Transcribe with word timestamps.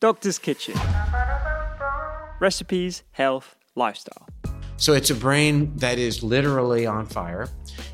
Doctor's 0.00 0.38
Kitchen 0.38 0.78
Recipes, 2.38 3.02
Health, 3.10 3.56
Lifestyle. 3.74 4.28
So 4.76 4.92
it's 4.92 5.10
a 5.10 5.14
brain 5.14 5.74
that 5.78 5.98
is 5.98 6.22
literally 6.22 6.86
on 6.86 7.04
fire. 7.04 7.48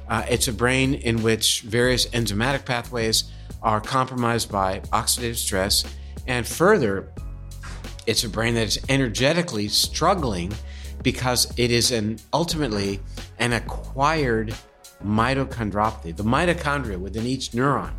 Uh, 0.06 0.22
it's 0.28 0.46
a 0.46 0.52
brain 0.52 0.92
in 0.92 1.22
which 1.22 1.62
various 1.62 2.04
enzymatic 2.08 2.66
pathways 2.66 3.32
are 3.62 3.80
compromised 3.80 4.52
by 4.52 4.80
oxidative 4.92 5.36
stress. 5.36 5.82
And 6.26 6.46
further, 6.46 7.10
it's 8.06 8.22
a 8.22 8.28
brain 8.28 8.52
that 8.52 8.66
is 8.66 8.78
energetically 8.90 9.68
struggling 9.68 10.52
because 11.02 11.50
it 11.58 11.70
is 11.70 11.90
an 11.90 12.18
ultimately 12.34 13.00
an 13.38 13.54
acquired 13.54 14.54
mitochondriopathy. 15.02 16.14
The 16.14 16.22
mitochondria 16.22 16.98
within 16.98 17.24
each 17.24 17.52
neuron, 17.52 17.94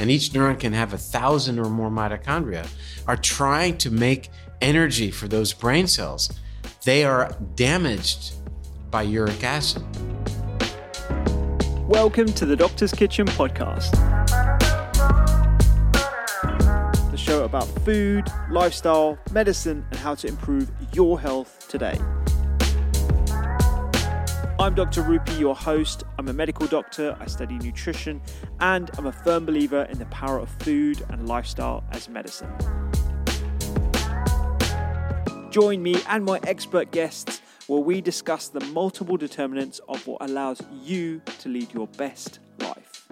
and 0.00 0.10
each 0.10 0.30
neuron 0.30 0.58
can 0.58 0.72
have 0.72 0.94
a 0.94 0.98
thousand 0.98 1.58
or 1.58 1.68
more 1.68 1.90
mitochondria, 1.90 2.66
are 3.06 3.18
trying 3.18 3.76
to 3.76 3.90
make 3.90 4.30
energy 4.62 5.10
for 5.10 5.28
those 5.28 5.52
brain 5.52 5.86
cells. 5.86 6.32
They 6.84 7.04
are 7.04 7.36
damaged 7.54 8.32
by 8.90 9.02
uric 9.02 9.44
acid. 9.44 9.84
Welcome 11.86 12.32
to 12.32 12.46
the 12.46 12.56
Doctor's 12.56 12.92
Kitchen 12.92 13.26
podcast. 13.26 13.90
The 17.10 17.18
show 17.18 17.44
about 17.44 17.66
food, 17.84 18.24
lifestyle, 18.50 19.18
medicine, 19.32 19.84
and 19.90 20.00
how 20.00 20.14
to 20.14 20.26
improve 20.28 20.70
your 20.94 21.20
health 21.20 21.66
today. 21.68 21.98
I'm 24.60 24.74
Dr. 24.74 25.02
Rupy, 25.02 25.40
your 25.40 25.56
host. 25.56 26.04
I'm 26.18 26.28
a 26.28 26.34
medical 26.34 26.66
doctor, 26.66 27.16
I 27.18 27.24
study 27.28 27.56
nutrition, 27.56 28.20
and 28.60 28.90
I'm 28.98 29.06
a 29.06 29.12
firm 29.12 29.46
believer 29.46 29.84
in 29.84 29.98
the 29.98 30.04
power 30.06 30.38
of 30.38 30.50
food 30.62 31.02
and 31.08 31.26
lifestyle 31.26 31.82
as 31.92 32.10
medicine. 32.10 32.52
Join 35.50 35.82
me 35.82 35.96
and 36.10 36.26
my 36.26 36.40
expert 36.42 36.90
guests 36.90 37.40
where 37.68 37.80
we 37.80 38.02
discuss 38.02 38.48
the 38.48 38.60
multiple 38.66 39.16
determinants 39.16 39.78
of 39.88 40.06
what 40.06 40.20
allows 40.20 40.60
you 40.70 41.22
to 41.38 41.48
lead 41.48 41.72
your 41.72 41.86
best 41.86 42.40
life. 42.58 43.08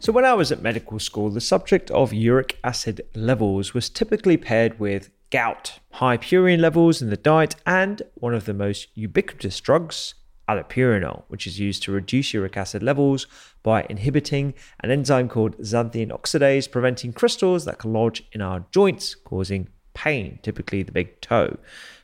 So, 0.00 0.12
when 0.12 0.26
I 0.26 0.34
was 0.34 0.52
at 0.52 0.60
medical 0.60 0.98
school, 0.98 1.30
the 1.30 1.40
subject 1.40 1.90
of 1.90 2.12
uric 2.12 2.58
acid 2.62 3.06
levels 3.14 3.72
was 3.72 3.88
typically 3.88 4.36
paired 4.36 4.78
with 4.78 5.08
gout, 5.34 5.80
high 5.94 6.16
purine 6.16 6.60
levels 6.60 7.02
in 7.02 7.10
the 7.10 7.16
diet, 7.16 7.56
and 7.66 8.02
one 8.14 8.32
of 8.32 8.44
the 8.44 8.54
most 8.54 8.86
ubiquitous 8.94 9.58
drugs, 9.58 10.14
allopurinol, 10.48 11.24
which 11.26 11.44
is 11.44 11.58
used 11.58 11.82
to 11.82 11.90
reduce 11.90 12.32
uric 12.32 12.56
acid 12.56 12.84
levels 12.84 13.26
by 13.64 13.84
inhibiting 13.90 14.54
an 14.78 14.92
enzyme 14.92 15.28
called 15.28 15.58
xanthine 15.58 16.12
oxidase, 16.12 16.70
preventing 16.70 17.12
crystals 17.12 17.64
that 17.64 17.80
can 17.80 17.92
lodge 17.92 18.22
in 18.30 18.40
our 18.40 18.64
joints, 18.70 19.16
causing 19.16 19.68
pain, 19.92 20.38
typically 20.44 20.84
the 20.84 20.92
big 20.92 21.20
toe. 21.20 21.58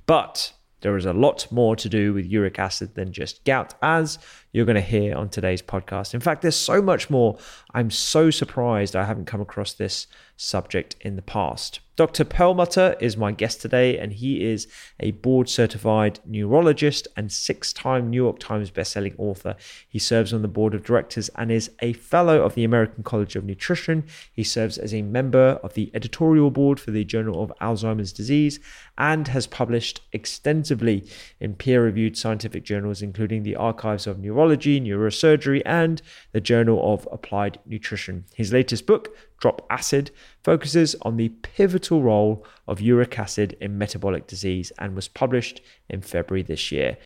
But 0.06 0.52
there 0.80 0.96
is 0.96 1.06
a 1.06 1.12
lot 1.12 1.46
more 1.52 1.76
to 1.76 1.88
do 1.88 2.12
with 2.12 2.26
uric 2.26 2.58
acid 2.58 2.96
than 2.96 3.12
just 3.12 3.44
gout, 3.44 3.74
as 3.80 4.18
you're 4.52 4.66
going 4.66 4.74
to 4.74 4.80
hear 4.80 5.14
on 5.16 5.28
today's 5.28 5.62
podcast. 5.62 6.14
In 6.14 6.20
fact, 6.20 6.42
there's 6.42 6.56
so 6.56 6.82
much 6.82 7.10
more. 7.10 7.38
I'm 7.72 7.90
so 7.90 8.30
surprised 8.30 8.96
I 8.96 9.04
haven't 9.04 9.26
come 9.26 9.40
across 9.40 9.72
this 9.72 10.06
subject 10.36 10.96
in 11.00 11.16
the 11.16 11.22
past. 11.22 11.80
Dr. 11.96 12.24
Perlmutter 12.24 12.96
is 12.98 13.18
my 13.18 13.30
guest 13.30 13.60
today, 13.60 13.98
and 13.98 14.10
he 14.10 14.42
is 14.42 14.66
a 15.00 15.10
board 15.10 15.50
certified 15.50 16.18
neurologist 16.24 17.06
and 17.14 17.30
six 17.30 17.74
time 17.74 18.08
New 18.08 18.16
York 18.16 18.38
Times 18.38 18.70
bestselling 18.70 19.14
author. 19.18 19.54
He 19.86 19.98
serves 19.98 20.32
on 20.32 20.40
the 20.40 20.48
board 20.48 20.72
of 20.72 20.82
directors 20.82 21.28
and 21.34 21.52
is 21.52 21.70
a 21.80 21.92
fellow 21.92 22.42
of 22.42 22.54
the 22.54 22.64
American 22.64 23.02
College 23.04 23.36
of 23.36 23.44
Nutrition. 23.44 24.04
He 24.32 24.42
serves 24.42 24.78
as 24.78 24.94
a 24.94 25.02
member 25.02 25.60
of 25.62 25.74
the 25.74 25.90
editorial 25.92 26.50
board 26.50 26.80
for 26.80 26.90
the 26.90 27.04
Journal 27.04 27.42
of 27.42 27.52
Alzheimer's 27.60 28.14
Disease 28.14 28.60
and 28.96 29.28
has 29.28 29.46
published 29.46 30.00
extensively 30.12 31.06
in 31.38 31.54
peer 31.54 31.84
reviewed 31.84 32.16
scientific 32.16 32.64
journals, 32.64 33.02
including 33.02 33.42
the 33.42 33.56
Archives 33.56 34.06
of 34.06 34.18
Neurology, 34.18 34.39
Neurosurgery, 34.48 35.62
and 35.64 36.00
the 36.32 36.40
Journal 36.40 36.80
of 36.94 37.08
Applied 37.12 37.58
Nutrition. 37.66 38.24
His 38.34 38.52
latest 38.52 38.86
book, 38.86 39.16
Drop 39.40 39.66
Acid, 39.70 40.10
focuses 40.42 40.94
on 41.02 41.16
the 41.16 41.28
pivotal 41.28 42.02
role 42.02 42.46
of 42.66 42.80
uric 42.80 43.18
acid 43.18 43.56
in 43.60 43.78
metabolic 43.78 44.26
disease 44.26 44.72
and 44.78 44.94
was 44.94 45.08
published 45.08 45.60
in 45.88 46.02
February 46.02 46.42
this 46.42 46.70
year. 46.70 46.96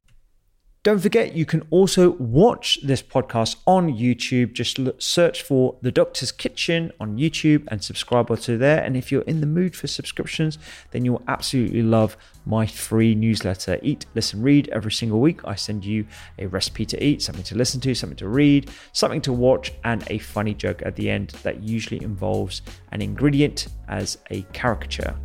Don't 0.85 0.99
forget, 0.99 1.35
you 1.35 1.47
can 1.47 1.67
also 1.71 2.11
watch 2.11 2.79
this 2.83 3.01
podcast 3.01 3.57
on 3.67 3.91
YouTube. 3.91 4.53
Just 4.53 4.79
look, 4.79 5.01
search 5.01 5.41
for 5.41 5.77
The 5.81 5.91
Doctor's 5.91 6.31
Kitchen 6.31 6.93
on 7.01 7.17
YouTube 7.17 7.65
and 7.69 7.83
subscribe 7.83 8.29
to 8.41 8.59
there. 8.59 8.85
And 8.85 8.95
if 8.95 9.11
you're 9.11 9.23
in 9.23 9.41
the 9.41 9.47
mood 9.47 9.75
for 9.75 9.87
subscriptions, 9.87 10.59
then 10.91 11.07
you'll 11.07 11.23
absolutely 11.27 11.83
love 11.83 12.19
my 12.45 12.67
free 12.67 13.15
newsletter, 13.15 13.79
Eat, 13.81 14.05
Listen, 14.15 14.43
Read. 14.43 14.69
Every 14.69 14.93
single 14.93 15.23
week, 15.23 15.41
I 15.47 15.55
send 15.55 15.87
you 15.87 16.05
a 16.39 16.49
recipe 16.49 16.85
to 16.85 17.03
eat, 17.03 17.23
something 17.23 17.45
to 17.45 17.55
listen 17.55 17.81
to, 17.81 17.95
something 17.95 18.19
to 18.19 18.29
read, 18.29 18.71
something 18.93 19.23
to 19.23 19.33
watch, 19.33 19.73
and 19.85 20.05
a 20.09 20.19
funny 20.19 20.53
joke 20.53 20.83
at 20.85 20.97
the 20.97 21.09
end 21.09 21.31
that 21.45 21.63
usually 21.63 22.05
involves 22.05 22.61
an 22.93 23.01
ingredient 23.01 23.69
as 23.89 24.19
a 24.31 24.43
caricature. 24.53 25.17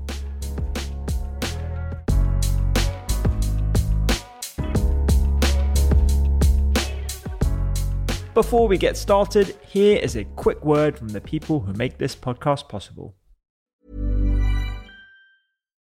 Before 8.36 8.68
we 8.68 8.78
get 8.78 8.96
started, 8.96 9.58
here 9.68 9.98
is 9.98 10.16
a 10.16 10.24
quick 10.24 10.64
word 10.64 11.00
from 11.00 11.10
the 11.10 11.20
people 11.20 11.62
who 11.62 11.74
make 11.74 11.98
this 11.98 12.16
podcast 12.16 12.70
possible. 12.70 13.16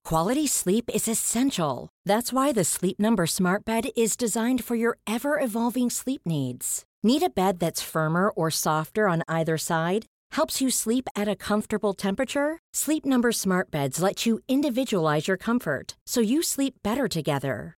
Quality 0.04 0.48
sleep 0.48 0.90
is 0.94 1.08
essential. 1.08 1.90
That's 2.06 2.34
why 2.34 2.52
the 2.52 2.64
Sleep 2.64 3.00
Number 3.00 3.28
Smart 3.28 3.66
Bed 3.66 3.86
is 3.96 4.18
designed 4.18 4.64
for 4.64 4.76
your 4.76 4.98
ever 5.06 5.40
evolving 5.40 5.90
sleep 5.92 6.22
needs. 6.26 6.84
Need 7.04 7.24
a 7.24 7.30
bed 7.30 7.60
that's 7.60 7.82
firmer 7.84 8.30
or 8.30 8.50
softer 8.50 9.08
on 9.08 9.22
either 9.28 9.58
side? 9.58 10.08
Helps 10.32 10.60
you 10.60 10.72
sleep 10.72 11.08
at 11.16 11.28
a 11.28 11.36
comfortable 11.36 11.94
temperature? 11.94 12.58
Sleep 12.74 13.06
Number 13.06 13.32
Smart 13.32 13.70
Beds 13.70 14.02
let 14.02 14.26
you 14.26 14.40
individualize 14.48 15.28
your 15.28 15.38
comfort 15.38 15.96
so 16.08 16.20
you 16.20 16.42
sleep 16.42 16.76
better 16.84 17.08
together. 17.08 17.78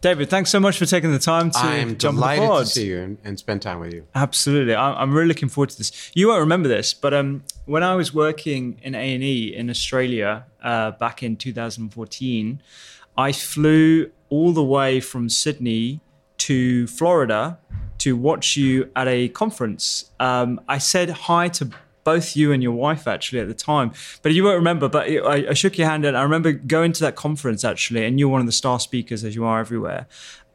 David, 0.00 0.28
thanks 0.28 0.50
so 0.50 0.60
much 0.60 0.78
for 0.78 0.86
taking 0.86 1.10
the 1.10 1.18
time 1.18 1.50
to 1.50 1.58
I'm 1.58 1.96
jump 1.96 2.14
on 2.14 2.16
the 2.16 2.20
delighted 2.20 2.48
pod. 2.48 2.64
to 2.66 2.70
see 2.70 2.86
you 2.88 3.00
and, 3.00 3.18
and 3.24 3.38
spend 3.38 3.62
time 3.62 3.80
with 3.80 3.92
you. 3.94 4.06
Absolutely, 4.14 4.74
I- 4.74 4.94
I'm 5.00 5.12
really 5.14 5.28
looking 5.28 5.48
forward 5.48 5.70
to 5.70 5.78
this. 5.78 6.10
You 6.14 6.28
won't 6.28 6.40
remember 6.40 6.68
this, 6.68 6.92
but 6.94 7.14
um, 7.14 7.44
when 7.64 7.82
I 7.82 7.94
was 7.94 8.12
working 8.14 8.78
in 8.82 8.94
A 8.94 9.14
and 9.14 9.24
E 9.24 9.54
in 9.54 9.70
Australia 9.70 10.44
uh, 10.62 10.90
back 10.92 11.22
in 11.22 11.36
2014, 11.36 12.60
I 13.18 13.32
flew 13.32 14.10
all 14.28 14.52
the 14.52 14.62
way 14.64 15.00
from 15.00 15.28
Sydney 15.28 16.00
to 16.38 16.86
Florida 16.88 17.58
to 17.98 18.14
watch 18.16 18.56
you 18.56 18.90
at 18.94 19.08
a 19.08 19.28
conference. 19.28 20.10
Um, 20.20 20.60
I 20.68 20.78
said 20.78 21.08
hi 21.10 21.48
to 21.48 21.70
both 22.12 22.26
you 22.40 22.46
and 22.54 22.62
your 22.62 22.76
wife 22.86 23.04
actually 23.14 23.40
at 23.44 23.48
the 23.48 23.60
time, 23.72 23.88
but 24.22 24.32
you 24.32 24.42
won't 24.44 24.56
remember. 24.64 24.88
But 24.88 25.04
I, 25.34 25.50
I 25.52 25.54
shook 25.54 25.74
your 25.80 25.88
hand 25.92 26.04
and 26.06 26.16
I 26.16 26.22
remember 26.22 26.52
going 26.52 26.92
to 26.98 27.00
that 27.06 27.16
conference 27.26 27.62
actually, 27.72 28.02
and 28.06 28.18
you're 28.18 28.32
one 28.36 28.42
of 28.44 28.48
the 28.52 28.58
star 28.62 28.78
speakers 28.88 29.24
as 29.24 29.34
you 29.34 29.44
are 29.44 29.58
everywhere. 29.66 30.06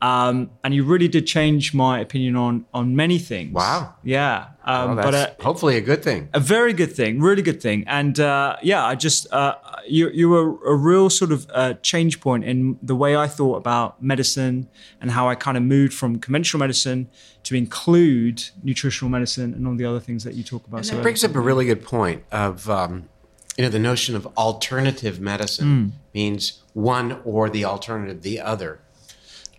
Um, 0.01 0.49
and 0.63 0.73
you 0.73 0.83
really 0.93 1.07
did 1.07 1.27
change 1.27 1.63
my 1.75 1.99
opinion 1.99 2.35
on 2.35 2.65
on 2.73 2.95
many 2.95 3.19
things. 3.19 3.53
Wow. 3.53 3.93
Yeah. 4.03 4.47
Um, 4.65 4.95
Well, 4.95 5.05
but 5.05 5.13
uh, 5.13 5.27
hopefully 5.47 5.75
a 5.77 5.85
good 5.91 6.01
thing. 6.03 6.21
a 6.33 6.39
very 6.39 6.73
good 6.73 6.93
thing, 6.99 7.21
really 7.21 7.43
good 7.49 7.61
thing. 7.61 7.83
And 7.87 8.15
uh, 8.19 8.55
yeah, 8.63 8.83
I 8.91 8.95
just 8.95 9.21
uh, 9.31 9.53
you 9.87 10.09
you 10.09 10.29
were 10.29 10.57
a 10.65 10.75
real 10.75 11.09
sort 11.09 11.31
of 11.31 11.47
uh, 11.53 11.73
change 11.81 12.19
point 12.21 12.43
in 12.43 12.77
the 12.81 12.95
way 12.95 13.15
I 13.15 13.27
thought 13.27 13.55
about 13.57 14.01
medicine 14.01 14.67
and 14.99 15.11
how 15.11 15.27
I 15.29 15.35
kind 15.35 15.57
of 15.57 15.63
moved 15.63 15.93
from 15.93 16.19
conventional 16.19 16.59
medicine 16.59 17.09
to 17.43 17.55
include 17.55 18.49
nutritional 18.63 19.09
medicine 19.09 19.53
and 19.53 19.67
all 19.67 19.75
the 19.75 19.85
other 19.85 19.99
things 19.99 20.23
that 20.23 20.35
you 20.35 20.43
talk 20.43 20.67
about. 20.67 20.77
And 20.77 20.85
so 20.85 20.95
that 20.95 21.01
brings 21.01 21.23
up 21.23 21.35
a 21.35 21.39
really 21.39 21.65
good 21.65 21.83
point 21.83 22.23
of 22.31 22.69
um, 22.69 23.09
you 23.57 23.63
know 23.63 23.69
the 23.69 23.79
notion 23.79 24.15
of 24.15 24.25
alternative 24.37 25.19
medicine 25.19 25.65
Hmm. 25.67 25.89
means 26.13 26.61
one 26.73 27.19
or 27.25 27.49
the 27.49 27.65
alternative, 27.65 28.21
the 28.21 28.39
other, 28.39 28.79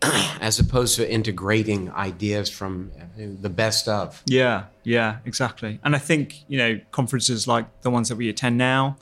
as 0.40 0.58
opposed 0.58 0.96
to 0.96 1.10
integrating 1.12 1.90
ideas 1.92 2.48
from 2.50 2.90
uh, 2.98 3.04
the 3.40 3.50
best 3.50 3.86
of. 3.88 4.22
Yeah, 4.26 4.64
yeah, 4.82 5.18
exactly. 5.24 5.78
And 5.84 5.94
I 5.94 5.98
think, 5.98 6.42
you 6.48 6.58
know, 6.58 6.80
conferences 6.90 7.46
like 7.46 7.66
the 7.82 7.90
ones 7.90 8.08
that 8.08 8.16
we 8.16 8.28
attend 8.28 8.56
now 8.58 8.96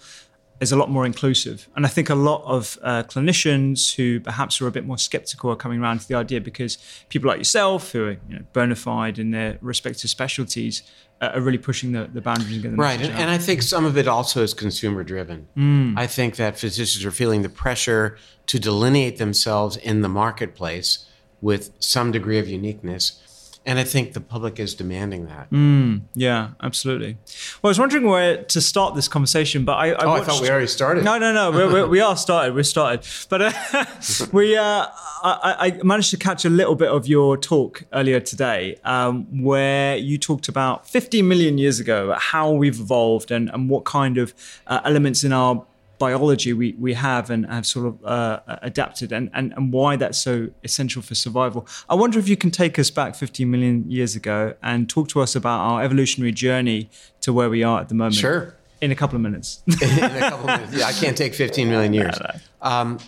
is 0.61 0.73
a 0.73 0.77
lot 0.77 0.91
more 0.91 1.07
inclusive. 1.07 1.69
And 1.75 1.87
I 1.87 1.89
think 1.89 2.11
a 2.11 2.15
lot 2.15 2.43
of 2.45 2.79
uh, 2.83 3.03
clinicians 3.05 3.95
who 3.95 4.21
perhaps 4.21 4.61
are 4.61 4.67
a 4.67 4.71
bit 4.71 4.85
more 4.85 4.99
skeptical 4.99 5.51
are 5.51 5.57
coming 5.57 5.81
around 5.81 6.01
to 6.01 6.09
the 6.09 6.15
idea 6.15 6.41
because 6.41 6.77
people 7.09 7.29
like 7.29 7.39
yourself, 7.39 7.93
who 7.93 8.07
are 8.07 8.11
you 8.29 8.37
know, 8.37 8.45
bona 8.53 8.77
fide 8.77 9.19
in 9.19 9.31
their 9.31 9.59
respective 9.63 10.11
specialties, 10.11 10.83
uh, 11.21 11.33
are 11.35 11.41
really 11.41 11.59
pushing 11.59 11.93
the, 11.93 12.11
the 12.13 12.21
boundaries 12.21 12.65
and 12.65 12.75
the 12.75 12.77
Right, 12.77 13.01
and, 13.01 13.13
and 13.13 13.31
I 13.31 13.39
think 13.39 13.63
some 13.63 13.85
of 13.85 13.97
it 13.97 14.09
also 14.09 14.43
is 14.43 14.55
consumer 14.55 15.03
driven. 15.03 15.49
Hmm. 15.55 15.95
I 15.97 16.07
think 16.07 16.37
that 16.37 16.59
physicians 16.59 17.05
are 17.05 17.11
feeling 17.11 17.43
the 17.43 17.49
pressure 17.49 18.17
to 18.47 18.59
delineate 18.59 19.19
themselves 19.19 19.77
in 19.77 20.03
the 20.03 20.09
marketplace 20.09 21.07
with 21.41 21.73
some 21.79 22.13
degree 22.13 22.39
of 22.39 22.49
uniqueness, 22.49 23.23
and 23.67 23.79
I 23.79 23.85
think 23.85 24.15
the 24.15 24.21
public 24.21 24.59
is 24.59 24.75
demanding 24.75 25.27
that. 25.27 25.49
Hmm. 25.49 25.99
Yeah, 26.15 26.51
absolutely. 26.63 27.19
Well, 27.63 27.69
I 27.69 27.69
was 27.69 27.79
wondering 27.79 28.07
where 28.07 28.43
to 28.45 28.61
start 28.61 28.95
this 28.95 29.07
conversation, 29.07 29.65
but 29.65 29.75
I, 29.75 29.91
I 29.91 30.05
Oh, 30.05 30.13
I 30.13 30.21
thought 30.23 30.41
we 30.41 30.49
already 30.49 30.67
started. 30.67 31.05
No, 31.05 31.19
no, 31.19 31.33
no. 31.33 31.51
We're, 31.51 31.71
we're, 31.71 31.87
we 31.87 32.01
are 32.01 32.17
started. 32.17 32.55
We're 32.55 32.63
started. 32.63 33.07
But 33.29 33.43
uh, 33.43 33.85
we, 34.33 34.57
uh, 34.57 34.87
I, 35.23 35.57
I 35.59 35.81
managed 35.85 36.11
to 36.11 36.17
catch 36.17 36.45
a 36.47 36.51
little 36.51 36.75
bit 36.75 36.89
of 36.89 37.07
your 37.07 37.37
talk 37.37 37.85
earlier 37.93 38.19
today, 38.21 38.77
um, 38.85 39.43
where 39.43 39.97
you 39.97 40.17
talked 40.17 40.49
about 40.49 40.89
50 40.89 41.21
million 41.23 41.59
years 41.59 41.81
ago 41.81 42.15
how 42.19 42.51
we've 42.51 42.81
evolved 42.81 43.31
and, 43.31 43.51
and 43.51 43.69
what 43.69 43.85
kind 43.85 44.17
of 44.17 44.33
uh, 44.69 44.81
elements 44.85 45.23
in 45.23 45.33
our 45.33 45.67
biology 46.01 46.53
we, 46.53 46.73
we 46.79 46.95
have 46.95 47.31
and 47.31 47.47
have 47.47 47.67
sort 47.67 47.87
of 47.87 48.05
uh, 48.05 48.41
adapted 48.63 49.13
and, 49.13 49.31
and, 49.35 49.53
and 49.53 49.73
why 49.73 49.95
that's 49.95 50.19
so 50.19 50.49
essential 50.65 51.03
for 51.03 51.15
survival. 51.15 51.69
I 51.89 51.95
wonder 51.95 52.19
if 52.19 52.27
you 52.27 52.37
can 52.37 52.51
take 52.51 52.79
us 52.79 52.91
back 52.91 53.15
15 53.15 53.49
million 53.49 53.89
years 53.89 54.17
ago 54.17 54.55
and 54.63 54.89
talk 54.89 55.09
to 55.11 55.21
us 55.21 55.37
about 55.37 55.61
our 55.61 55.83
evolutionary 55.83 56.33
journey 56.33 56.91
to 57.21 57.33
where 57.33 57.51
we 57.51 57.63
are 57.63 57.81
at 57.81 57.89
the 57.91 57.95
moment. 57.95 58.17
Sure. 58.17 58.57
In 58.81 58.91
a 58.91 58.97
couple 58.97 59.15
of 59.15 59.23
minutes. 59.23 59.63
in 59.67 59.99
a 60.01 60.31
couple 60.31 60.49
of 60.51 60.61
minutes. 60.61 60.75
Yeah, 60.75 60.87
I 60.87 60.93
can't 60.93 61.17
take 61.17 61.35
15 61.35 61.69
million 61.69 61.93
years. 61.93 62.19
Um, 62.63 62.99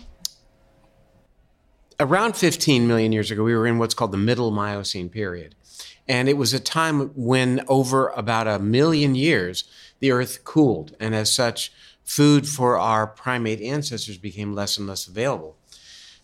around 1.99 2.35
15 2.35 2.87
million 2.87 3.11
years 3.11 3.29
ago, 3.29 3.43
we 3.43 3.53
were 3.53 3.67
in 3.67 3.77
what's 3.77 3.93
called 3.93 4.11
the 4.11 4.17
Middle 4.17 4.49
Miocene 4.49 5.09
period. 5.09 5.53
And 6.07 6.27
it 6.27 6.37
was 6.37 6.55
a 6.55 6.59
time 6.59 7.11
when, 7.15 7.63
over 7.67 8.09
about 8.09 8.47
a 8.47 8.57
million 8.57 9.13
years, 9.13 9.63
the 9.99 10.11
Earth 10.11 10.43
cooled. 10.43 10.95
And 10.99 11.13
as 11.13 11.31
such, 11.31 11.71
food 12.03 12.47
for 12.47 12.77
our 12.77 13.07
primate 13.07 13.61
ancestors 13.61 14.17
became 14.17 14.53
less 14.53 14.77
and 14.77 14.87
less 14.87 15.07
available. 15.07 15.55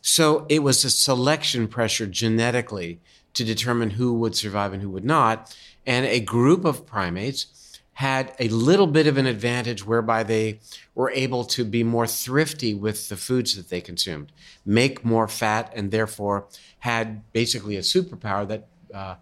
So 0.02 0.46
it 0.50 0.64
was 0.64 0.84
a 0.84 0.90
selection 0.90 1.68
pressure 1.68 2.08
genetically 2.08 3.00
to 3.34 3.44
determine 3.44 3.92
who 3.92 4.14
would 4.16 4.36
survive 4.36 4.74
and 4.74 4.82
who 4.82 4.90
would 4.90 5.06
not. 5.06 5.56
And 5.86 6.06
a 6.06 6.20
group 6.20 6.66
of 6.66 6.86
primates 6.86 7.80
had 7.94 8.34
a 8.40 8.48
little 8.48 8.88
bit 8.88 9.08
of 9.08 9.18
an 9.18 9.26
advantage 9.26 9.86
whereby 9.86 10.24
they 10.24 10.60
were 10.96 11.12
able 11.12 11.44
to 11.44 11.66
be 11.66 11.84
more 11.84 12.08
thrifty 12.08 12.74
with 12.74 13.10
the 13.10 13.18
foods 13.18 13.58
that 13.58 13.70
they 13.70 13.82
consumed, 13.82 14.32
make 14.66 15.04
more 15.04 15.28
fat, 15.28 15.70
and 15.76 15.92
therefore 15.92 16.48
had 16.80 17.30
basically 17.34 17.76
a 17.76 17.82
superpower 17.82 18.48
that 18.48 18.68
uh, 18.94 19.16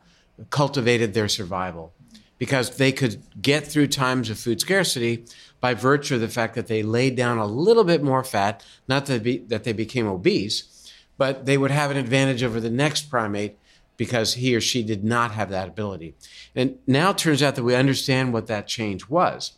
cultivated 0.51 1.15
their 1.15 1.27
survival 1.27 1.91
because 2.37 2.77
they 2.77 2.91
could 2.91 3.19
get 3.41 3.65
through 3.65 3.87
times 3.87 4.29
of 4.29 4.37
food 4.37 4.61
scarcity 4.61 5.25
by 5.59 5.73
virtue 5.73 6.15
of 6.15 6.21
the 6.21 6.27
fact 6.27 6.55
that 6.55 6.67
they 6.67 6.83
laid 6.83 7.15
down 7.15 7.37
a 7.37 7.45
little 7.45 7.83
bit 7.83 8.03
more 8.03 8.23
fat, 8.23 8.63
not 8.87 9.05
that, 9.07 9.23
be, 9.23 9.39
that 9.39 9.63
they 9.63 9.73
became 9.73 10.07
obese, 10.07 10.91
but 11.17 11.45
they 11.45 11.57
would 11.57 11.71
have 11.71 11.91
an 11.91 11.97
advantage 11.97 12.43
over 12.43 12.59
the 12.59 12.69
next 12.69 13.09
primate 13.09 13.57
because 13.97 14.35
he 14.35 14.55
or 14.55 14.61
she 14.61 14.83
did 14.83 15.03
not 15.03 15.31
have 15.31 15.49
that 15.49 15.67
ability. 15.67 16.13
And 16.55 16.77
now 16.85 17.09
it 17.09 17.17
turns 17.17 17.41
out 17.41 17.55
that 17.55 17.63
we 17.63 17.75
understand 17.75 18.31
what 18.31 18.47
that 18.47 18.67
change 18.67 19.09
was. 19.09 19.53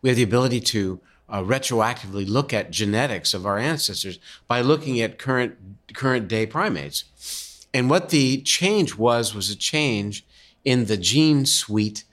We 0.00 0.08
have 0.08 0.16
the 0.16 0.22
ability 0.22 0.60
to 0.60 1.00
uh, 1.28 1.42
retroactively 1.42 2.28
look 2.28 2.52
at 2.52 2.70
genetics 2.70 3.34
of 3.34 3.46
our 3.46 3.58
ancestors 3.58 4.18
by 4.48 4.62
looking 4.62 5.00
at 5.00 5.18
current 5.18 5.56
current 5.94 6.26
day 6.28 6.46
primates. 6.46 7.66
And 7.72 7.88
what 7.88 8.08
the 8.08 8.40
change 8.42 8.96
was 8.96 9.34
was 9.34 9.50
a 9.50 9.56
change 9.56 10.26
in 10.64 10.86
the 10.86 10.96
gene 10.96 11.46
suite 11.46 12.04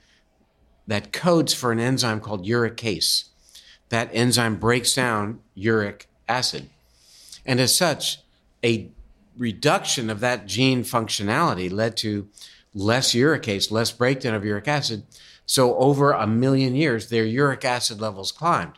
that 0.88 1.12
codes 1.12 1.54
for 1.54 1.70
an 1.70 1.78
enzyme 1.78 2.18
called 2.18 2.44
uricase. 2.44 3.28
That 3.90 4.10
enzyme 4.12 4.56
breaks 4.56 4.94
down 4.94 5.40
uric 5.54 6.08
acid. 6.28 6.68
And 7.46 7.60
as 7.60 7.76
such, 7.76 8.18
a 8.64 8.90
reduction 9.36 10.10
of 10.10 10.20
that 10.20 10.46
gene 10.46 10.82
functionality 10.82 11.70
led 11.70 11.96
to 11.98 12.28
less 12.74 13.12
uricase, 13.12 13.70
less 13.70 13.92
breakdown 13.92 14.34
of 14.34 14.44
uric 14.44 14.66
acid. 14.66 15.04
So 15.46 15.76
over 15.76 16.12
a 16.12 16.26
million 16.26 16.74
years, 16.74 17.08
their 17.08 17.24
uric 17.24 17.64
acid 17.64 18.00
levels 18.00 18.32
climbed. 18.32 18.74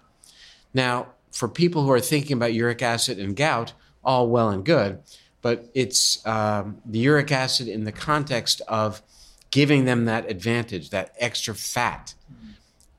Now, 0.75 1.09
for 1.33 1.49
people 1.49 1.85
who 1.85 1.93
are 1.93 2.01
thinking 2.01 2.37
about 2.37 2.55
uric 2.55 2.83
acid 2.83 3.19
and 3.19 3.35
gout, 3.35 3.73
all 4.05 4.29
well 4.29 4.51
and 4.51 4.65
good, 4.65 5.01
but 5.43 5.71
it's 5.75 6.25
um, 6.27 6.79
the 6.85 6.99
uric 6.99 7.33
acid 7.33 7.69
in 7.69 7.85
the 7.85 7.93
context 7.93 8.63
of 8.69 9.03
giving 9.51 9.85
them 9.85 10.05
that 10.05 10.31
advantage, 10.31 10.91
that 10.91 11.15
extra 11.19 11.55
fat, 11.55 12.15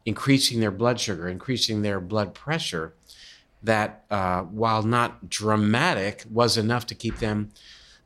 increasing 0.06 0.60
their 0.60 0.72
blood 0.72 1.00
sugar, 1.00 1.28
increasing 1.28 1.82
their 1.82 2.00
blood 2.00 2.34
pressure, 2.34 2.94
that 3.64 4.04
uh, 4.10 4.42
while 4.42 4.84
not 4.84 5.30
dramatic, 5.30 6.24
was 6.30 6.58
enough 6.58 6.86
to 6.88 6.96
keep 6.96 7.20
them 7.20 7.52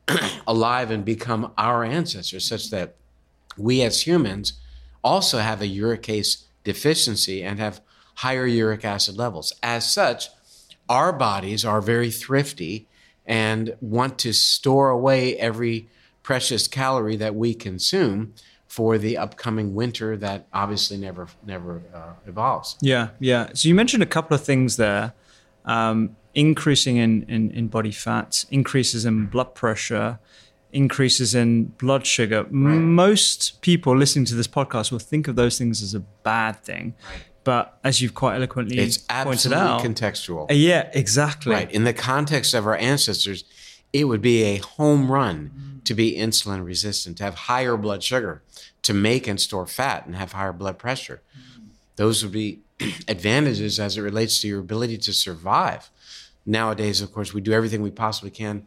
alive 0.46 0.90
and 0.90 1.04
become 1.04 1.52
our 1.56 1.82
ancestors, 1.82 2.46
such 2.46 2.70
that 2.70 2.94
we 3.56 3.82
as 3.82 4.06
humans 4.06 4.54
also 5.02 5.38
have 5.38 5.62
a 5.62 5.66
uricase 5.66 6.44
deficiency 6.64 7.42
and 7.42 7.58
have 7.58 7.80
higher 8.16 8.46
uric 8.46 8.84
acid 8.84 9.16
levels. 9.16 9.52
As 9.62 9.90
such, 9.90 10.28
our 10.88 11.12
bodies 11.12 11.64
are 11.64 11.80
very 11.80 12.10
thrifty 12.10 12.86
and 13.24 13.76
want 13.80 14.18
to 14.18 14.32
store 14.32 14.90
away 14.90 15.36
every 15.36 15.88
precious 16.26 16.66
calorie 16.66 17.14
that 17.14 17.36
we 17.36 17.54
consume 17.54 18.34
for 18.66 18.98
the 18.98 19.16
upcoming 19.16 19.76
winter 19.76 20.16
that 20.16 20.44
obviously 20.52 20.96
never 20.96 21.28
never 21.46 21.80
uh, 21.94 22.14
evolves. 22.26 22.76
Yeah, 22.82 23.10
yeah. 23.20 23.50
So 23.54 23.68
you 23.68 23.76
mentioned 23.76 24.02
a 24.02 24.12
couple 24.16 24.34
of 24.34 24.42
things 24.44 24.76
there. 24.76 25.14
Um, 25.64 26.16
increasing 26.34 26.96
in, 26.98 27.22
in, 27.28 27.50
in 27.52 27.68
body 27.68 27.90
fat, 27.90 28.44
increases 28.50 29.04
in 29.04 29.26
blood 29.26 29.54
pressure, 29.54 30.18
increases 30.72 31.34
in 31.34 31.64
blood 31.78 32.04
sugar. 32.06 32.44
Most 32.50 33.60
people 33.62 33.96
listening 33.96 34.26
to 34.26 34.34
this 34.34 34.46
podcast 34.46 34.92
will 34.92 34.98
think 34.98 35.28
of 35.28 35.34
those 35.36 35.56
things 35.56 35.82
as 35.82 35.94
a 35.94 36.00
bad 36.00 36.62
thing. 36.62 36.94
But 37.42 37.78
as 37.82 38.02
you've 38.02 38.14
quite 38.14 38.34
eloquently 38.36 38.78
It's 38.78 38.98
pointed 38.98 39.52
absolutely 39.52 39.64
out, 39.64 39.80
contextual. 39.82 40.50
Uh, 40.50 40.54
yeah, 40.54 40.90
exactly. 40.92 41.52
Right. 41.52 41.70
In 41.70 41.84
the 41.84 41.94
context 41.94 42.52
of 42.52 42.66
our 42.66 42.76
ancestors, 42.76 43.44
it 43.92 44.04
would 44.04 44.20
be 44.20 44.42
a 44.42 44.56
home 44.58 45.10
run 45.10 45.75
to 45.86 45.94
be 45.94 46.16
insulin 46.16 46.64
resistant, 46.64 47.16
to 47.18 47.24
have 47.24 47.34
higher 47.34 47.76
blood 47.76 48.02
sugar, 48.02 48.42
to 48.82 48.94
make 48.94 49.26
and 49.26 49.40
store 49.40 49.66
fat, 49.66 50.06
and 50.06 50.14
have 50.16 50.32
higher 50.32 50.52
blood 50.52 50.78
pressure. 50.78 51.22
Those 51.96 52.22
would 52.22 52.32
be 52.32 52.60
advantages 53.08 53.80
as 53.80 53.96
it 53.96 54.02
relates 54.02 54.40
to 54.40 54.48
your 54.48 54.60
ability 54.60 54.98
to 54.98 55.12
survive. 55.12 55.90
Nowadays, 56.44 57.00
of 57.00 57.12
course, 57.12 57.32
we 57.32 57.40
do 57.40 57.52
everything 57.52 57.82
we 57.82 57.90
possibly 57.90 58.30
can 58.30 58.66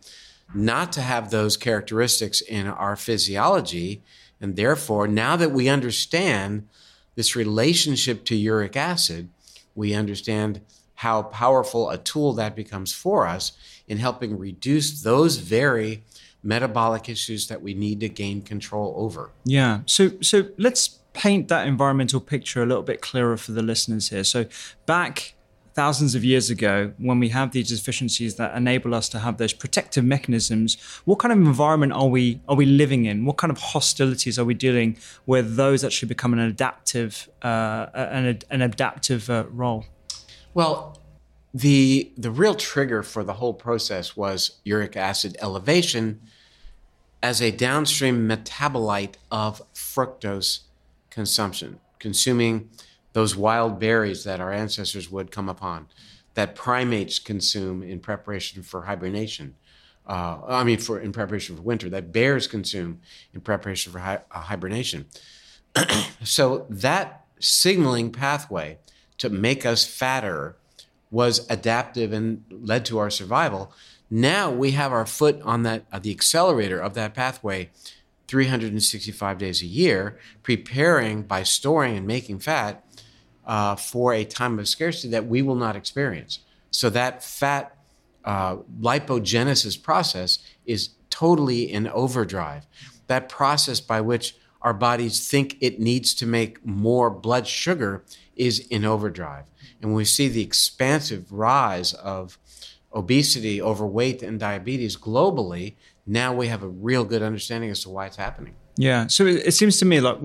not 0.53 0.91
to 0.93 1.01
have 1.01 1.29
those 1.29 1.57
characteristics 1.57 2.41
in 2.41 2.67
our 2.67 2.95
physiology. 2.95 4.01
And 4.41 4.55
therefore, 4.55 5.07
now 5.07 5.35
that 5.35 5.51
we 5.51 5.69
understand 5.69 6.67
this 7.15 7.35
relationship 7.35 8.25
to 8.25 8.35
uric 8.35 8.75
acid, 8.75 9.29
we 9.75 9.93
understand 9.93 10.61
how 10.95 11.23
powerful 11.23 11.89
a 11.89 11.97
tool 11.97 12.33
that 12.33 12.55
becomes 12.55 12.91
for 12.91 13.25
us 13.25 13.53
in 13.87 13.97
helping 13.97 14.37
reduce 14.37 15.01
those 15.01 15.37
very 15.37 16.03
metabolic 16.43 17.09
issues 17.09 17.47
that 17.47 17.61
we 17.61 17.73
need 17.73 17.99
to 17.99 18.09
gain 18.09 18.41
control 18.41 18.93
over. 18.97 19.31
Yeah. 19.43 19.81
So 19.85 20.11
so 20.21 20.49
let's 20.57 20.99
paint 21.13 21.47
that 21.49 21.67
environmental 21.67 22.21
picture 22.21 22.63
a 22.63 22.65
little 22.65 22.83
bit 22.83 23.01
clearer 23.01 23.37
for 23.37 23.51
the 23.51 23.61
listeners 23.61 24.09
here. 24.09 24.23
So 24.23 24.45
back 24.85 25.33
thousands 25.73 26.15
of 26.15 26.23
years 26.25 26.49
ago, 26.49 26.91
when 26.97 27.19
we 27.19 27.29
have 27.29 27.51
these 27.51 27.69
deficiencies 27.69 28.35
that 28.35 28.55
enable 28.55 28.93
us 28.93 29.07
to 29.09 29.19
have 29.19 29.37
those 29.37 29.53
protective 29.53 30.03
mechanisms, 30.03 30.77
what 31.05 31.19
kind 31.19 31.31
of 31.31 31.37
environment 31.37 31.93
are 31.93 32.07
we 32.07 32.41
are 32.47 32.55
we 32.55 32.65
living 32.65 33.05
in? 33.05 33.25
What 33.25 33.37
kind 33.37 33.51
of 33.51 33.57
hostilities 33.57 34.37
are 34.39 34.45
we 34.45 34.53
dealing 34.53 34.97
with? 35.25 35.55
Those 35.55 35.83
actually 35.83 36.09
become 36.09 36.33
an 36.33 36.39
adaptive 36.39 37.29
uh, 37.41 37.87
an, 37.93 38.39
an 38.49 38.61
adaptive 38.61 39.29
uh, 39.29 39.45
role. 39.51 39.85
Well, 40.53 40.98
the 41.53 42.11
the 42.17 42.31
real 42.31 42.55
trigger 42.55 43.01
for 43.01 43.23
the 43.23 43.33
whole 43.33 43.53
process 43.53 44.15
was 44.15 44.59
uric 44.63 44.95
acid 44.95 45.35
elevation 45.41 46.21
as 47.21 47.41
a 47.41 47.51
downstream 47.51 48.27
metabolite 48.27 49.15
of 49.31 49.61
fructose 49.73 50.59
consumption, 51.09 51.79
consuming 51.97 52.69
those 53.13 53.35
wild 53.35 53.79
berries 53.79 54.23
that 54.23 54.39
our 54.39 54.53
ancestors 54.53 55.11
would 55.11 55.31
come 55.31 55.49
upon, 55.49 55.87
that 56.35 56.55
primates 56.55 57.19
consume 57.19 57.83
in 57.83 57.99
preparation 57.99 58.63
for 58.63 58.83
hibernation. 58.83 59.55
Uh, 60.07 60.39
I 60.47 60.63
mean, 60.63 60.79
for 60.79 60.99
in 60.99 61.11
preparation 61.11 61.55
for 61.55 61.61
winter, 61.61 61.89
that 61.89 62.13
bears 62.13 62.47
consume 62.47 63.01
in 63.33 63.41
preparation 63.41 63.91
for 63.91 63.99
hi- 63.99 64.21
uh, 64.31 64.39
hibernation. 64.39 65.05
so 66.23 66.65
that 66.69 67.25
signaling 67.39 68.11
pathway 68.11 68.77
to 69.17 69.29
make 69.29 69.65
us 69.65 69.85
fatter 69.85 70.55
was 71.11 71.49
adaptive 71.49 72.13
and 72.13 72.43
led 72.49 72.85
to 72.85 72.97
our 72.99 73.09
survival. 73.09 73.71
Now 74.09 74.51
we 74.51 74.71
have 74.71 74.91
our 74.91 75.05
foot 75.05 75.41
on 75.43 75.63
that 75.63 75.85
uh, 75.91 75.99
the 75.99 76.11
accelerator 76.11 76.79
of 76.79 76.93
that 76.95 77.13
pathway 77.13 77.69
365 78.27 79.37
days 79.39 79.63
a 79.63 79.65
year, 79.65 80.19
preparing 80.43 81.23
by 81.23 81.41
storing 81.41 81.97
and 81.97 82.05
making 82.05 82.39
fat 82.39 82.85
uh, 83.45 83.75
for 83.75 84.13
a 84.13 84.23
time 84.23 84.59
of 84.59 84.67
scarcity 84.67 85.09
that 85.09 85.25
we 85.25 85.41
will 85.41 85.55
not 85.55 85.75
experience. 85.75 86.39
So 86.69 86.91
that 86.91 87.23
fat 87.23 87.75
uh, 88.23 88.57
lipogenesis 88.79 89.81
process 89.81 90.39
is 90.65 90.89
totally 91.09 91.71
in 91.71 91.87
overdrive. 91.87 92.67
That 93.07 93.29
process 93.29 93.79
by 93.79 94.01
which 94.01 94.35
our 94.61 94.73
bodies 94.73 95.27
think 95.27 95.57
it 95.61 95.79
needs 95.79 96.13
to 96.15 96.25
make 96.25 96.65
more 96.65 97.09
blood 97.09 97.47
sugar 97.47 98.03
is 98.35 98.59
in 98.59 98.85
overdrive. 98.85 99.45
And 99.81 99.93
we 99.93 100.05
see 100.05 100.27
the 100.27 100.41
expansive 100.41 101.31
rise 101.31 101.93
of 101.93 102.37
obesity, 102.93 103.61
overweight, 103.61 104.21
and 104.23 104.39
diabetes 104.39 104.97
globally, 104.97 105.75
now 106.05 106.33
we 106.33 106.47
have 106.47 106.63
a 106.63 106.67
real 106.67 107.05
good 107.05 107.21
understanding 107.21 107.69
as 107.69 107.81
to 107.83 107.89
why 107.89 108.07
it's 108.07 108.17
happening. 108.17 108.55
Yeah. 108.75 109.07
So 109.07 109.25
it, 109.25 109.53
seems 109.53 109.77
to 109.77 109.85
me 109.85 109.99
like 109.99 110.17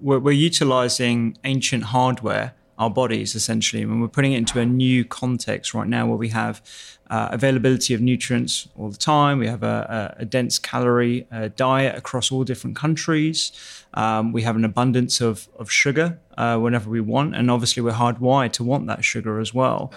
we're, 0.00 0.32
utilizing 0.32 1.38
ancient 1.44 1.84
hardware, 1.84 2.54
our 2.78 2.90
bodies 2.90 3.34
essentially, 3.34 3.82
and 3.82 4.00
we're 4.00 4.08
putting 4.08 4.32
it 4.32 4.38
into 4.38 4.60
a 4.60 4.66
new 4.66 5.04
context 5.04 5.74
right 5.74 5.88
now 5.88 6.06
where 6.06 6.16
we 6.16 6.28
have 6.28 6.62
uh, 7.10 7.28
availability 7.32 7.94
of 7.94 8.00
nutrients 8.00 8.68
all 8.76 8.88
the 8.88 8.96
time. 8.96 9.38
We 9.38 9.46
have 9.46 9.62
a, 9.62 10.14
a, 10.18 10.22
a 10.22 10.24
dense 10.24 10.58
calorie 10.58 11.26
uh, 11.32 11.48
diet 11.56 11.96
across 11.96 12.30
all 12.30 12.44
different 12.44 12.76
countries. 12.76 13.50
Um, 13.94 14.32
we 14.32 14.42
have 14.42 14.56
an 14.56 14.64
abundance 14.64 15.20
of, 15.20 15.48
of 15.58 15.70
sugar 15.70 16.18
uh, 16.36 16.58
whenever 16.58 16.88
we 16.88 17.00
want. 17.00 17.34
And 17.34 17.50
obviously, 17.50 17.82
we're 17.82 17.92
hardwired 17.92 18.52
to 18.52 18.64
want 18.64 18.86
that 18.86 19.04
sugar 19.04 19.40
as 19.40 19.52
well. 19.52 19.92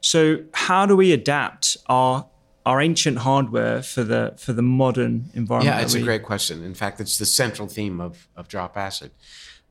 So, 0.00 0.44
how 0.52 0.86
do 0.86 0.96
we 0.96 1.12
adapt 1.12 1.76
our 1.86 2.26
our 2.66 2.80
ancient 2.80 3.18
hardware 3.18 3.82
for 3.82 4.04
the 4.04 4.34
for 4.36 4.52
the 4.52 4.62
modern 4.62 5.30
environment? 5.34 5.76
Yeah, 5.76 5.82
it's 5.82 5.94
we... 5.94 6.02
a 6.02 6.04
great 6.04 6.22
question. 6.22 6.62
In 6.62 6.74
fact, 6.74 7.00
it's 7.00 7.18
the 7.18 7.26
central 7.26 7.68
theme 7.68 8.00
of 8.00 8.28
of 8.36 8.48
Drop 8.48 8.76
Acid 8.76 9.10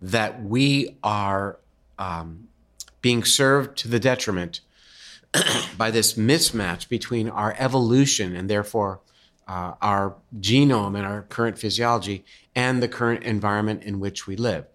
that 0.01 0.43
we 0.43 0.97
are 1.03 1.59
um, 1.97 2.49
being 3.01 3.24
served 3.24 3.77
to 3.77 3.88
the 3.88 4.00
detriment 4.00 4.62
by 5.77 5.91
this 5.91 6.13
mismatch 6.13 6.89
between 6.89 7.29
our 7.29 7.56
evolution 7.58 8.36
and 8.36 8.50
therefore 8.50 9.01
uh, 9.48 9.74
our 9.82 10.15
genome 10.39 10.96
and 10.96 11.06
our 11.06 11.24
current 11.24 11.58
physiology 11.58 12.24
and 12.56 12.84
the 12.84 12.88
current 12.88 13.24
environment 13.24 13.84
in 13.84 14.00
which 14.00 14.27
we 14.27 14.36
live. 14.36 14.65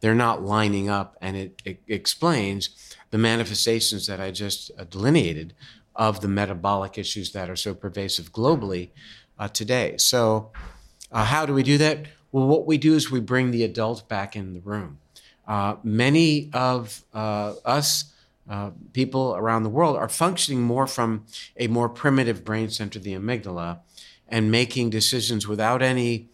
They're 0.00 0.14
not 0.14 0.42
lining 0.42 0.88
up, 0.88 1.16
and 1.20 1.36
it, 1.36 1.62
it 1.64 1.80
explains 1.86 2.70
the 3.10 3.18
manifestations 3.18 4.06
that 4.06 4.20
I 4.20 4.30
just 4.30 4.70
uh, 4.78 4.84
delineated 4.84 5.54
of 5.94 6.20
the 6.20 6.28
metabolic 6.28 6.98
issues 6.98 7.32
that 7.32 7.50
are 7.50 7.56
so 7.56 7.74
pervasive 7.74 8.32
globally 8.32 8.90
uh, 9.38 9.48
today. 9.48 9.96
So, 9.98 10.50
uh, 11.12 11.24
how 11.26 11.44
do 11.46 11.52
we 11.52 11.62
do 11.62 11.78
that? 11.78 12.06
Well, 12.32 12.48
what 12.48 12.66
we 12.66 12.78
do 12.78 12.94
is 12.94 13.10
we 13.10 13.20
bring 13.20 13.50
the 13.50 13.64
adult 13.64 14.08
back 14.08 14.34
in 14.34 14.54
the 14.54 14.60
room. 14.60 14.98
Uh, 15.46 15.76
many 15.82 16.50
of 16.52 17.02
uh, 17.12 17.54
us, 17.64 18.12
uh, 18.48 18.70
people 18.92 19.34
around 19.36 19.62
the 19.62 19.68
world, 19.68 19.96
are 19.96 20.08
functioning 20.08 20.62
more 20.62 20.86
from 20.86 21.24
a 21.56 21.66
more 21.66 21.88
primitive 21.88 22.44
brain 22.44 22.70
center, 22.70 22.98
the 22.98 23.14
amygdala, 23.14 23.78
and 24.28 24.50
making 24.50 24.90
decisions 24.90 25.46
without 25.46 25.82
any 25.82 26.28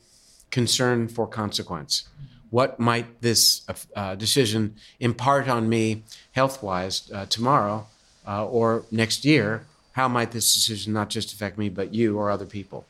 concern 0.50 1.08
for 1.08 1.26
consequence. 1.26 2.08
What 2.50 2.80
might 2.80 3.20
this 3.20 3.66
uh, 3.94 4.14
decision 4.14 4.76
impart 5.00 5.48
on 5.48 5.68
me 5.68 6.04
health 6.32 6.62
wise 6.62 7.10
uh, 7.12 7.26
tomorrow 7.26 7.86
uh, 8.26 8.46
or 8.46 8.84
next 8.90 9.24
year? 9.24 9.66
How 9.92 10.08
might 10.08 10.30
this 10.30 10.54
decision 10.54 10.92
not 10.92 11.10
just 11.10 11.32
affect 11.32 11.58
me, 11.58 11.68
but 11.68 11.92
you 11.92 12.16
or 12.18 12.30
other 12.30 12.46
people? 12.46 12.86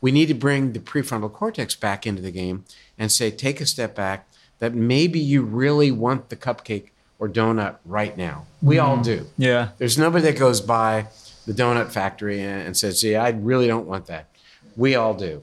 We 0.00 0.12
need 0.12 0.26
to 0.26 0.34
bring 0.34 0.72
the 0.72 0.80
prefrontal 0.80 1.32
cortex 1.32 1.74
back 1.74 2.06
into 2.06 2.22
the 2.22 2.30
game 2.30 2.64
and 2.98 3.10
say, 3.10 3.30
take 3.30 3.60
a 3.60 3.66
step 3.66 3.94
back, 3.94 4.28
that 4.62 4.76
maybe 4.76 5.18
you 5.18 5.42
really 5.42 5.90
want 5.90 6.28
the 6.28 6.36
cupcake 6.36 6.90
or 7.18 7.28
donut 7.28 7.78
right 7.84 8.16
now. 8.16 8.46
We 8.62 8.76
mm. 8.76 8.84
all 8.84 8.96
do. 8.98 9.26
Yeah. 9.36 9.70
There's 9.78 9.98
nobody 9.98 10.22
that 10.26 10.38
goes 10.38 10.60
by 10.60 11.08
the 11.48 11.52
donut 11.52 11.90
factory 11.90 12.40
and 12.40 12.76
says, 12.76 13.02
yeah, 13.02 13.24
I 13.24 13.30
really 13.30 13.66
don't 13.66 13.88
want 13.88 14.06
that. 14.06 14.28
We 14.76 14.94
all 14.94 15.14
do. 15.14 15.42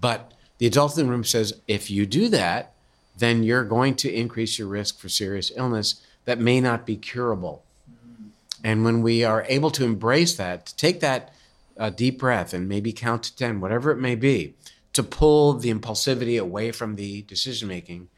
But 0.00 0.32
the 0.58 0.66
adult 0.66 0.98
in 0.98 1.06
the 1.06 1.12
room 1.12 1.22
says 1.22 1.60
if 1.68 1.92
you 1.92 2.04
do 2.04 2.28
that, 2.30 2.72
then 3.18 3.44
you're 3.44 3.62
going 3.62 3.94
to 3.94 4.12
increase 4.12 4.58
your 4.58 4.66
risk 4.66 4.98
for 4.98 5.08
serious 5.08 5.52
illness 5.54 6.04
that 6.24 6.40
may 6.40 6.60
not 6.60 6.84
be 6.84 6.96
curable. 6.96 7.62
And 8.64 8.84
when 8.84 9.02
we 9.02 9.22
are 9.22 9.46
able 9.48 9.70
to 9.70 9.84
embrace 9.84 10.34
that, 10.34 10.66
to 10.66 10.74
take 10.74 10.98
that 10.98 11.32
uh, 11.78 11.90
deep 11.90 12.18
breath 12.18 12.52
and 12.52 12.68
maybe 12.68 12.92
count 12.92 13.22
to 13.22 13.36
10, 13.36 13.60
whatever 13.60 13.92
it 13.92 13.98
may 13.98 14.16
be, 14.16 14.54
to 14.92 15.02
pull 15.02 15.54
the 15.54 15.72
impulsivity 15.72 16.40
away 16.40 16.70
from 16.70 16.96
the 16.96 17.22
decision 17.22 17.68
making, 17.68 18.08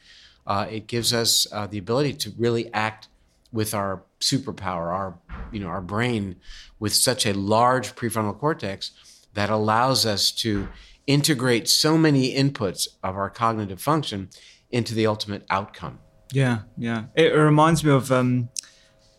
uh, 0.46 0.66
it 0.70 0.86
gives 0.86 1.12
us 1.12 1.46
uh, 1.52 1.66
the 1.66 1.78
ability 1.78 2.12
to 2.14 2.32
really 2.36 2.72
act 2.72 3.08
with 3.52 3.72
our 3.72 4.02
superpower, 4.20 4.92
our 4.92 5.18
you 5.52 5.60
know 5.60 5.68
our 5.68 5.80
brain 5.80 6.36
with 6.78 6.92
such 6.92 7.24
a 7.24 7.32
large 7.32 7.94
prefrontal 7.94 8.36
cortex 8.36 8.90
that 9.34 9.48
allows 9.48 10.04
us 10.04 10.30
to 10.30 10.68
integrate 11.06 11.68
so 11.68 11.96
many 11.96 12.34
inputs 12.34 12.88
of 13.02 13.16
our 13.16 13.30
cognitive 13.30 13.80
function 13.80 14.28
into 14.70 14.94
the 14.94 15.06
ultimate 15.06 15.44
outcome. 15.50 15.98
Yeah, 16.32 16.60
yeah. 16.76 17.04
It 17.14 17.32
reminds 17.34 17.84
me 17.84 17.92
of 17.92 18.10
um, 18.10 18.48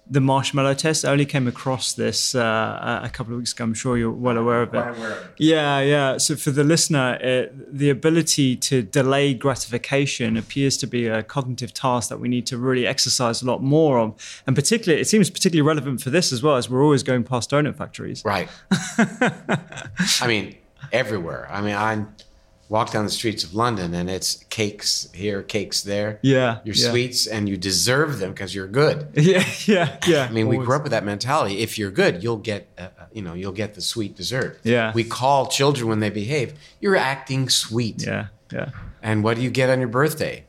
the 0.08 0.22
marshmallow 0.22 0.74
test. 0.76 1.04
I 1.04 1.12
only 1.12 1.26
came 1.26 1.48
across 1.48 1.94
this 1.94 2.36
uh, 2.36 3.02
a 3.04 3.10
couple 3.10 3.34
of 3.34 3.40
weeks 3.40 3.54
ago. 3.54 3.64
I'm 3.64 3.74
sure 3.74 3.98
you're 3.98 4.12
well 4.12 4.38
aware 4.38 4.62
of 4.62 4.74
it. 4.74 4.96
Yeah, 5.38 5.80
yeah. 5.80 6.18
So 6.18 6.36
for 6.36 6.52
the 6.52 6.64
listener, 6.64 7.18
it, 7.22 7.76
the 7.76 7.90
ability 7.90 8.56
to 8.58 8.84
delay 8.84 9.34
gratification 9.34 10.38
appears 10.38 10.78
to 10.78 10.88
be 10.88 11.08
a 11.08 11.24
cognitive 11.24 11.74
task 11.74 12.10
that 12.10 12.20
we 12.20 12.28
need 12.28 12.46
to 12.48 12.58
really 12.58 12.86
exercise 12.86 13.42
a 13.42 13.46
lot 13.46 13.64
more 13.64 13.98
on. 13.98 14.14
And 14.46 14.56
particularly, 14.56 15.02
it 15.02 15.06
seems 15.06 15.30
particularly 15.30 15.68
relevant 15.68 16.02
for 16.02 16.12
this 16.12 16.32
as 16.32 16.44
well, 16.44 16.56
as 16.56 16.70
we're 16.70 16.84
always 16.84 17.02
going 17.02 17.24
past 17.24 17.50
donut 17.50 17.76
factories. 17.76 18.24
Right. 18.24 18.48
I 20.22 20.28
mean, 20.28 20.56
everywhere. 20.92 21.48
I 21.52 21.62
mean, 21.62 21.76
I 21.76 22.06
walk 22.69 22.91
down 22.91 23.05
the 23.05 23.12
streets 23.12 23.43
of 23.43 23.53
London 23.53 23.93
and 23.93 24.10
it's 24.10 24.43
cakes 24.50 25.10
here, 25.13 25.43
cakes 25.43 25.84
there. 25.84 26.19
Yeah. 26.22 26.60
Your 26.63 26.75
yeah. 26.75 26.89
sweets 26.89 27.27
and 27.27 27.48
you 27.48 27.57
deserve 27.57 28.19
them 28.19 28.31
because 28.31 28.55
you're 28.55 28.67
good. 28.67 29.07
Yeah, 29.25 29.43
yeah, 29.65 29.98
yeah. 30.05 30.27
I 30.29 30.31
mean, 30.31 30.45
Always. 30.45 30.60
we 30.60 30.65
grew 30.65 30.75
up 30.75 30.84
with 30.84 30.91
that 30.91 31.03
mentality. 31.03 31.60
If 31.60 31.79
you're 31.79 31.89
good, 31.89 32.22
you'll 32.22 32.38
get, 32.38 32.67
uh, 32.77 32.89
uh, 33.00 33.05
you 33.12 33.24
know, 33.24 33.34
you'll 33.34 33.51
get 33.51 33.74
the 33.74 33.81
sweet 33.81 34.15
dessert. 34.15 34.60
Yeah. 34.63 34.91
We 34.93 35.03
call 35.03 35.48
children 35.48 35.89
when 35.89 36.00
they 36.00 36.12
behave, 36.12 36.53
you're 36.79 36.95
acting 36.95 37.50
sweet. 37.50 38.03
Yeah, 38.05 38.27
yeah. 38.53 38.69
And 39.01 39.24
what 39.24 39.38
do 39.38 39.43
you 39.43 39.50
get 39.50 39.69
on 39.69 39.79
your 39.79 39.89
birthday? 39.89 40.45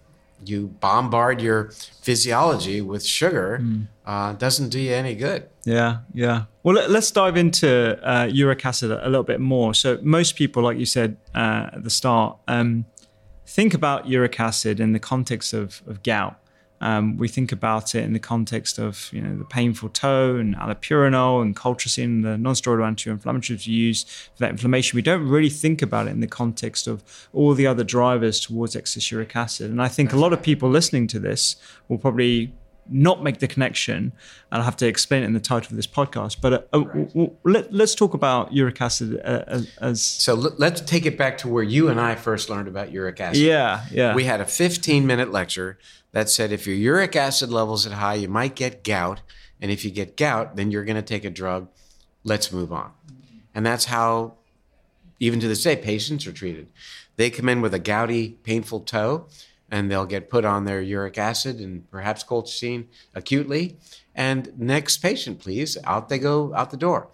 You 0.49 0.69
bombard 0.81 1.41
your 1.41 1.71
physiology 2.01 2.81
with 2.81 3.05
sugar 3.05 3.61
mm. 3.63 3.87
uh, 4.07 4.33
doesn't 4.35 4.69
do 4.69 4.81
you 4.81 4.93
any 4.93 5.15
good. 5.15 5.49
Yeah, 5.65 5.99
yeah. 6.13 6.45
Well, 6.63 6.77
let, 6.77 6.91
us 6.91 7.11
dive 7.11 7.37
into 7.37 7.99
uh, 8.09 8.25
uric 8.27 8.65
acid 8.65 8.91
a 8.91 9.07
little 9.07 9.25
bit 9.25 9.41
more. 9.41 9.75
So, 9.75 9.99
most 10.03 10.37
people, 10.37 10.63
like 10.63 10.79
you 10.79 10.87
said 10.87 11.17
uh, 11.35 11.71
at 11.73 11.85
the 11.85 11.91
start, 11.91 12.39
um, 12.49 12.87
think 13.47 13.75
about 13.75 14.09
uric 14.09 14.39
acid 14.39 14.81
in 14.81 14.93
the 14.93 15.01
context 15.01 15.53
of, 15.53 15.83
of 15.87 16.03
gout. 16.03 16.37
Um, 16.81 17.17
we 17.17 17.29
think 17.29 17.53
about 17.53 17.95
it 17.95 18.05
in 18.05 18.13
the 18.13 18.19
context 18.19 18.79
of 18.79 19.11
you 19.13 19.23
know 19.23 19.37
the 19.37 19.45
painful 19.45 19.89
toe 19.89 20.37
and 20.37 20.55
allopurinol 20.57 21.41
and 21.41 21.57
colchicine, 21.57 22.23
the 22.23 22.37
non-steroidal 22.37 22.87
anti-inflammatories 22.87 23.67
we 23.67 23.73
use 23.73 24.05
for 24.05 24.39
that 24.41 24.51
inflammation. 24.51 24.97
We 24.97 25.03
don't 25.03 25.27
really 25.27 25.51
think 25.51 25.81
about 25.81 26.07
it 26.07 26.11
in 26.11 26.21
the 26.21 26.27
context 26.27 26.87
of 26.87 27.29
all 27.33 27.55
the 27.55 27.67
other 27.67 27.85
drivers 27.85 28.41
towards 28.41 28.77
excess 28.77 29.11
uric 29.11 29.35
acid. 29.35 29.71
And 29.71 29.81
I 29.81 29.89
think 29.89 30.13
a 30.13 30.17
lot 30.17 30.33
of 30.33 30.43
people 30.43 30.69
listening 30.69 31.07
to 31.09 31.19
this 31.19 31.57
will 31.89 31.99
probably 31.99 32.53
not 32.89 33.23
make 33.23 33.39
the 33.39 33.49
connection, 33.49 33.97
and 33.97 34.13
I'll 34.53 34.63
have 34.63 34.77
to 34.77 34.87
explain 34.87 35.23
it 35.23 35.27
in 35.27 35.33
the 35.33 35.41
title 35.41 35.71
of 35.71 35.77
this 35.77 35.87
podcast. 35.87 36.41
But 36.41 36.53
uh, 36.53 36.63
uh, 36.73 36.79
w- 36.79 37.07
w- 37.07 37.37
let, 37.45 37.73
us 37.73 37.95
talk 37.95 38.15
about 38.15 38.53
uric 38.53 38.81
acid 38.81 39.21
uh, 39.25 39.45
as, 39.47 39.69
as. 39.81 40.03
So 40.03 40.37
l- 40.37 40.55
let's 40.59 40.81
take 40.81 41.07
it 41.07 41.19
back 41.19 41.39
to 41.39 41.49
where 41.49 41.63
you 41.63 41.89
and 41.89 42.01
I 42.01 42.15
first 42.15 42.49
learned 42.49 42.69
about 42.69 42.93
uric 42.93 43.21
acid. 43.21 43.43
Yeah, 43.43 43.85
yeah. 43.91 44.15
We 44.15 44.25
had 44.25 44.41
a 44.41 44.47
15 44.47 45.07
minute 45.07 45.33
lecture 45.33 45.79
that 46.17 46.31
said 46.31 46.51
if 46.51 46.67
your 46.67 46.75
uric 46.75 47.15
acid 47.15 47.51
levels 47.51 47.87
are 47.87 47.93
high, 47.93 48.15
you 48.15 48.27
might 48.27 48.57
get 48.57 48.83
gout, 48.83 49.21
and 49.61 49.71
if 49.71 49.85
you 49.85 49.91
get 49.91 50.17
gout, 50.17 50.57
then 50.57 50.71
you're 50.71 50.83
going 50.83 50.97
to 50.97 51.03
take 51.03 51.27
a 51.27 51.31
drug. 51.31 51.69
Let's 52.25 52.51
move 52.51 52.73
on, 52.73 52.93
and 53.55 53.67
that's 53.67 53.85
how, 53.85 54.33
even 55.21 55.41
to 55.41 55.47
this 55.47 55.63
day, 55.63 55.77
patients 55.77 56.27
are 56.27 56.33
treated. 56.33 56.69
They 57.17 57.29
come 57.29 57.51
in 57.51 57.61
with 57.61 57.75
a 57.75 57.79
gouty, 57.79 58.43
painful 58.45 58.81
toe 58.81 59.27
and 59.71 59.91
they'll 59.91 60.07
get 60.07 60.31
put 60.31 60.45
on 60.45 60.65
their 60.65 60.81
uric 60.81 61.19
acid 61.19 61.59
and 61.59 61.91
perhaps 61.91 62.23
colchicine 62.23 62.87
acutely. 63.15 63.77
And 64.15 64.57
next 64.59 64.99
patient, 64.99 65.41
please. 65.41 65.77
Out 65.85 66.09
they 66.09 66.19
go 66.19 66.55
out 66.55 66.71
the 66.71 66.77
door. 66.77 67.09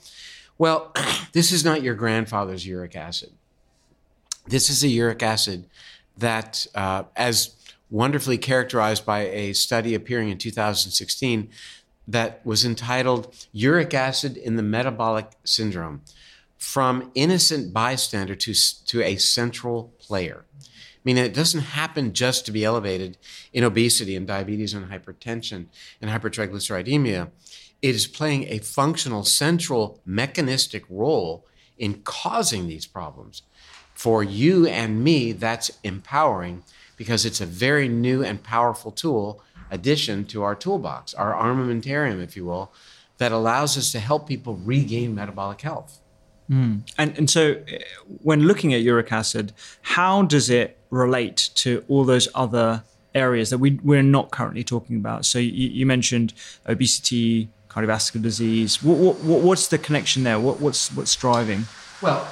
Well, 0.58 0.92
this 1.32 1.50
is 1.50 1.64
not 1.64 1.82
your 1.82 1.94
grandfather's 1.94 2.66
uric 2.66 2.94
acid. 2.94 3.30
This 4.46 4.68
is 4.68 4.84
a 4.84 4.88
uric 4.88 5.22
acid 5.22 5.66
that, 6.18 6.66
uh, 6.74 7.04
as 7.16 7.56
wonderfully 7.92 8.38
characterized 8.38 9.04
by 9.04 9.20
a 9.28 9.52
study 9.52 9.94
appearing 9.94 10.30
in 10.30 10.38
2016, 10.38 11.50
that 12.08 12.44
was 12.44 12.64
entitled 12.64 13.32
Uric 13.52 13.94
Acid 13.94 14.36
in 14.36 14.56
the 14.56 14.62
Metabolic 14.62 15.32
Syndrome 15.44 16.00
From 16.58 17.12
Innocent 17.14 17.72
Bystander 17.72 18.34
to, 18.34 18.54
to 18.86 19.02
a 19.02 19.16
Central 19.16 19.92
Player. 20.00 20.44
I 20.58 21.00
mean, 21.04 21.18
it 21.18 21.34
doesn't 21.34 21.60
happen 21.60 22.12
just 22.12 22.46
to 22.46 22.52
be 22.52 22.64
elevated 22.64 23.18
in 23.52 23.62
obesity 23.62 24.16
and 24.16 24.26
diabetes 24.26 24.72
and 24.72 24.90
hypertension 24.90 25.66
and 26.00 26.10
hypertriglyceridemia. 26.10 27.30
It 27.82 27.94
is 27.94 28.06
playing 28.06 28.44
a 28.48 28.58
functional, 28.58 29.24
central, 29.24 30.00
mechanistic 30.06 30.84
role 30.88 31.44
in 31.76 32.02
causing 32.02 32.68
these 32.68 32.86
problems. 32.86 33.42
For 33.94 34.22
you 34.22 34.66
and 34.66 35.04
me, 35.04 35.32
that's 35.32 35.72
empowering 35.84 36.62
because 36.96 37.24
it's 37.24 37.40
a 37.40 37.46
very 37.46 37.88
new 37.88 38.22
and 38.22 38.42
powerful 38.42 38.90
tool 38.90 39.42
addition 39.70 40.24
to 40.26 40.42
our 40.42 40.54
toolbox, 40.54 41.14
our 41.14 41.32
armamentarium, 41.32 42.22
if 42.22 42.36
you 42.36 42.44
will, 42.44 42.72
that 43.18 43.32
allows 43.32 43.78
us 43.78 43.92
to 43.92 44.00
help 44.00 44.28
people 44.28 44.56
regain 44.56 45.14
metabolic 45.14 45.60
health. 45.60 46.00
Mm. 46.50 46.82
And 46.98 47.16
and 47.16 47.30
so, 47.30 47.52
uh, 47.52 47.78
when 48.22 48.46
looking 48.46 48.74
at 48.74 48.82
uric 48.82 49.12
acid, 49.12 49.52
how 49.82 50.22
does 50.22 50.50
it 50.50 50.78
relate 50.90 51.50
to 51.54 51.84
all 51.88 52.04
those 52.04 52.28
other 52.34 52.82
areas 53.14 53.50
that 53.50 53.58
we 53.58 53.78
we're 53.82 54.02
not 54.02 54.30
currently 54.30 54.64
talking 54.64 54.96
about? 54.96 55.24
So 55.24 55.38
you, 55.38 55.68
you 55.68 55.86
mentioned 55.86 56.34
obesity, 56.66 57.48
cardiovascular 57.68 58.22
disease. 58.22 58.82
What, 58.82 59.18
what, 59.20 59.40
what's 59.40 59.68
the 59.68 59.78
connection 59.78 60.24
there? 60.24 60.38
What, 60.38 60.60
what's 60.60 60.94
what's 60.94 61.14
driving? 61.16 61.66
Well, 62.02 62.28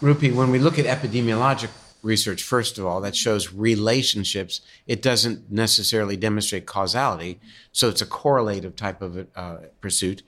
Rupy, 0.00 0.32
when 0.32 0.50
we 0.50 0.58
look 0.58 0.78
at 0.78 0.86
epidemiologic 0.86 1.70
research, 2.08 2.42
first 2.42 2.78
of 2.78 2.86
all, 2.86 3.00
that 3.02 3.14
shows 3.14 3.52
relationships. 3.52 4.60
It 4.86 5.00
doesn't 5.02 5.50
necessarily 5.50 6.16
demonstrate 6.16 6.66
causality, 6.66 7.38
so 7.70 7.88
it's 7.88 8.02
a 8.02 8.06
correlative 8.06 8.74
type 8.74 9.00
of 9.02 9.28
uh, 9.36 9.56
pursuit 9.80 10.22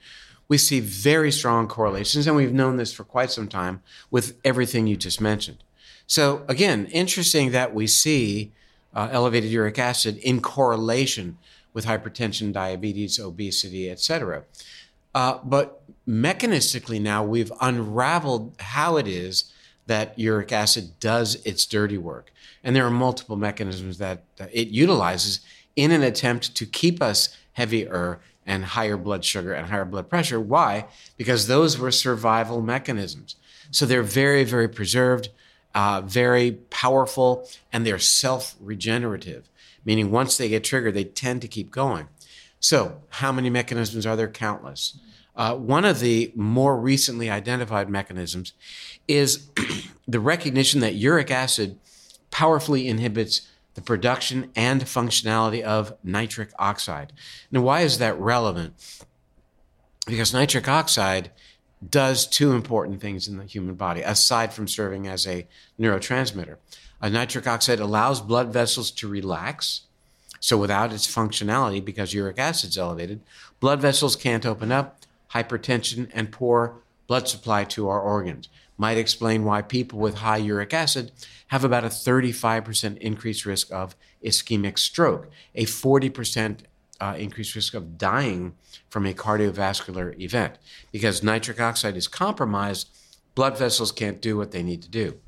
we 0.51 0.57
see 0.57 0.81
very 0.81 1.31
strong 1.31 1.65
correlations, 1.65 2.27
and 2.27 2.35
we've 2.35 2.51
known 2.51 2.75
this 2.75 2.91
for 2.91 3.05
quite 3.05 3.31
some 3.31 3.47
time 3.47 3.81
with 4.09 4.37
everything 4.43 4.85
you 4.85 4.97
just 4.97 5.21
mentioned. 5.21 5.63
So, 6.07 6.43
again, 6.49 6.87
interesting 6.87 7.51
that 7.51 7.73
we 7.73 7.87
see 7.87 8.51
uh, 8.93 9.07
elevated 9.13 9.49
uric 9.49 9.79
acid 9.79 10.17
in 10.17 10.41
correlation 10.41 11.37
with 11.71 11.85
hypertension, 11.85 12.51
diabetes, 12.51 13.17
obesity, 13.17 13.89
etc. 13.89 14.43
Uh, 15.15 15.39
but 15.41 15.83
mechanistically, 16.05 16.99
now 16.99 17.23
we've 17.23 17.53
unraveled 17.61 18.53
how 18.59 18.97
it 18.97 19.07
is 19.07 19.53
that 19.87 20.17
uric 20.17 20.51
acid 20.51 20.99
does 20.99 21.35
its 21.45 21.65
dirty 21.65 21.97
work. 21.97 22.31
And 22.63 22.75
there 22.75 22.85
are 22.85 22.91
multiple 22.91 23.35
mechanisms 23.35 23.97
that 23.97 24.23
it 24.51 24.69
utilizes 24.69 25.41
in 25.75 25.91
an 25.91 26.03
attempt 26.03 26.55
to 26.55 26.65
keep 26.65 27.01
us 27.01 27.37
heavier 27.53 28.19
and 28.45 28.65
higher 28.65 28.97
blood 28.97 29.23
sugar 29.23 29.53
and 29.53 29.67
higher 29.67 29.85
blood 29.85 30.09
pressure. 30.09 30.39
Why? 30.39 30.85
Because 31.17 31.47
those 31.47 31.77
were 31.77 31.91
survival 31.91 32.61
mechanisms. 32.61 33.35
So 33.71 33.85
they're 33.85 34.03
very, 34.03 34.43
very 34.43 34.67
preserved, 34.67 35.29
uh, 35.73 36.01
very 36.01 36.53
powerful, 36.69 37.47
and 37.71 37.85
they're 37.85 37.99
self 37.99 38.55
regenerative, 38.59 39.49
meaning 39.85 40.11
once 40.11 40.37
they 40.37 40.49
get 40.49 40.63
triggered, 40.63 40.93
they 40.93 41.05
tend 41.05 41.41
to 41.41 41.47
keep 41.47 41.71
going. 41.71 42.07
So, 42.59 43.01
how 43.09 43.31
many 43.31 43.49
mechanisms 43.49 44.05
are 44.05 44.15
there? 44.15 44.27
Countless. 44.27 44.99
Uh, 45.41 45.55
one 45.55 45.85
of 45.85 45.99
the 46.01 46.31
more 46.35 46.77
recently 46.77 47.27
identified 47.27 47.89
mechanisms 47.89 48.53
is 49.07 49.49
the 50.07 50.19
recognition 50.19 50.81
that 50.81 50.93
uric 50.93 51.31
acid 51.31 51.79
powerfully 52.29 52.87
inhibits 52.87 53.49
the 53.73 53.81
production 53.81 54.51
and 54.55 54.83
functionality 54.83 55.63
of 55.63 55.97
nitric 56.03 56.51
oxide. 56.59 57.11
Now, 57.51 57.61
why 57.61 57.81
is 57.81 57.97
that 57.97 58.19
relevant? 58.19 58.75
Because 60.05 60.31
nitric 60.31 60.67
oxide 60.67 61.31
does 61.89 62.27
two 62.27 62.51
important 62.51 63.01
things 63.01 63.27
in 63.27 63.37
the 63.37 63.45
human 63.45 63.73
body, 63.73 64.01
aside 64.01 64.53
from 64.53 64.67
serving 64.67 65.07
as 65.07 65.25
a 65.25 65.47
neurotransmitter. 65.79 66.57
A 67.01 67.09
nitric 67.09 67.47
oxide 67.47 67.79
allows 67.79 68.21
blood 68.21 68.53
vessels 68.53 68.91
to 68.91 69.07
relax. 69.07 69.87
So, 70.39 70.55
without 70.55 70.93
its 70.93 71.07
functionality, 71.07 71.83
because 71.83 72.13
uric 72.13 72.37
acid 72.37 72.69
is 72.69 72.77
elevated, 72.77 73.21
blood 73.59 73.79
vessels 73.79 74.15
can't 74.15 74.45
open 74.45 74.71
up, 74.71 75.00
hypertension, 75.33 76.09
and 76.13 76.31
poor 76.31 76.81
blood 77.07 77.27
supply 77.27 77.63
to 77.65 77.87
our 77.89 77.99
organs. 77.99 78.49
Might 78.77 78.97
explain 78.97 79.43
why 79.43 79.61
people 79.61 79.99
with 79.99 80.15
high 80.15 80.37
uric 80.37 80.73
acid 80.73 81.11
have 81.47 81.63
about 81.63 81.83
a 81.83 81.89
35% 81.89 82.97
increased 82.97 83.45
risk 83.45 83.71
of 83.71 83.95
ischemic 84.23 84.79
stroke, 84.79 85.29
a 85.53 85.65
40% 85.65 86.59
uh, 86.99 87.15
increased 87.17 87.55
risk 87.55 87.73
of 87.73 87.97
dying 87.97 88.55
from 88.89 89.05
a 89.05 89.13
cardiovascular 89.13 90.17
event. 90.19 90.57
Because 90.91 91.23
nitric 91.23 91.59
oxide 91.59 91.97
is 91.97 92.07
compromised, 92.07 92.89
blood 93.35 93.57
vessels 93.57 93.91
can't 93.91 94.21
do 94.21 94.37
what 94.37 94.51
they 94.51 94.63
need 94.63 94.81
to 94.83 94.89
do. 94.89 95.19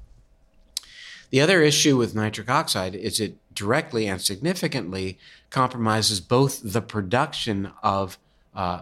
The 1.31 1.41
other 1.41 1.61
issue 1.61 1.97
with 1.97 2.13
nitric 2.13 2.49
oxide 2.49 2.93
is 2.93 3.19
it 3.19 3.37
directly 3.55 4.07
and 4.07 4.21
significantly 4.21 5.17
compromises 5.49 6.19
both 6.19 6.61
the 6.63 6.81
production 6.81 7.71
of 7.81 8.19
uh, 8.55 8.81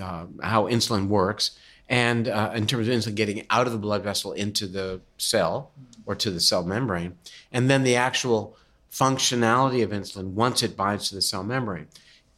uh, 0.00 0.26
how 0.42 0.64
insulin 0.64 1.08
works 1.08 1.52
and 1.88 2.28
uh, 2.28 2.52
in 2.54 2.66
terms 2.66 2.88
of 2.88 2.94
insulin 2.94 3.14
getting 3.14 3.46
out 3.50 3.66
of 3.66 3.72
the 3.72 3.78
blood 3.78 4.02
vessel 4.02 4.32
into 4.32 4.66
the 4.66 5.00
cell 5.18 5.72
or 6.06 6.14
to 6.14 6.30
the 6.30 6.40
cell 6.40 6.64
membrane, 6.64 7.16
and 7.52 7.68
then 7.68 7.82
the 7.82 7.94
actual 7.94 8.56
functionality 8.90 9.84
of 9.84 9.90
insulin 9.90 10.28
once 10.28 10.62
it 10.62 10.76
binds 10.76 11.08
to 11.08 11.14
the 11.14 11.22
cell 11.22 11.42
membrane. 11.42 11.86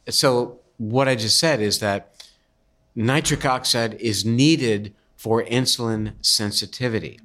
So, 0.09 0.59
what 0.77 1.07
I 1.07 1.15
just 1.15 1.39
said 1.39 1.61
is 1.61 1.79
that 1.79 2.27
nitric 2.95 3.45
oxide 3.45 3.93
is 3.95 4.25
needed 4.25 4.93
for 5.15 5.41
insulin 5.43 6.13
sensitivity. 6.21 7.19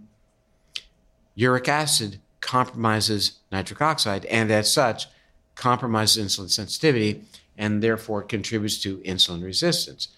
Uric 1.35 1.69
acid 1.69 2.21
compromises 2.41 3.41
nitric 3.51 3.83
oxide 3.83 4.25
and, 4.27 4.53
as 4.53 4.73
such, 4.73 5.07
compromises 5.57 6.25
insulin 6.25 6.49
sensitivity 6.49 7.25
and 7.59 7.83
therefore 7.83 8.23
contributes 8.23 8.81
to 8.83 8.99
insulin 8.99 9.43
resistance 9.43 10.09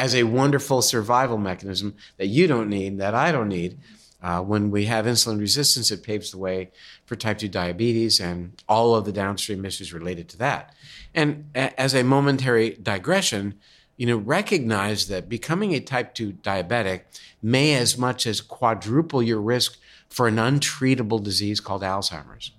as 0.00 0.14
a 0.14 0.22
wonderful 0.22 0.80
survival 0.80 1.36
mechanism 1.36 1.94
that 2.16 2.28
you 2.28 2.46
don't 2.46 2.70
need, 2.70 2.96
that 2.98 3.14
I 3.14 3.30
don't 3.30 3.48
need. 3.48 3.78
Uh, 4.22 4.40
when 4.40 4.70
we 4.70 4.86
have 4.86 5.04
insulin 5.04 5.38
resistance, 5.38 5.90
it 5.90 6.02
paves 6.02 6.30
the 6.30 6.38
way 6.38 6.70
for 7.04 7.16
type 7.16 7.36
2 7.36 7.48
diabetes 7.48 8.18
and 8.18 8.62
all 8.66 8.94
of 8.94 9.04
the 9.04 9.12
downstream 9.12 9.62
issues 9.66 9.92
related 9.92 10.26
to 10.30 10.38
that. 10.38 10.74
And 11.14 11.50
a- 11.54 11.78
as 11.78 11.94
a 11.94 12.02
momentary 12.02 12.78
digression, 12.82 13.56
you 13.98 14.06
know, 14.06 14.16
recognize 14.16 15.08
that 15.08 15.28
becoming 15.28 15.74
a 15.74 15.80
type 15.80 16.14
2 16.14 16.32
diabetic 16.32 17.02
may 17.42 17.74
as 17.74 17.98
much 17.98 18.26
as 18.26 18.40
quadruple 18.40 19.22
your 19.22 19.40
risk 19.42 19.78
for 20.08 20.28
an 20.28 20.36
untreatable 20.36 21.22
disease 21.22 21.60
called 21.60 21.82
Alzheimer's. 21.82 22.52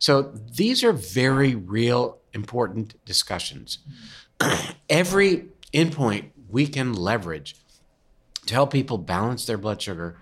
So 0.00 0.32
these 0.32 0.82
are 0.82 0.92
very 0.92 1.54
real, 1.54 2.18
important 2.32 2.94
discussions. 3.04 3.78
Every 4.88 5.46
endpoint 5.72 6.30
we 6.48 6.66
can 6.66 6.92
leverage 6.92 7.56
to 8.46 8.54
help 8.54 8.72
people 8.72 8.98
balance 8.98 9.44
their 9.44 9.58
blood 9.58 9.80
sugar 9.80 10.16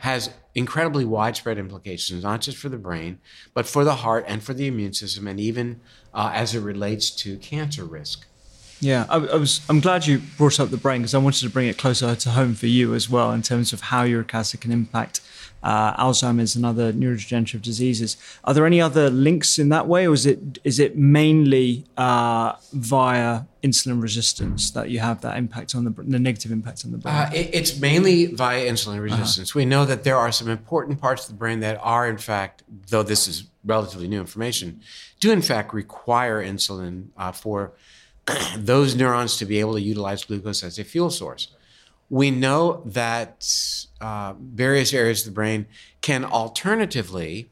has 0.00 0.30
incredibly 0.54 1.04
widespread 1.04 1.58
implications, 1.58 2.22
not 2.22 2.40
just 2.40 2.58
for 2.58 2.68
the 2.68 2.76
brain, 2.76 3.18
but 3.54 3.66
for 3.66 3.84
the 3.84 3.96
heart 3.96 4.24
and 4.28 4.42
for 4.42 4.52
the 4.52 4.66
immune 4.66 4.92
system, 4.92 5.26
and 5.26 5.40
even 5.40 5.80
uh, 6.12 6.30
as 6.34 6.54
it 6.54 6.60
relates 6.60 7.10
to 7.10 7.36
cancer 7.38 7.84
risk. 7.84 8.26
Yeah, 8.80 9.06
I, 9.08 9.16
I, 9.16 9.36
was. 9.36 9.62
I'm 9.70 9.80
glad 9.80 10.06
you 10.06 10.20
brought 10.36 10.60
up 10.60 10.70
the 10.70 10.76
brain 10.76 11.00
because 11.00 11.14
I 11.14 11.18
wanted 11.18 11.40
to 11.40 11.50
bring 11.50 11.66
it 11.66 11.78
closer 11.78 12.14
to 12.14 12.30
home 12.30 12.54
for 12.54 12.66
you 12.66 12.94
as 12.94 13.08
well 13.08 13.32
in 13.32 13.40
terms 13.40 13.72
of 13.72 13.80
how 13.82 14.02
uric 14.02 14.34
acid 14.34 14.60
can 14.60 14.70
impact 14.70 15.20
uh, 15.66 15.96
Alzheimer's 15.96 16.54
and 16.54 16.64
other 16.64 16.92
neurodegenerative 16.92 17.60
diseases. 17.60 18.16
Are 18.44 18.54
there 18.54 18.66
any 18.66 18.80
other 18.80 19.10
links 19.10 19.58
in 19.58 19.68
that 19.70 19.88
way, 19.88 20.06
or 20.06 20.14
is 20.14 20.24
it 20.24 20.60
is 20.62 20.78
it 20.78 20.96
mainly 20.96 21.84
uh, 21.96 22.52
via 22.72 23.42
insulin 23.64 24.00
resistance 24.00 24.70
that 24.70 24.90
you 24.90 25.00
have 25.00 25.22
that 25.22 25.36
impact 25.36 25.74
on 25.74 25.82
the, 25.82 25.90
the 25.90 26.20
negative 26.20 26.52
impact 26.52 26.84
on 26.84 26.92
the 26.92 26.98
brain? 26.98 27.14
Uh, 27.16 27.30
it, 27.34 27.50
it's 27.52 27.80
mainly 27.80 28.26
via 28.26 28.64
insulin 28.64 29.02
resistance. 29.02 29.50
Uh-huh. 29.50 29.58
We 29.58 29.64
know 29.64 29.84
that 29.84 30.04
there 30.04 30.16
are 30.16 30.30
some 30.30 30.48
important 30.48 31.00
parts 31.00 31.24
of 31.24 31.30
the 31.30 31.38
brain 31.38 31.58
that 31.60 31.80
are, 31.82 32.08
in 32.08 32.18
fact, 32.18 32.62
though 32.90 33.02
this 33.02 33.26
is 33.26 33.48
relatively 33.64 34.06
new 34.06 34.20
information, 34.20 34.80
do 35.18 35.32
in 35.32 35.42
fact 35.42 35.74
require 35.74 36.40
insulin 36.40 37.08
uh, 37.16 37.32
for 37.32 37.72
those 38.56 38.94
neurons 38.94 39.36
to 39.38 39.44
be 39.44 39.58
able 39.58 39.74
to 39.74 39.80
utilize 39.80 40.24
glucose 40.24 40.62
as 40.62 40.78
a 40.78 40.84
fuel 40.84 41.10
source. 41.10 41.48
We 42.08 42.30
know 42.30 42.82
that 42.86 43.46
uh, 44.00 44.34
various 44.38 44.92
areas 44.92 45.20
of 45.20 45.26
the 45.26 45.34
brain 45.34 45.66
can 46.00 46.24
alternatively 46.24 47.50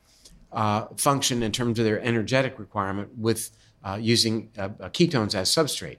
uh, 0.55 0.87
function 0.97 1.43
in 1.43 1.53
terms 1.53 1.79
of 1.79 1.85
their 1.85 2.01
energetic 2.01 2.59
requirement 2.59 3.11
with 3.19 3.51
uh, 3.85 3.99
using 4.01 4.51
uh, 4.57 4.71
uh, 4.81 4.89
ketones 4.89 5.35
as 5.35 5.51
substrate. 5.51 5.99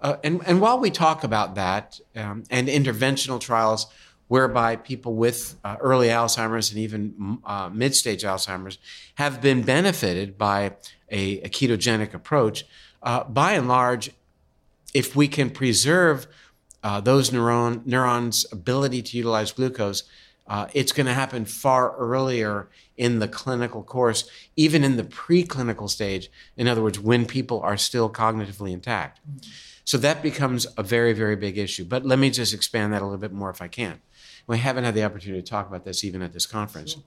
Uh, 0.00 0.16
and, 0.24 0.40
and 0.46 0.60
while 0.60 0.78
we 0.78 0.90
talk 0.90 1.24
about 1.24 1.54
that 1.56 2.00
um, 2.16 2.44
and 2.50 2.68
interventional 2.68 3.38
trials 3.38 3.86
whereby 4.28 4.76
people 4.76 5.14
with 5.14 5.58
early 5.80 6.06
Alzheimer's 6.06 6.70
and 6.70 6.78
even 6.78 7.40
mid 7.72 7.96
stage 7.96 8.22
Alzheimer's 8.22 8.78
have 9.16 9.42
been 9.42 9.62
benefited 9.62 10.38
by 10.38 10.76
a, 11.10 11.40
a 11.40 11.48
ketogenic 11.48 12.14
approach, 12.14 12.64
by 13.02 13.54
and 13.54 13.66
large, 13.66 14.12
if 14.94 15.16
we 15.16 15.26
can 15.26 15.50
preserve 15.50 16.28
uh, 16.82 17.00
those 17.00 17.30
neuron, 17.30 17.84
neurons' 17.86 18.46
ability 18.52 19.02
to 19.02 19.16
utilize 19.16 19.52
glucose, 19.52 20.04
uh, 20.46 20.66
it's 20.74 20.92
going 20.92 21.06
to 21.06 21.14
happen 21.14 21.44
far 21.44 21.96
earlier 21.96 22.68
in 22.96 23.20
the 23.20 23.28
clinical 23.28 23.82
course, 23.84 24.28
even 24.56 24.82
in 24.82 24.96
the 24.96 25.04
preclinical 25.04 25.88
stage. 25.88 26.30
In 26.56 26.66
other 26.66 26.82
words, 26.82 26.98
when 26.98 27.24
people 27.24 27.60
are 27.60 27.76
still 27.76 28.10
cognitively 28.10 28.72
intact. 28.72 29.20
So 29.84 29.96
that 29.98 30.22
becomes 30.22 30.66
a 30.76 30.82
very, 30.82 31.12
very 31.12 31.36
big 31.36 31.56
issue. 31.56 31.84
But 31.84 32.04
let 32.04 32.18
me 32.18 32.30
just 32.30 32.52
expand 32.52 32.92
that 32.92 33.00
a 33.02 33.04
little 33.04 33.18
bit 33.18 33.32
more 33.32 33.50
if 33.50 33.62
I 33.62 33.68
can. 33.68 34.00
We 34.46 34.58
haven't 34.58 34.84
had 34.84 34.94
the 34.94 35.04
opportunity 35.04 35.40
to 35.40 35.48
talk 35.48 35.68
about 35.68 35.84
this 35.84 36.02
even 36.02 36.22
at 36.22 36.32
this 36.32 36.46
conference. 36.46 36.92
Sure. 36.92 37.02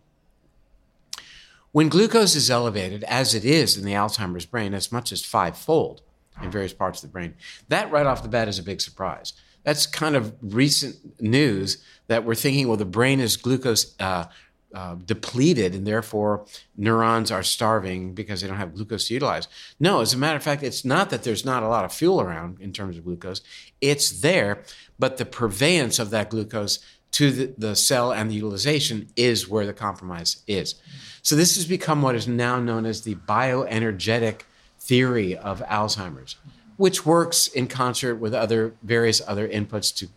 When 1.74 1.90
glucose 1.90 2.36
is 2.36 2.52
elevated, 2.52 3.04
as 3.06 3.34
it 3.34 3.44
is 3.44 3.78
in 3.78 3.84
the 3.84 3.94
Alzheimer's 3.94 4.46
brain, 4.46 4.74
as 4.74 4.92
much 4.92 5.12
as 5.12 5.26
fivefold 5.26 6.02
in 6.42 6.52
various 6.52 6.74
parts 6.74 7.04
of 7.04 7.10
the 7.10 7.12
brain, 7.12 7.34
that 7.68 7.92
right 7.92 8.06
off 8.06 8.22
the 8.22 8.30
bat 8.30 8.48
is 8.48 8.60
a 8.60 8.64
big 8.64 8.80
surprise. 8.80 9.34
That's 9.64 9.86
kind 9.86 10.16
of 10.16 10.34
recent 10.42 11.22
news 11.22 11.84
that 12.08 12.26
we're 12.26 12.36
thinking, 12.36 12.68
well, 12.68 12.78
the 12.78 12.86
brain 12.86 13.20
is 13.20 13.38
glucose 13.38 13.96
uh, 14.00 14.26
uh, 14.74 14.96
depleted 15.06 15.76
and 15.76 15.86
therefore 15.86 16.46
neurons 16.76 17.32
are 17.32 17.44
starving 17.44 18.14
because 18.14 18.42
they 18.42 18.48
don't 18.48 18.58
have 18.58 18.74
glucose 18.74 19.08
to 19.08 19.14
utilize. 19.14 19.48
No, 19.80 20.02
as 20.02 20.14
a 20.14 20.18
matter 20.18 20.36
of 20.36 20.44
fact, 20.44 20.64
it's 20.64 20.84
not 20.84 21.12
that 21.12 21.24
there's 21.24 21.46
not 21.46 21.64
a 21.64 21.68
lot 21.68 21.86
of 21.86 21.94
fuel 21.94 22.20
around 22.20 22.60
in 22.60 22.74
terms 22.74 22.98
of 22.98 23.06
glucose. 23.06 23.42
It's 23.82 24.22
there, 24.22 24.64
but 24.98 25.18
the 25.18 25.26
purveyance 25.26 26.00
of 26.00 26.10
that 26.10 26.32
glucose 26.32 26.80
to 27.12 27.32
the, 27.32 27.54
the 27.58 27.76
cell 27.76 28.12
and 28.12 28.30
the 28.30 28.36
utilization 28.36 29.08
is 29.16 29.48
where 29.48 29.68
the 29.68 29.74
compromise 29.74 30.42
is. 30.48 30.76
So 31.22 31.36
this 31.36 31.56
has 31.56 31.66
become 31.66 32.02
what 32.02 32.16
is 32.16 32.28
now 32.28 32.60
known 32.60 32.86
as 32.86 33.04
the 33.04 33.16
bioenergetic 33.16 34.42
theory 34.80 35.38
of 35.38 35.62
Alzheimer's, 35.62 36.36
which 36.78 37.06
works 37.06 37.48
in 37.48 37.68
concert 37.68 38.16
with 38.16 38.34
other 38.34 38.74
various 38.82 39.22
other 39.28 39.48
inputs 39.48 39.96
to 39.96 40.08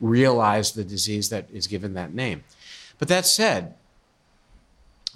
realize 0.00 0.72
the 0.72 0.84
disease 0.84 1.28
that 1.28 1.46
is 1.52 1.66
given 1.66 1.94
that 1.94 2.14
name. 2.14 2.44
But 2.98 3.08
that 3.08 3.26
said, 3.26 3.74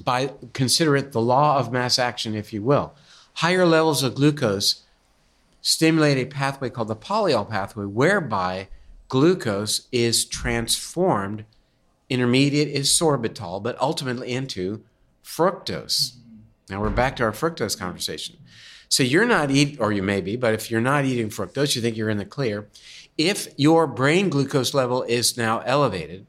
by 0.02 0.32
consider 0.52 0.96
it 0.96 1.12
the 1.12 1.20
law 1.20 1.58
of 1.58 1.72
mass 1.72 1.98
action, 1.98 2.34
if 2.34 2.52
you 2.52 2.62
will, 2.62 2.94
higher 3.34 3.66
levels 3.66 4.02
of 4.02 4.14
glucose 4.14 4.82
stimulate 5.60 6.18
a 6.18 6.26
pathway 6.26 6.70
called 6.70 6.88
the 6.88 6.96
polyol 6.96 7.48
pathway, 7.48 7.84
whereby 7.84 8.68
glucose 9.08 9.88
is 9.92 10.24
transformed. 10.24 11.44
Intermediate 12.10 12.68
is 12.68 12.90
sorbitol, 12.90 13.62
but 13.62 13.80
ultimately 13.80 14.32
into 14.32 14.82
fructose. 15.24 16.16
Now 16.68 16.80
we're 16.80 16.90
back 16.90 17.16
to 17.16 17.22
our 17.22 17.32
fructose 17.32 17.78
conversation. 17.78 18.36
So 18.92 19.02
you're 19.02 19.24
not 19.24 19.50
eating, 19.50 19.80
or 19.80 19.90
you 19.90 20.02
may 20.02 20.20
be, 20.20 20.36
but 20.36 20.52
if 20.52 20.70
you're 20.70 20.78
not 20.78 21.06
eating 21.06 21.30
fructose, 21.30 21.74
you 21.74 21.80
think 21.80 21.96
you're 21.96 22.10
in 22.10 22.18
the 22.18 22.26
clear. 22.26 22.68
If 23.16 23.48
your 23.56 23.86
brain 23.86 24.28
glucose 24.28 24.74
level 24.74 25.02
is 25.04 25.34
now 25.34 25.60
elevated, 25.60 26.26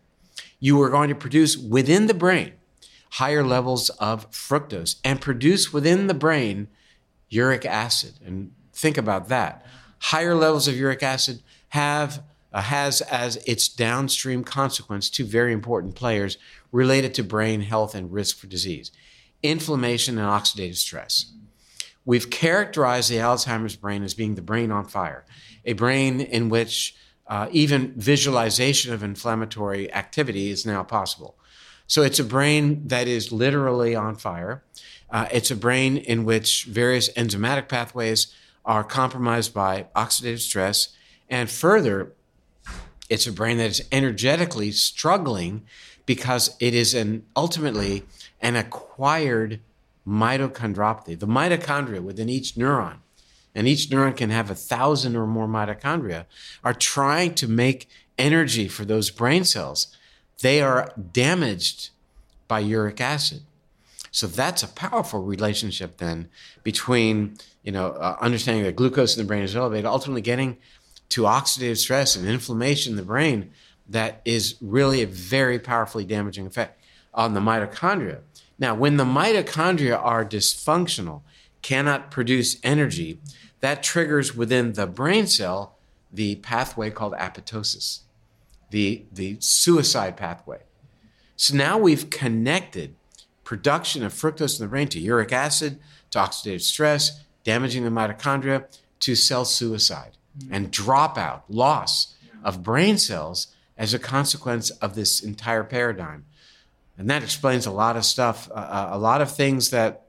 you 0.62 0.82
are 0.82 0.90
going 0.90 1.10
to 1.10 1.16
produce 1.16 1.58
within 1.58 2.08
the 2.08 2.14
brain 2.14 2.54
higher 3.16 3.44
levels 3.44 3.90
of 3.90 4.32
fructose 4.32 4.96
and 5.04 5.20
produce 5.20 5.74
within 5.74 6.08
the 6.08 6.14
brain 6.14 6.70
uric 7.28 7.66
acid. 7.66 8.14
And 8.26 8.54
think 8.72 8.98
about 8.98 9.28
that. 9.28 9.66
Higher 10.00 10.34
levels 10.34 10.70
of 10.70 10.78
uric 10.78 11.04
acid 11.04 11.44
have 11.70 12.24
uh, 12.54 12.62
has 12.62 13.02
as 13.02 13.36
its 13.46 13.68
downstream 13.68 14.46
consequence 14.46 15.10
two 15.10 15.26
very 15.26 15.52
important 15.52 15.96
players 15.96 16.38
related 16.72 17.14
to 17.16 17.24
brain 17.24 17.60
health 17.60 17.94
and 17.94 18.14
risk 18.14 18.38
for 18.38 18.48
disease 18.48 18.90
inflammation 19.42 20.18
and 20.18 20.26
oxidative 20.26 20.78
stress. 20.78 21.34
We've 22.06 22.30
characterized 22.30 23.10
the 23.10 23.18
Alzheimer's 23.18 23.76
brain 23.76 24.04
as 24.04 24.14
being 24.14 24.36
the 24.36 24.42
brain 24.42 24.72
on 24.72 24.86
fire, 24.86 25.26
a 25.66 25.74
brain 25.74 26.20
in 26.20 26.50
which 26.50 26.96
uh, 27.28 27.48
even 27.52 27.94
visualization 27.96 28.94
of 28.94 29.04
inflammatory 29.04 29.92
activity 29.94 30.50
is 30.50 30.66
now 30.66 30.84
possible. 30.84 31.36
So 31.88 32.02
it's 32.02 32.20
a 32.20 32.24
brain 32.24 32.88
that 32.88 33.08
is 33.08 33.32
literally 33.32 33.96
on 33.96 34.16
fire. 34.16 34.64
Uh, 35.10 35.28
it's 35.32 35.52
a 35.52 35.56
brain 35.56 35.98
in 35.98 36.26
which 36.26 36.66
various 36.66 37.10
enzymatic 37.14 37.68
pathways 37.70 38.34
are 38.66 38.84
compromised 38.84 39.54
by 39.54 39.88
oxidative 39.96 40.40
stress. 40.40 40.90
And 41.30 41.50
further, 41.50 42.14
it's 43.10 43.28
a 43.28 43.32
brain 43.32 43.58
that 43.58 43.70
is 43.70 43.88
energetically 43.92 44.72
struggling 44.72 45.64
because 46.06 46.56
it 46.60 46.74
is 46.74 46.94
an 46.94 47.26
ultimately 47.36 48.04
an 48.42 48.56
acquired 48.56 49.60
mitochondriopathy. 50.08 51.20
The 51.20 51.28
mitochondria 51.28 52.02
within 52.02 52.30
each 52.30 52.56
neuron, 52.56 52.98
and 53.56 53.68
each 53.68 53.90
neuron 53.90 54.16
can 54.16 54.30
have 54.30 54.50
a 54.50 54.56
thousand 54.56 55.16
or 55.16 55.28
more 55.28 55.48
mitochondria, 55.48 56.26
are 56.64 56.74
trying 56.74 57.36
to 57.36 57.48
make 57.48 57.90
energy 58.18 58.68
for 58.68 58.86
those 58.86 59.10
brain 59.10 59.44
cells. 59.44 59.96
They 60.42 60.62
are 60.62 60.94
damaged 61.12 61.90
by 62.48 62.60
uric 62.60 63.02
acid. 63.02 63.42
So 64.12 64.28
that's 64.28 64.62
a 64.62 64.68
powerful 64.68 65.24
relationship 65.24 65.98
then 65.98 66.30
between 66.64 67.38
you 67.64 67.72
know 67.72 67.88
uh, 67.94 68.18
understanding 68.22 68.64
that 68.64 68.76
glucose 68.76 69.18
in 69.18 69.24
the 69.24 69.28
brain 69.28 69.44
is 69.44 69.56
elevated, 69.56 69.86
ultimately 69.86 70.22
getting 70.22 70.58
to 71.10 71.24
oxidative 71.24 71.78
stress 71.78 72.16
and 72.16 72.28
inflammation 72.28 72.94
in 72.94 72.98
the 72.98 73.04
brain 73.04 73.52
that 73.90 74.22
is 74.26 74.56
really 74.62 75.02
a 75.02 75.08
very 75.08 75.60
powerfully 75.60 76.06
damaging 76.06 76.48
effect 76.48 76.80
on 77.14 77.34
the 77.34 77.40
mitochondria. 77.40 78.20
Now, 78.60 78.76
when 78.76 78.98
the 78.98 79.06
mitochondria 79.06 80.00
are 80.02 80.24
dysfunctional, 80.24 81.22
cannot 81.62 82.12
produce 82.12 82.58
energy, 82.64 83.20
that 83.62 83.82
triggers 83.82 84.36
within 84.36 84.74
the 84.74 84.88
brain 84.88 85.26
cell 85.28 85.78
the 86.12 86.36
pathway 86.36 86.92
called 86.92 87.14
apoptosis, 87.14 88.02
the, 88.70 89.06
the 89.12 89.38
suicide 89.40 90.16
pathway. 90.16 90.60
So 91.36 91.56
now 91.56 91.78
we've 91.78 92.10
connected 92.10 92.96
production 93.44 94.04
of 94.04 94.14
fructose 94.14 94.60
in 94.60 94.66
the 94.66 94.70
brain 94.70 94.88
to 94.90 95.00
uric 95.00 95.32
acid, 95.32 95.80
to 96.12 96.20
oxidative 96.20 96.62
stress, 96.62 97.22
damaging 97.44 97.84
the 97.84 97.90
mitochondria, 97.90 98.66
to 99.00 99.16
cell 99.16 99.44
suicide 99.44 100.12
and 100.50 100.72
dropout, 100.72 101.42
loss 101.50 102.16
of 102.44 102.64
brain 102.64 102.98
cells 102.98 103.48
as 103.78 103.94
a 103.94 104.00
consequence 104.00 104.70
of 104.70 104.96
this 104.96 105.22
entire 105.22 105.64
paradigm. 105.64 106.26
And 106.98 107.10
that 107.10 107.24
explains 107.24 107.66
a 107.66 107.72
lot 107.72 107.98
of 107.98 108.06
stuff, 108.06 108.50
uh, 108.54 108.90
a 108.92 108.98
lot 108.98 109.22
of 109.22 109.32
things 109.32 109.72
that 109.72 110.04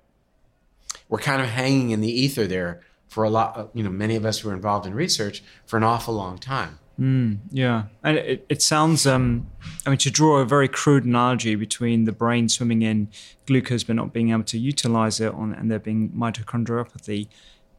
were 1.08 1.18
kind 1.18 1.40
of 1.40 1.48
hanging 1.48 1.90
in 1.90 2.00
the 2.00 2.10
ether 2.10 2.46
there 2.46 2.82
for 3.08 3.24
a 3.24 3.30
lot, 3.30 3.70
you 3.74 3.82
know, 3.82 3.90
many 3.90 4.16
of 4.16 4.24
us 4.24 4.40
who 4.40 4.48
were 4.48 4.54
involved 4.54 4.86
in 4.86 4.94
research 4.94 5.42
for 5.66 5.76
an 5.76 5.82
awful 5.82 6.14
long 6.14 6.38
time. 6.38 6.78
Mm, 7.00 7.38
yeah, 7.50 7.84
and 8.04 8.18
it, 8.18 8.46
it 8.48 8.62
sounds. 8.62 9.04
Um, 9.04 9.48
I 9.84 9.90
mean, 9.90 9.98
to 9.98 10.10
draw 10.12 10.38
a 10.38 10.44
very 10.44 10.68
crude 10.68 11.04
analogy 11.04 11.56
between 11.56 12.04
the 12.04 12.12
brain 12.12 12.48
swimming 12.48 12.82
in 12.82 13.08
glucose 13.46 13.82
but 13.82 13.96
not 13.96 14.12
being 14.12 14.30
able 14.30 14.44
to 14.44 14.58
utilize 14.58 15.20
it, 15.20 15.34
on, 15.34 15.52
and 15.54 15.68
there 15.70 15.80
being 15.80 16.10
mitochondriopathy, 16.10 17.26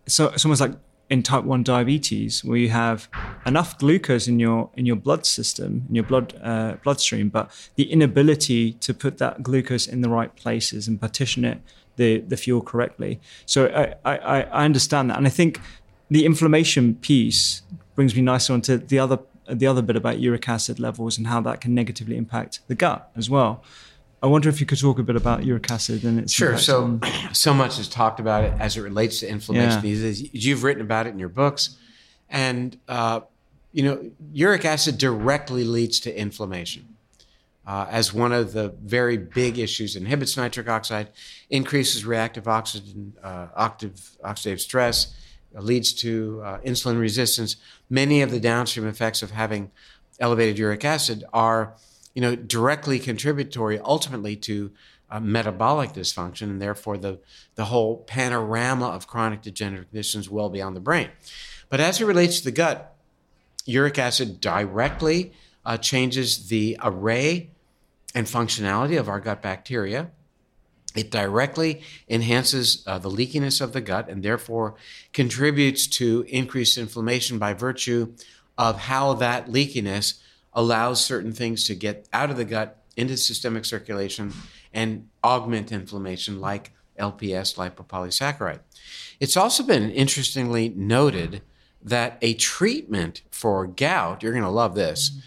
so 0.06 0.28
it's 0.28 0.44
almost 0.44 0.60
like 0.60 0.74
in 1.10 1.22
type 1.22 1.44
1 1.44 1.64
diabetes 1.64 2.44
where 2.44 2.58
you 2.58 2.70
have 2.70 3.08
enough 3.46 3.78
glucose 3.78 4.28
in 4.28 4.40
your 4.40 4.70
in 4.76 4.86
your 4.86 4.96
blood 4.96 5.26
system 5.26 5.86
in 5.88 5.96
your 5.96 6.04
blood 6.04 6.34
uh, 6.42 6.74
bloodstream 6.84 7.30
but 7.30 7.52
the 7.76 7.92
inability 7.92 8.74
to 8.74 8.94
put 8.94 9.18
that 9.20 9.44
glucose 9.44 9.88
in 9.88 10.02
the 10.02 10.10
right 10.10 10.36
places 10.36 10.88
and 10.88 11.00
partition 11.00 11.46
it 11.46 11.62
the 11.98 12.20
the 12.22 12.38
fuel 12.38 12.62
correctly 12.62 13.20
so 13.46 13.68
I, 14.04 14.14
I 14.14 14.42
i 14.42 14.66
understand 14.66 15.10
that 15.10 15.18
and 15.18 15.28
i 15.28 15.30
think 15.30 15.62
the 16.10 16.26
inflammation 16.26 16.96
piece 16.96 17.62
brings 17.96 18.16
me 18.16 18.22
nicely 18.22 18.54
onto 18.54 18.78
the 18.78 19.00
other 19.00 19.20
the 19.48 19.68
other 19.68 19.82
bit 19.82 19.96
about 19.96 20.20
uric 20.20 20.50
acid 20.50 20.80
levels 20.80 21.18
and 21.18 21.28
how 21.28 21.42
that 21.42 21.62
can 21.62 21.74
negatively 21.74 22.18
impact 22.18 22.62
the 22.68 22.76
gut 22.76 23.12
as 23.16 23.30
well. 23.30 23.64
I 24.26 24.28
wonder 24.28 24.50
if 24.50 24.60
you 24.60 24.66
could 24.66 24.80
talk 24.80 24.98
a 24.98 25.04
bit 25.04 25.16
about 25.16 25.46
uric 25.46 25.70
acid 25.70 26.04
and 26.04 26.20
its 26.20 26.34
sure. 26.34 26.58
So, 26.58 26.84
on... 26.84 27.02
so 27.32 27.54
much 27.54 27.78
is 27.78 27.88
talked 27.88 28.20
about 28.20 28.44
it 28.44 28.54
as 28.60 28.76
it 28.76 28.82
relates 28.82 29.20
to 29.20 29.30
inflammation. 29.30 29.86
Yeah. 29.86 30.30
You've 30.32 30.64
written 30.64 30.82
about 30.82 31.06
it 31.06 31.12
in 31.12 31.20
your 31.20 31.30
books, 31.30 31.78
and 32.28 32.76
uh, 32.88 33.20
you 33.72 33.84
know, 33.84 34.10
uric 34.34 34.66
acid 34.66 34.98
directly 34.98 35.64
leads 35.64 36.00
to 36.00 36.20
inflammation. 36.20 36.96
Uh, 37.68 37.86
as 37.92 38.16
one 38.16 38.32
of 38.32 38.54
the 38.54 38.70
very 38.84 39.18
big 39.18 39.60
issues, 39.60 39.96
inhibits 39.96 40.36
nitric 40.38 40.68
oxide, 40.68 41.10
increases 41.52 42.04
reactive 42.04 42.48
oxygen, 42.48 43.14
uh, 43.22 43.50
octave, 43.56 44.18
oxidative 44.24 44.60
stress, 44.60 45.14
leads 45.54 45.94
to 45.94 46.42
uh, 46.44 46.58
insulin 46.62 47.00
resistance. 47.00 47.58
Many 47.92 48.24
of 48.24 48.32
the 48.32 48.40
downstream 48.40 48.88
effects 48.88 49.22
of 49.22 49.30
having 49.30 49.70
elevated 50.20 50.58
uric 50.58 50.84
acid 50.84 51.24
are, 51.32 51.76
you 52.16 52.22
know, 52.22 52.36
directly 52.36 52.98
contributory 52.98 53.78
ultimately 53.80 54.36
to 54.38 54.72
uh, 55.12 55.20
metabolic 55.20 55.94
dysfunction 55.94 56.44
and 56.44 56.62
therefore 56.62 56.98
the, 56.98 57.20
the 57.54 57.66
whole 57.66 57.98
panorama 57.98 58.88
of 58.88 59.06
chronic 59.06 59.44
degenerative 59.44 59.90
conditions 59.90 60.30
well 60.30 60.50
beyond 60.50 60.76
the 60.76 60.80
brain. 60.80 61.10
But 61.70 61.80
as 61.80 62.02
it 62.02 62.06
relates 62.06 62.40
to 62.40 62.46
the 62.46 62.52
gut, 62.52 62.96
uric 63.66 64.00
acid 64.00 64.40
directly 64.40 65.34
uh, 65.66 65.78
changes 65.78 66.48
the 66.48 66.78
array 66.82 67.52
and 68.16 68.26
functionality 68.26 68.98
of 68.98 69.10
our 69.10 69.20
gut 69.20 69.42
bacteria. 69.42 70.12
It 70.96 71.12
directly 71.12 71.82
enhances 72.08 72.84
uh, 72.88 72.98
the 72.98 73.10
leakiness 73.10 73.60
of 73.60 73.74
the 73.74 73.82
gut 73.82 74.08
and 74.08 74.24
therefore 74.24 74.76
contributes 75.12 75.88
to 75.88 76.26
increased 76.30 76.78
inflammation 76.78 77.38
by 77.38 77.54
virtue 77.54 78.14
of 78.58 78.80
how 78.80 79.14
that 79.16 79.48
leakiness 79.48 80.22
allows 80.56 81.04
certain 81.04 81.34
things 81.34 81.66
to 81.66 81.76
get 81.76 82.08
out 82.14 82.32
of 82.32 82.38
the 82.38 82.46
gut 82.46 82.82
into 82.98 83.18
systemic 83.18 83.66
circulation 83.66 84.34
and 84.74 85.10
augment 85.24 85.72
inflammation 85.72 86.40
like 86.40 86.72
LPS, 86.98 87.56
lipopolysaccharide. 87.56 88.62
It's 89.20 89.36
also 89.36 89.64
been 89.64 89.92
interestingly 89.92 90.70
noted 90.70 91.42
that 91.82 92.18
a 92.22 92.34
treatment 92.36 93.22
for 93.30 93.68
gout, 93.68 94.24
you're 94.24 94.32
going 94.32 94.44
to 94.44 94.50
love 94.50 94.76
this, 94.76 95.22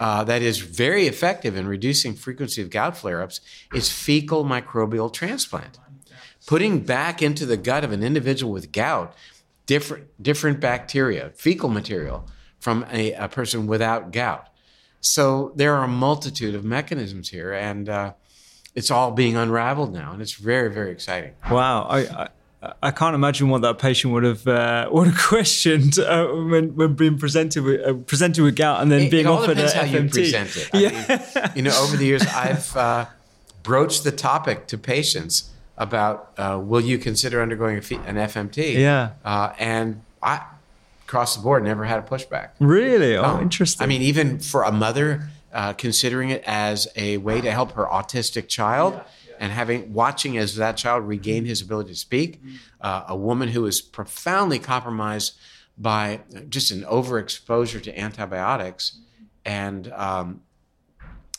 uh, 0.00 0.24
that 0.24 0.42
is 0.42 0.58
very 0.58 1.06
effective 1.06 1.56
in 1.56 1.66
reducing 1.66 2.14
frequency 2.14 2.60
of 2.60 2.70
gout 2.70 2.96
flare-ups 2.96 3.40
is 3.72 3.90
fecal 3.90 4.44
microbial 4.44 5.12
transplant. 5.12 5.78
Putting 6.46 6.80
back 6.80 7.22
into 7.22 7.46
the 7.46 7.56
gut 7.56 7.84
of 7.84 7.92
an 7.92 8.02
individual 8.02 8.52
with 8.52 8.72
gout 8.72 9.14
different 9.64 10.22
different 10.22 10.60
bacteria, 10.60 11.30
fecal 11.34 11.68
material 11.68 12.28
from 12.66 12.84
a, 12.90 13.12
a 13.12 13.28
person 13.28 13.68
without 13.68 14.10
gout. 14.10 14.48
So 15.00 15.52
there 15.54 15.76
are 15.76 15.84
a 15.84 15.88
multitude 16.06 16.56
of 16.56 16.64
mechanisms 16.64 17.28
here, 17.28 17.52
and 17.52 17.88
uh, 17.88 18.14
it's 18.74 18.90
all 18.90 19.12
being 19.12 19.36
unraveled 19.36 19.92
now, 19.92 20.10
and 20.12 20.20
it's 20.20 20.32
very 20.32 20.68
very 20.68 20.90
exciting. 20.90 21.34
Wow, 21.48 21.82
I, 21.82 21.98
I 22.00 22.28
I 22.82 22.90
can't 22.90 23.14
imagine 23.14 23.50
what 23.50 23.62
that 23.62 23.78
patient 23.78 24.12
would 24.14 24.24
have 24.24 24.48
uh, 24.48 24.88
would 24.90 25.06
have 25.06 25.18
questioned 25.34 25.96
uh, 26.00 26.26
when, 26.26 26.74
when 26.74 26.94
being 26.94 27.18
presented 27.18 27.62
with 27.62 27.86
uh, 27.86 27.94
presented 28.12 28.42
with 28.42 28.56
gout 28.56 28.82
and 28.82 28.90
then 28.90 29.02
it, 29.02 29.12
being 29.12 29.26
it 29.26 29.28
offered 29.28 29.58
depends 29.58 29.74
a 29.74 29.78
how 29.78 29.84
FMT. 29.84 30.02
You 30.02 30.08
present 30.08 30.56
it. 30.56 30.70
I 30.72 30.78
yeah. 30.78 31.42
Mean, 31.44 31.52
you 31.54 31.62
know, 31.62 31.82
over 31.84 31.96
the 31.96 32.06
years, 32.06 32.26
I've 32.26 32.76
uh, 32.76 33.06
broached 33.62 34.02
the 34.02 34.10
topic 34.10 34.66
to 34.66 34.76
patients 34.76 35.52
about 35.78 36.32
uh, 36.36 36.60
will 36.60 36.80
you 36.80 36.98
consider 36.98 37.40
undergoing 37.40 37.76
an 37.76 38.16
FMT? 38.16 38.74
Yeah, 38.74 39.10
uh, 39.24 39.52
and 39.56 40.02
I 40.20 40.42
across 41.06 41.36
the 41.36 41.42
board 41.42 41.64
never 41.64 41.84
had 41.84 41.98
a 41.98 42.02
pushback. 42.02 42.50
Really? 42.58 43.16
Oh, 43.16 43.24
um, 43.24 43.42
interesting. 43.42 43.82
I 43.82 43.86
mean, 43.86 44.02
even 44.02 44.38
for 44.38 44.62
a 44.62 44.72
mother 44.72 45.28
considering 45.78 46.30
it 46.30 46.42
as 46.44 46.86
a 46.96 47.16
way 47.16 47.40
to 47.40 47.50
help 47.50 47.72
her 47.72 47.86
autistic 47.86 48.48
child. 48.48 48.94
Yeah 48.94 49.02
and 49.38 49.52
having 49.52 49.92
watching 49.92 50.38
as 50.38 50.56
that 50.56 50.76
child 50.76 51.06
regain 51.06 51.44
his 51.44 51.60
ability 51.60 51.90
to 51.90 51.98
speak, 51.98 52.40
uh, 52.80 53.04
a 53.08 53.16
woman 53.16 53.48
who 53.48 53.66
is 53.66 53.80
profoundly 53.80 54.58
compromised 54.58 55.38
by 55.78 56.20
just 56.48 56.70
an 56.70 56.82
overexposure 56.82 57.82
to 57.82 57.98
antibiotics 57.98 58.98
and 59.44 59.92
um, 59.92 60.40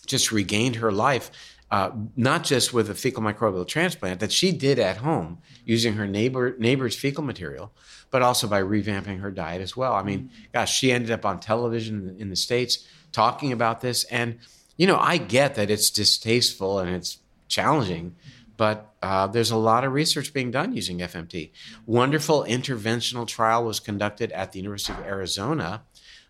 just 0.06 0.32
regained 0.32 0.78
her 0.78 0.92
life, 0.92 1.32
uh, 1.72 1.92
not 2.16 2.44
just 2.44 2.74
with 2.74 2.90
a 2.90 2.96
fecal 2.96 3.24
microbial 3.24 3.68
transplant 3.68 4.20
that 4.20 4.32
she 4.32 4.52
did 4.52 4.80
at 4.80 4.98
home 4.98 5.40
using 5.66 5.94
her 5.94 6.08
neighbor 6.08 6.56
neighbor's 6.58 6.96
fecal 6.96 7.24
material, 7.24 7.74
but 8.12 8.22
also 8.22 8.48
by 8.48 8.62
revamping 8.62 9.20
her 9.20 9.32
diet 9.32 9.62
as 9.62 9.76
well. 9.76 9.94
I 9.94 10.04
mean, 10.04 10.30
gosh, 10.54 10.76
she 10.76 10.92
ended 10.92 11.12
up 11.12 11.26
on 11.26 11.40
television 11.40 12.16
in 12.20 12.30
the 12.30 12.36
states 12.36 12.88
talking 13.12 13.52
about 13.52 13.82
this, 13.82 14.04
and 14.06 14.40
you 14.78 14.86
know, 14.86 14.98
I 14.98 15.18
get 15.18 15.56
that 15.56 15.72
it's 15.72 15.90
distasteful 15.90 16.80
and 16.80 16.90
it's 16.90 17.18
challenging, 17.48 18.16
but 18.56 18.94
uh, 19.02 19.28
there's 19.28 19.52
a 19.52 19.58
lot 19.58 19.84
of 19.84 19.94
research 19.94 20.34
being 20.34 20.52
done 20.52 20.74
using 20.74 21.00
FMT. 21.00 21.52
Wonderful 21.86 22.44
interventional 22.48 23.28
trial 23.28 23.66
was 23.66 23.80
conducted 23.80 24.32
at 24.32 24.52
the 24.52 24.60
University 24.60 24.94
of 24.94 25.06
Arizona, 25.06 25.84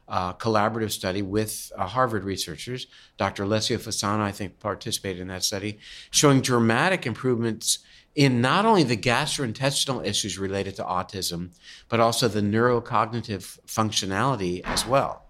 uh, 0.08 0.34
collaborative 0.34 0.92
study 0.92 1.22
with 1.22 1.72
uh, 1.78 1.86
Harvard 1.86 2.24
researchers. 2.24 2.88
Dr. 3.18 3.44
Alessio 3.44 3.78
Fasano, 3.78 4.22
I 4.22 4.32
think, 4.32 4.60
participated 4.60 5.22
in 5.22 5.28
that 5.28 5.44
study, 5.44 5.80
showing 6.12 6.42
dramatic 6.42 7.06
improvements 7.06 7.80
in 8.18 8.42
not 8.42 8.66
only 8.66 8.82
the 8.82 8.98
gastrointestinal 8.98 10.04
issues 10.04 10.40
related 10.40 10.76
to 10.76 10.84
autism, 10.84 11.52
but 11.88 12.00
also 12.00 12.28
the 12.28 12.42
neurocognitive 12.42 13.60
functionality 13.68 14.62
as 14.66 14.88
well. 14.88 15.22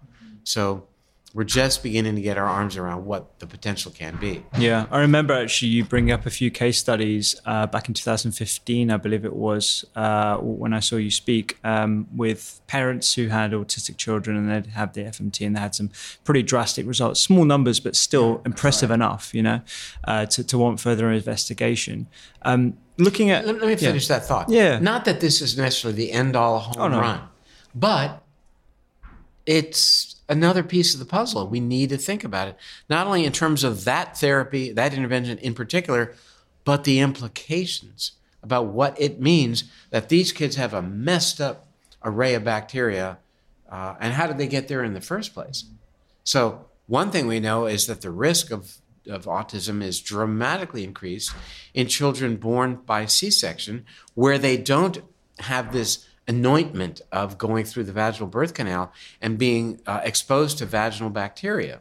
So 0.42 0.87
we're 1.34 1.44
just 1.44 1.82
beginning 1.82 2.14
to 2.14 2.22
get 2.22 2.38
our 2.38 2.46
arms 2.46 2.76
around 2.76 3.04
what 3.04 3.38
the 3.38 3.46
potential 3.46 3.92
can 3.92 4.16
be. 4.16 4.42
Yeah, 4.58 4.86
I 4.90 5.00
remember 5.00 5.34
actually 5.34 5.68
you 5.68 5.84
bring 5.84 6.10
up 6.10 6.24
a 6.24 6.30
few 6.30 6.50
case 6.50 6.78
studies 6.78 7.36
uh, 7.44 7.66
back 7.66 7.86
in 7.86 7.94
2015, 7.94 8.90
I 8.90 8.96
believe 8.96 9.26
it 9.26 9.36
was, 9.36 9.84
uh, 9.94 10.38
when 10.38 10.72
I 10.72 10.80
saw 10.80 10.96
you 10.96 11.10
speak 11.10 11.58
um, 11.64 12.08
with 12.16 12.62
parents 12.66 13.14
who 13.14 13.28
had 13.28 13.52
autistic 13.52 13.98
children 13.98 14.36
and 14.36 14.50
they'd 14.50 14.72
have 14.72 14.94
the 14.94 15.02
FMT 15.02 15.46
and 15.46 15.54
they 15.54 15.60
had 15.60 15.74
some 15.74 15.90
pretty 16.24 16.42
drastic 16.42 16.86
results, 16.86 17.20
small 17.20 17.44
numbers, 17.44 17.78
but 17.78 17.94
still 17.94 18.36
yeah, 18.36 18.46
impressive 18.46 18.88
right. 18.88 18.96
enough, 18.96 19.34
you 19.34 19.42
know, 19.42 19.60
uh, 20.04 20.24
to, 20.26 20.42
to 20.42 20.56
want 20.56 20.80
further 20.80 21.10
investigation. 21.12 22.06
Um, 22.42 22.78
looking 22.96 23.30
at. 23.30 23.46
Let, 23.46 23.58
let 23.60 23.68
me 23.68 23.76
finish 23.76 24.08
yeah. 24.08 24.18
that 24.18 24.26
thought. 24.26 24.48
Yeah. 24.48 24.78
Not 24.78 25.04
that 25.04 25.20
this 25.20 25.42
is 25.42 25.58
necessarily 25.58 25.96
the 25.96 26.12
end 26.12 26.36
all 26.36 26.58
home 26.58 26.74
oh, 26.78 26.88
no. 26.88 27.00
run, 27.00 27.20
but 27.74 28.22
it's 29.44 30.17
another 30.28 30.62
piece 30.62 30.94
of 30.94 31.00
the 31.00 31.06
puzzle. 31.06 31.46
We 31.46 31.60
need 31.60 31.88
to 31.90 31.96
think 31.96 32.24
about 32.24 32.48
it, 32.48 32.56
not 32.88 33.06
only 33.06 33.24
in 33.24 33.32
terms 33.32 33.64
of 33.64 33.84
that 33.84 34.18
therapy, 34.18 34.72
that 34.72 34.94
intervention 34.94 35.38
in 35.38 35.54
particular, 35.54 36.14
but 36.64 36.84
the 36.84 37.00
implications 37.00 38.12
about 38.42 38.66
what 38.66 39.00
it 39.00 39.20
means 39.20 39.64
that 39.90 40.08
these 40.08 40.32
kids 40.32 40.56
have 40.56 40.74
a 40.74 40.82
messed 40.82 41.40
up 41.40 41.66
array 42.04 42.34
of 42.34 42.44
bacteria 42.44 43.18
uh, 43.70 43.94
and 44.00 44.14
how 44.14 44.26
did 44.26 44.38
they 44.38 44.46
get 44.46 44.68
there 44.68 44.84
in 44.84 44.94
the 44.94 45.00
first 45.00 45.34
place. 45.34 45.64
So, 46.24 46.66
one 46.86 47.10
thing 47.10 47.26
we 47.26 47.40
know 47.40 47.66
is 47.66 47.86
that 47.86 48.00
the 48.00 48.10
risk 48.10 48.50
of, 48.50 48.76
of 49.06 49.26
autism 49.26 49.82
is 49.82 50.00
dramatically 50.00 50.84
increased 50.84 51.34
in 51.74 51.86
children 51.86 52.36
born 52.36 52.76
by 52.86 53.04
C 53.04 53.30
section, 53.30 53.84
where 54.14 54.38
they 54.38 54.56
don't 54.56 55.02
have 55.40 55.72
this 55.72 56.07
anointment 56.28 57.00
of 57.10 57.38
going 57.38 57.64
through 57.64 57.84
the 57.84 57.92
vaginal 57.92 58.28
birth 58.28 58.52
canal 58.52 58.92
and 59.20 59.38
being 59.38 59.80
uh, 59.86 60.00
exposed 60.04 60.58
to 60.58 60.66
vaginal 60.66 61.10
bacteria. 61.10 61.80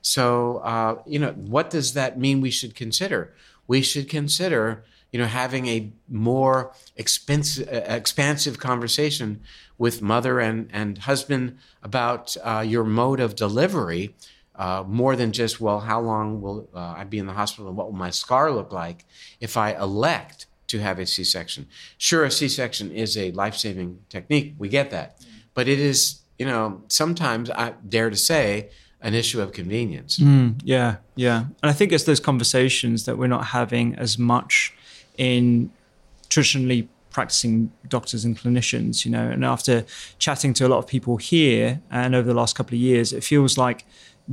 So, 0.00 0.56
uh, 0.58 1.02
you 1.06 1.18
know, 1.18 1.32
what 1.32 1.70
does 1.70 1.92
that 1.92 2.18
mean 2.18 2.40
we 2.40 2.50
should 2.50 2.74
consider? 2.74 3.32
We 3.68 3.82
should 3.82 4.08
consider, 4.08 4.84
you 5.12 5.20
know, 5.20 5.26
having 5.26 5.66
a 5.66 5.92
more 6.08 6.72
expensive, 6.96 7.68
uh, 7.68 7.82
expansive 7.86 8.58
conversation 8.58 9.42
with 9.78 10.02
mother 10.02 10.40
and, 10.40 10.68
and 10.72 10.98
husband 10.98 11.58
about 11.82 12.36
uh, 12.42 12.64
your 12.66 12.84
mode 12.84 13.20
of 13.20 13.36
delivery. 13.36 14.16
Uh, 14.54 14.84
more 14.86 15.16
than 15.16 15.32
just, 15.32 15.60
well, 15.60 15.80
how 15.80 15.98
long 15.98 16.42
will 16.42 16.68
uh, 16.74 16.94
I 16.96 17.04
be 17.04 17.18
in 17.18 17.26
the 17.26 17.32
hospital 17.32 17.68
and 17.68 17.76
what 17.76 17.86
will 17.86 17.98
my 17.98 18.10
scar 18.10 18.50
look 18.50 18.70
like 18.70 19.06
if 19.40 19.56
I 19.56 19.72
elect 19.72 20.46
to 20.72 20.80
have 20.80 20.98
a 20.98 21.06
C 21.06 21.22
section. 21.22 21.68
Sure, 21.98 22.24
a 22.24 22.30
C 22.30 22.48
section 22.48 22.90
is 22.90 23.16
a 23.16 23.30
life 23.32 23.56
saving 23.56 24.00
technique. 24.08 24.54
We 24.58 24.68
get 24.68 24.90
that. 24.90 25.20
But 25.54 25.68
it 25.68 25.78
is, 25.78 26.22
you 26.38 26.46
know, 26.46 26.82
sometimes 26.88 27.50
I 27.50 27.74
dare 27.88 28.10
to 28.10 28.16
say, 28.16 28.70
an 29.02 29.14
issue 29.14 29.40
of 29.40 29.52
convenience. 29.52 30.18
Mm, 30.18 30.60
yeah, 30.62 30.96
yeah. 31.16 31.40
And 31.60 31.70
I 31.70 31.72
think 31.72 31.92
it's 31.92 32.04
those 32.04 32.20
conversations 32.20 33.04
that 33.04 33.18
we're 33.18 33.26
not 33.26 33.46
having 33.46 33.96
as 33.96 34.16
much 34.16 34.72
in 35.18 35.70
traditionally 36.28 36.88
practicing 37.10 37.70
doctors 37.88 38.24
and 38.24 38.38
clinicians, 38.38 39.04
you 39.04 39.10
know. 39.10 39.28
And 39.28 39.44
after 39.44 39.84
chatting 40.18 40.54
to 40.54 40.66
a 40.66 40.68
lot 40.68 40.78
of 40.78 40.86
people 40.86 41.16
here 41.16 41.82
and 41.90 42.14
over 42.14 42.26
the 42.26 42.34
last 42.34 42.54
couple 42.54 42.74
of 42.76 42.80
years, 42.80 43.12
it 43.12 43.24
feels 43.24 43.58
like 43.58 43.84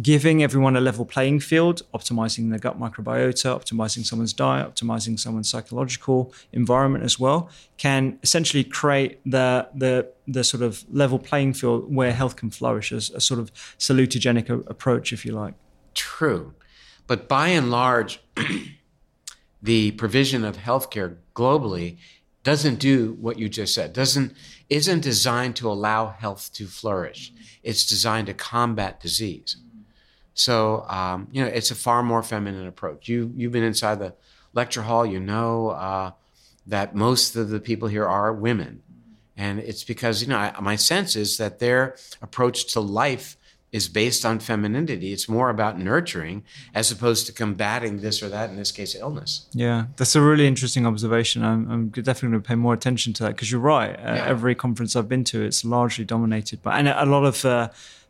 giving 0.02 0.43
everyone 0.43 0.75
a 0.75 0.82
level 0.82 1.06
playing 1.06 1.39
field, 1.39 1.82
optimizing 1.93 2.52
the 2.52 2.60
gut 2.60 2.80
microbiota, 2.80 3.60
optimizing 3.60 4.06
someone's 4.06 4.34
diet, 4.34 4.73
optimizing 4.73 5.19
someone's 5.19 5.49
psychological 5.49 6.34
environment 6.52 7.04
as 7.04 7.19
well, 7.19 7.49
can 7.78 8.19
essentially 8.23 8.63
create 8.63 9.19
the 9.25 9.67
the 9.73 10.12
the 10.28 10.43
sort 10.43 10.62
of 10.62 10.86
level 10.91 11.17
playing 11.17 11.54
field 11.54 11.93
where 11.93 12.12
health 12.13 12.36
can 12.36 12.49
flourish 12.49 12.91
as 12.91 13.10
a 13.12 13.21
sort 13.21 13.39
of 13.39 13.52
salutogenic 13.78 14.49
approach, 14.69 15.12
if 15.12 15.25
you 15.25 15.32
like. 15.32 15.56
True. 15.95 16.54
But 17.08 17.28
by 17.28 17.47
and 17.47 17.71
large, 17.71 18.21
the 19.62 19.91
provision 19.91 20.45
of 20.45 20.58
healthcare 20.58 21.17
globally 21.36 21.97
doesn't 22.43 22.80
do 22.80 23.17
what 23.19 23.38
you 23.38 23.49
just 23.49 23.73
said. 23.73 23.93
Doesn't 23.93 24.34
isn't 24.69 25.02
designed 25.02 25.56
to 25.58 25.69
allow 25.69 26.10
health 26.10 26.52
to 26.54 26.67
flourish. 26.67 27.34
It's 27.63 27.86
designed 27.86 28.28
to 28.28 28.34
combat 28.34 29.02
disease. 29.02 29.58
So 30.39 30.86
um, 30.88 31.28
you 31.34 31.41
know, 31.43 31.49
it's 31.49 31.69
a 31.69 31.75
far 31.75 32.02
more 32.02 32.23
feminine 32.23 32.65
approach. 32.65 33.10
You 33.10 33.32
you've 33.36 33.52
been 33.52 33.63
inside 33.63 33.99
the 33.99 34.13
lecture 34.54 34.84
hall. 34.84 35.06
You 35.06 35.19
know 35.19 35.69
uh, 35.69 36.12
that 36.65 36.95
most 36.95 37.36
of 37.36 37.49
the 37.49 37.60
people 37.60 37.89
here 37.89 38.08
are 38.08 38.32
women, 38.34 38.82
and 39.36 39.60
it's 39.60 39.84
because 39.84 40.21
you 40.21 40.30
know 40.30 40.38
I, 40.38 40.58
my 40.62 40.78
sense 40.78 41.17
is 41.17 41.38
that 41.38 41.60
their 41.60 41.95
approach 42.21 42.71
to 42.73 42.80
life 42.80 43.36
is 43.71 43.89
based 43.89 44.25
on 44.25 44.39
femininity. 44.39 45.12
It's 45.12 45.28
more 45.30 45.49
about 45.49 45.78
nurturing 45.78 46.43
as 46.73 46.89
opposed 46.91 47.28
to 47.28 47.34
combating 47.34 47.99
this 47.99 48.23
or 48.23 48.30
that. 48.30 48.49
In 48.49 48.56
this 48.56 48.71
case, 48.71 48.95
illness. 48.95 49.45
Yeah, 49.54 49.88
that's 49.97 50.15
a 50.15 50.21
really 50.21 50.47
interesting 50.47 50.86
observation. 50.88 51.43
I'm, 51.43 51.69
I'm 51.69 51.89
definitely 51.89 52.30
going 52.30 52.43
to 52.43 52.47
pay 52.47 52.56
more 52.56 52.73
attention 52.73 53.13
to 53.13 53.23
that 53.23 53.32
because 53.36 53.52
you're 53.52 53.60
right. 53.80 53.93
Uh, 53.99 54.15
Yeah. 54.15 54.25
Every 54.25 54.56
conference 54.56 54.95
I've 54.95 55.10
been 55.10 55.25
to, 55.25 55.43
it's 55.43 55.65
largely 55.65 56.06
dominated 56.06 56.63
by, 56.63 56.80
and 56.80 56.88
a 56.88 57.06
lot 57.06 57.25
of 57.25 57.45
uh, 57.45 57.69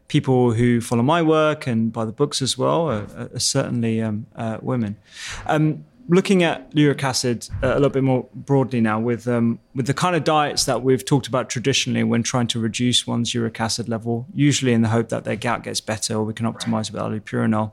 people 0.10 0.52
who 0.54 0.82
follow 0.82 1.04
my 1.04 1.22
work 1.22 1.66
and 1.66 1.94
buy 1.94 2.04
the 2.04 2.12
books 2.12 2.42
as 2.42 2.58
well 2.58 2.90
are, 2.90 3.30
are 3.34 3.40
certainly 3.40 4.02
um, 4.02 4.26
uh, 4.36 4.58
women. 4.62 4.98
Um, 5.46 5.86
looking 6.10 6.44
at 6.44 6.68
uric 6.76 7.04
acid 7.04 7.48
uh, 7.64 7.68
a 7.68 7.76
little 7.76 7.90
bit 7.90 8.04
more 8.04 8.28
broadly 8.34 8.82
now, 8.82 9.00
with 9.00 9.28
um, 9.28 9.60
with 9.74 9.88
the 9.88 9.94
kind 9.94 10.16
of 10.16 10.26
diets 10.26 10.66
that 10.66 10.84
we've 10.84 11.06
talked 11.06 11.28
about 11.28 11.50
traditionally 11.50 12.04
when 12.04 12.24
trying 12.24 12.48
to 12.48 12.60
reduce 12.60 13.08
one's 13.08 13.34
uric 13.34 13.62
acid 13.62 13.88
level, 13.88 14.28
usually 14.34 14.74
in 14.74 14.82
the 14.82 14.90
hope 14.90 15.08
that 15.10 15.24
their 15.24 15.38
gout 15.38 15.64
gets 15.64 15.80
better 15.80 16.16
or 16.16 16.26
we 16.26 16.34
can 16.34 16.46
optimize 16.46 16.92
with 16.92 17.02
allopurinol 17.02 17.72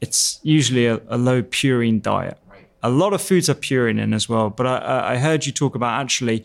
it's 0.00 0.40
usually 0.42 0.86
a, 0.86 1.00
a 1.08 1.18
low 1.18 1.42
purine 1.42 2.00
diet. 2.00 2.38
A 2.82 2.90
lot 2.90 3.12
of 3.12 3.20
foods 3.20 3.50
are 3.50 3.54
purine 3.54 4.00
in 4.00 4.14
as 4.14 4.28
well, 4.28 4.48
but 4.48 4.66
I, 4.66 5.12
I 5.12 5.16
heard 5.18 5.44
you 5.44 5.52
talk 5.52 5.74
about 5.74 6.00
actually, 6.00 6.44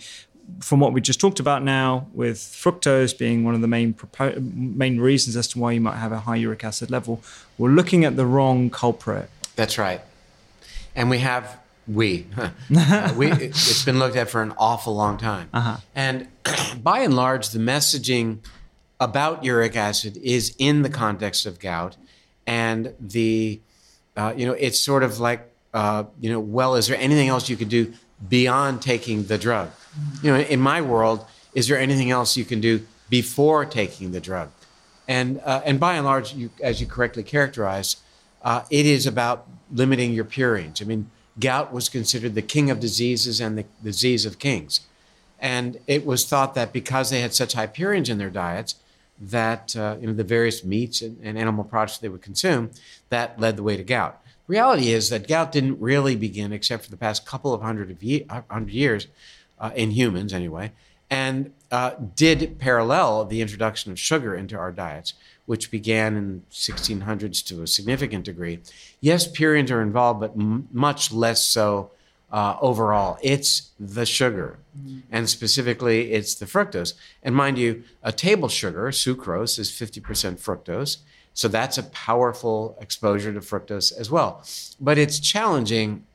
from 0.60 0.79
what 0.79 0.93
we 0.93 1.01
just 1.01 1.19
talked 1.19 1.39
about 1.39 1.63
now, 1.63 2.08
with 2.13 2.38
fructose 2.38 3.17
being 3.17 3.43
one 3.43 3.55
of 3.55 3.62
the 3.62 3.67
main 3.67 3.93
propo- 3.93 4.41
main 4.53 4.99
reasons 4.99 5.36
as 5.36 5.47
to 5.49 5.60
why 5.60 5.71
you 5.71 5.81
might 5.81 5.97
have 5.97 6.12
a 6.12 6.19
high 6.19 6.36
uric 6.36 6.63
acid 6.63 6.91
level. 6.91 7.21
We're 7.58 7.71
looking 7.71 8.05
at 8.05 8.15
the 8.15 8.25
wrong 8.25 8.69
culprit. 8.69 9.29
That's 9.55 9.77
right. 9.77 10.01
And 10.95 11.10
we 11.10 11.19
have 11.19 11.60
we 11.88 12.25
uh, 12.38 13.13
we 13.15 13.31
it, 13.31 13.41
it's 13.41 13.86
been 13.86 13.99
looked 13.99 14.15
at 14.15 14.29
for 14.29 14.41
an 14.41 14.53
awful 14.58 14.95
long 14.95 15.17
time. 15.17 15.49
And 15.95 16.27
by 16.81 16.99
and 16.99 17.15
large, 17.15 17.49
the 17.49 17.60
messaging 17.60 18.39
about 18.99 19.43
uric 19.43 19.75
acid 19.75 20.17
is 20.17 20.55
in 20.58 20.81
the 20.81 20.89
context 20.89 21.45
of 21.45 21.60
gout, 21.60 21.97
and 22.47 22.93
the 22.99 23.60
uh, 24.15 24.34
you 24.36 24.45
know 24.45 24.53
it's 24.53 24.79
sort 24.79 25.03
of 25.03 25.19
like 25.19 25.51
uh, 25.73 26.05
you 26.19 26.31
know 26.31 26.39
well, 26.39 26.75
is 26.75 26.88
there 26.88 26.97
anything 26.97 27.27
else 27.27 27.49
you 27.49 27.58
could 27.58 27.69
do 27.69 27.93
beyond 28.27 28.81
taking 28.81 29.25
the 29.25 29.38
drug? 29.38 29.69
You 30.21 30.31
know, 30.31 30.39
in 30.39 30.60
my 30.60 30.81
world, 30.81 31.25
is 31.53 31.67
there 31.67 31.79
anything 31.79 32.12
else 32.12 32.38
you 32.38 32.45
can 32.45 32.62
do 32.62 32.86
before 33.10 33.65
taking 33.65 34.12
the 34.12 34.19
drug? 34.19 34.49
And 35.08 35.39
uh, 35.45 35.62
and 35.65 35.79
by 35.79 35.95
and 35.95 36.05
large, 36.05 36.34
you, 36.34 36.49
as 36.62 36.81
you 36.81 36.88
correctly 36.88 37.23
characterized, 37.23 37.99
uh, 38.43 38.63
it 38.69 38.86
is 38.86 39.05
about 39.05 39.47
limiting 39.71 40.13
your 40.13 40.25
purines. 40.25 40.81
I 40.81 40.86
mean, 40.86 41.10
gout 41.39 41.71
was 41.71 41.89
considered 41.89 42.36
the 42.36 42.41
king 42.41 42.69
of 42.69 42.79
diseases 42.79 43.39
and 43.39 43.58
the 43.58 43.65
disease 43.84 44.25
of 44.25 44.39
kings, 44.39 44.81
and 45.39 45.79
it 45.86 46.05
was 46.05 46.25
thought 46.25 46.55
that 46.55 46.73
because 46.73 47.10
they 47.10 47.21
had 47.21 47.34
such 47.34 47.53
high 47.53 47.67
purines 47.67 48.10
in 48.10 48.17
their 48.17 48.31
diets, 48.31 48.75
that 49.21 49.75
uh, 49.75 49.95
you 50.01 50.08
know 50.08 50.13
the 50.13 50.23
various 50.23 50.63
meats 50.63 51.01
and, 51.01 51.17
and 51.21 51.38
animal 51.38 51.63
products 51.63 51.99
they 51.99 52.10
would 52.10 52.23
consume, 52.23 52.71
that 53.10 53.39
led 53.39 53.58
the 53.58 53.63
way 53.63 53.77
to 53.77 53.84
gout. 53.84 54.19
Reality 54.47 54.91
is 54.91 55.10
that 55.10 55.27
gout 55.27 55.51
didn't 55.51 55.79
really 55.79 56.15
begin 56.15 56.51
except 56.51 56.84
for 56.84 56.91
the 56.91 56.97
past 56.97 57.25
couple 57.25 57.53
of 57.53 57.62
hundred 57.62 57.91
of 57.91 58.01
ye- 58.03 58.25
hundred 58.49 58.73
years 58.73 59.08
uh, 59.60 59.72
in 59.76 59.91
humans, 59.91 60.34
anyway, 60.34 60.72
and 61.10 61.52
uh, 61.72 61.91
did 62.15 62.58
parallel 62.60 63.26
the 63.26 63.41
introduction 63.41 63.91
of 63.91 64.00
sugar 64.00 64.36
into 64.36 64.58
our 64.58 64.72
diets, 64.72 65.13
which 65.46 65.72
began 65.72 66.15
in 66.15 66.44
1600s 66.52 67.46
to 67.46 67.62
a 67.62 67.68
significant 67.68 68.26
degree. 68.26 68.60
Yes, 69.02 69.28
purines 69.28 69.72
are 69.72 69.82
involved, 69.82 70.20
but 70.20 70.32
m- 70.32 70.68
much 70.72 71.12
less 71.12 71.46
so 71.46 71.91
uh, 72.32 72.58
overall. 72.60 73.18
It's 73.22 73.72
the 73.80 74.06
sugar, 74.06 74.60
and 75.12 75.30
specifically, 75.30 76.12
it's 76.12 76.36
the 76.36 76.46
fructose. 76.46 76.94
And 77.24 77.36
mind 77.36 77.58
you, 77.58 77.84
a 78.04 78.12
table 78.12 78.50
sugar, 78.50 78.88
sucrose, 78.89 79.60
is 79.60 79.72
50% 79.72 80.02
fructose. 80.39 80.98
So 81.34 81.48
that's 81.50 81.78
a 81.78 81.84
powerful 81.84 82.78
exposure 82.80 83.34
to 83.34 83.41
fructose 83.41 83.98
as 83.98 84.10
well. 84.10 84.44
But 84.80 84.98
it's 84.98 85.20
challenging 85.20 86.06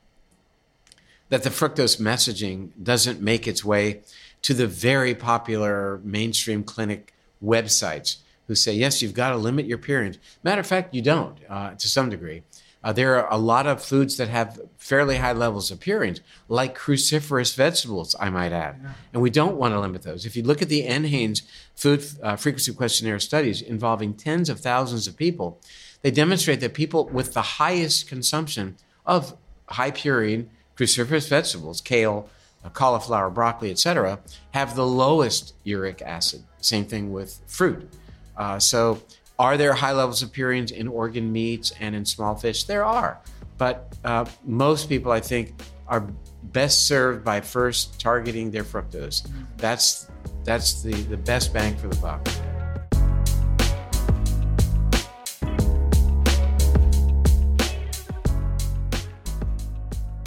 that 1.30 1.42
the 1.42 1.50
fructose 1.50 2.00
messaging 2.00 2.70
doesn't 2.80 3.20
make 3.20 3.48
its 3.48 3.64
way 3.64 4.02
to 4.42 4.54
the 4.54 4.66
very 4.66 5.14
popular 5.14 6.00
mainstream 6.04 6.62
clinic 6.62 7.14
websites 7.42 8.16
who 8.46 8.54
say, 8.54 8.72
yes, 8.72 9.00
you've 9.00 9.14
got 9.14 9.30
to 9.30 9.36
limit 9.36 9.64
your 9.64 9.78
purines. 9.78 10.18
Matter 10.42 10.60
of 10.60 10.66
fact, 10.66 10.94
you 10.94 11.02
don't 11.02 11.38
uh, 11.48 11.70
to 11.74 11.88
some 11.88 12.10
degree. 12.10 12.42
Uh, 12.82 12.92
there 12.92 13.14
are 13.16 13.32
a 13.32 13.36
lot 13.36 13.66
of 13.66 13.82
foods 13.82 14.16
that 14.16 14.28
have 14.28 14.58
fairly 14.78 15.18
high 15.18 15.32
levels 15.32 15.70
of 15.70 15.78
purines, 15.78 16.20
like 16.48 16.76
cruciferous 16.76 17.54
vegetables, 17.54 18.16
I 18.18 18.30
might 18.30 18.52
add. 18.52 18.80
And 19.12 19.20
we 19.20 19.28
don't 19.28 19.56
want 19.56 19.74
to 19.74 19.80
limit 19.80 20.02
those. 20.02 20.24
If 20.24 20.34
you 20.34 20.42
look 20.42 20.62
at 20.62 20.70
the 20.70 20.86
NHANES 20.86 21.42
food 21.74 22.04
uh, 22.22 22.36
frequency 22.36 22.72
questionnaire 22.72 23.20
studies 23.20 23.60
involving 23.60 24.14
tens 24.14 24.48
of 24.48 24.60
thousands 24.60 25.06
of 25.06 25.16
people, 25.16 25.60
they 26.00 26.10
demonstrate 26.10 26.60
that 26.60 26.72
people 26.72 27.04
with 27.06 27.34
the 27.34 27.42
highest 27.42 28.08
consumption 28.08 28.76
of 29.04 29.36
high 29.66 29.90
purine 29.90 30.48
cruciferous 30.80 31.28
vegetables, 31.28 31.80
kale, 31.80 32.28
uh, 32.64 32.70
cauliflower, 32.70 33.28
broccoli, 33.30 33.70
etc., 33.70 34.18
have 34.52 34.74
the 34.74 34.86
lowest 34.86 35.54
uric 35.64 36.00
acid. 36.02 36.42
Same 36.60 36.84
thing 36.84 37.12
with 37.12 37.40
fruit. 37.46 37.88
Uh, 38.36 38.58
so, 38.58 39.02
are 39.38 39.56
there 39.56 39.72
high 39.74 39.92
levels 39.92 40.22
of 40.22 40.32
purines 40.32 40.72
in 40.72 40.88
organ 40.88 41.30
meats 41.32 41.72
and 41.80 41.94
in 41.94 42.04
small 42.04 42.34
fish? 42.34 42.64
There 42.64 42.84
are. 42.84 43.18
But 43.58 43.94
uh, 44.04 44.24
most 44.44 44.88
people, 44.88 45.12
I 45.12 45.20
think, 45.20 45.54
are 45.86 46.06
best 46.44 46.86
served 46.86 47.24
by 47.24 47.40
first 47.40 48.00
targeting 48.00 48.50
their 48.50 48.64
fructose. 48.64 49.28
That's, 49.56 50.08
that's 50.44 50.82
the, 50.82 50.92
the 50.92 51.16
best 51.16 51.52
bang 51.52 51.76
for 51.76 51.88
the 51.88 51.96
buck. 51.96 52.26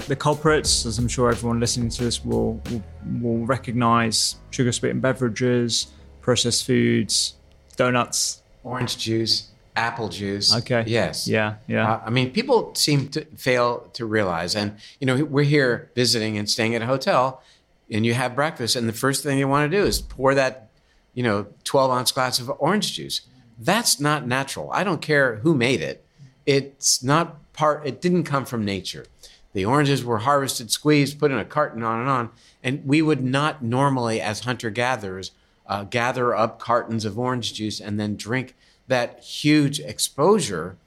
The 0.08 0.16
culprits, 0.18 0.86
as 0.86 1.00
I'm 1.00 1.08
sure 1.08 1.30
everyone 1.30 1.60
listening 1.60 1.90
to 1.90 2.04
this 2.04 2.26
will 2.26 2.62
will, 2.70 2.84
will 3.22 3.46
recognize 3.46 4.36
sugar 4.52 4.72
sweetened 4.72 5.02
beverages, 5.02 5.88
processed 6.22 6.66
foods, 6.66 7.36
donuts. 7.78 8.42
Orange 8.64 8.98
juice, 8.98 9.50
apple 9.76 10.10
juice. 10.10 10.56
Okay. 10.56 10.84
Yes. 10.88 11.28
Yeah. 11.28 11.56
Yeah. 11.68 11.90
Uh, 11.90 12.02
I 12.06 12.10
mean, 12.10 12.32
people 12.32 12.76
seem 12.76 13.10
to 13.10 13.26
fail 13.38 13.90
to 13.94 14.06
realize, 14.06 14.56
and 14.56 14.78
you 15.00 15.08
know, 15.08 15.24
we're 15.24 15.44
here 15.44 15.92
visiting 15.96 16.38
and 16.38 16.50
staying 16.50 16.76
at 16.76 16.82
a 16.82 16.86
hotel, 16.86 17.42
and 17.90 18.06
you 18.06 18.14
have 18.14 18.36
breakfast, 18.36 18.76
and 18.76 18.88
the 18.88 18.94
first 18.94 19.24
thing 19.24 19.38
you 19.38 19.48
want 19.48 19.72
to 19.72 19.78
do 19.78 19.86
is 19.86 20.02
pour 20.02 20.36
that, 20.36 20.70
you 21.14 21.24
know, 21.24 21.48
12 21.64 21.92
ounce 21.92 22.12
glass 22.12 22.40
of 22.40 22.52
orange 22.60 22.94
juice. 22.94 23.22
That's 23.60 24.00
not 24.00 24.28
natural. 24.28 24.70
I 24.72 24.84
don't 24.84 25.02
care 25.02 25.38
who 25.38 25.54
made 25.54 25.82
it. 25.82 26.06
It's 26.46 27.04
not 27.04 27.54
part. 27.54 27.86
It 27.86 28.02
didn't 28.02 28.24
come 28.24 28.46
from 28.46 28.66
nature. 28.66 29.06
The 29.54 29.66
oranges 29.66 30.04
were 30.04 30.20
harvested, 30.20 30.72
squeezed, 30.72 31.20
put 31.20 31.32
in 31.32 31.38
a 31.38 31.46
carton, 31.46 31.84
on 31.84 32.00
and 32.00 32.10
on. 32.10 32.30
And 32.64 32.86
we 32.86 33.02
would 33.02 33.24
not 33.24 33.64
normally, 33.64 34.20
as 34.20 34.42
hunter 34.42 34.70
gatherers, 34.70 35.32
uh, 35.66 35.84
gather 35.84 36.36
up 36.36 36.60
cartons 36.60 37.06
of 37.06 37.18
orange 37.18 37.54
juice 37.54 37.80
and 37.80 38.00
then 38.00 38.16
drink 38.16 38.56
that 38.88 39.20
huge 39.24 39.80
exposure 39.80 40.78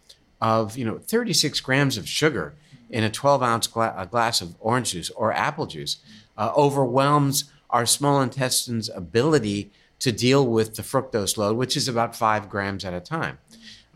of 0.40 0.76
you 0.76 0.85
know 0.85 0.98
36 0.98 1.61
grams 1.61 1.96
of 1.96 2.07
sugar 2.07 2.55
in 2.90 3.02
a 3.02 3.11
12 3.11 3.42
ounce 3.42 3.66
gla- 3.66 3.94
a 3.96 4.05
glass 4.05 4.42
of 4.42 4.55
orange 4.61 4.92
juice 4.92 5.09
or 5.11 5.33
apple 5.33 5.64
juice 5.64 5.96
uh, 6.37 6.52
overwhelms 6.55 7.50
our 7.70 7.87
small 7.87 8.20
intestine's 8.20 8.90
ability 8.90 9.70
to 9.98 10.12
deal 10.12 10.46
with 10.46 10.76
the 10.76 10.83
fructose 10.83 11.37
load, 11.37 11.57
which 11.57 11.76
is 11.76 11.88
about 11.88 12.14
five 12.14 12.48
grams 12.48 12.85
at 12.85 12.94
a 12.94 13.00
time. 13.00 13.38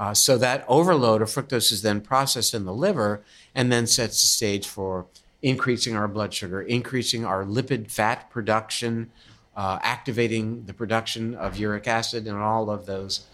Uh, 0.01 0.15
so 0.15 0.39
that 0.39 0.65
overload 0.67 1.21
of 1.21 1.29
fructose 1.29 1.71
is 1.71 1.83
then 1.83 2.01
processed 2.01 2.55
in 2.55 2.65
the 2.65 2.73
liver 2.73 3.23
and 3.55 3.71
then 3.71 3.87
sets 3.87 4.19
the 4.23 4.27
stage 4.27 4.67
for 4.67 5.05
increasing 5.43 5.95
our 5.95 6.09
blood 6.09 6.33
sugar, 6.33 6.63
increasing 6.63 7.27
our 7.27 7.45
lipid 7.45 7.91
fat 7.91 8.31
production, 8.31 9.11
uh, 9.55 9.79
activating 9.83 10.65
the 10.65 10.73
production 10.73 11.35
of 11.35 11.59
uric 11.59 11.87
acid, 11.87 12.27
and 12.27 12.39
all 12.39 12.71
of 12.71 12.87
those 12.87 13.27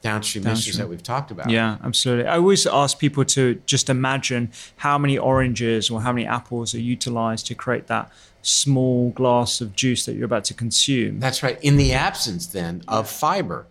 downstream, 0.00 0.42
downstream 0.42 0.70
issues 0.70 0.78
that 0.78 0.88
we've 0.88 1.02
talked 1.02 1.30
about. 1.30 1.50
Yeah, 1.50 1.76
absolutely. 1.84 2.26
I 2.26 2.36
always 2.36 2.66
ask 2.66 2.98
people 2.98 3.26
to 3.26 3.60
just 3.66 3.90
imagine 3.90 4.50
how 4.76 4.96
many 4.96 5.18
oranges 5.18 5.90
or 5.90 6.00
how 6.00 6.12
many 6.12 6.26
apples 6.26 6.74
are 6.74 6.80
utilized 6.80 7.46
to 7.48 7.54
create 7.54 7.88
that 7.88 8.10
small 8.40 9.10
glass 9.10 9.60
of 9.60 9.76
juice 9.76 10.06
that 10.06 10.14
you're 10.14 10.24
about 10.24 10.44
to 10.44 10.54
consume. 10.54 11.20
That's 11.20 11.42
right. 11.42 11.62
In 11.62 11.76
the 11.76 11.92
absence 11.92 12.46
then 12.46 12.82
of 12.88 13.10
fiber 13.10 13.66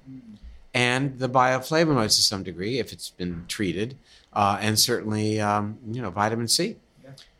and 0.75 1.17
the 1.19 1.29
bioflavonoids 1.29 2.17
to 2.17 2.21
some 2.21 2.43
degree, 2.43 2.79
if 2.79 2.91
it's 2.91 3.09
been 3.09 3.45
treated, 3.47 3.97
uh, 4.33 4.57
and 4.59 4.77
certainly 4.77 5.39
um, 5.39 5.79
you 5.89 6.01
know 6.01 6.11
vitamin 6.11 6.49
C. 6.49 6.75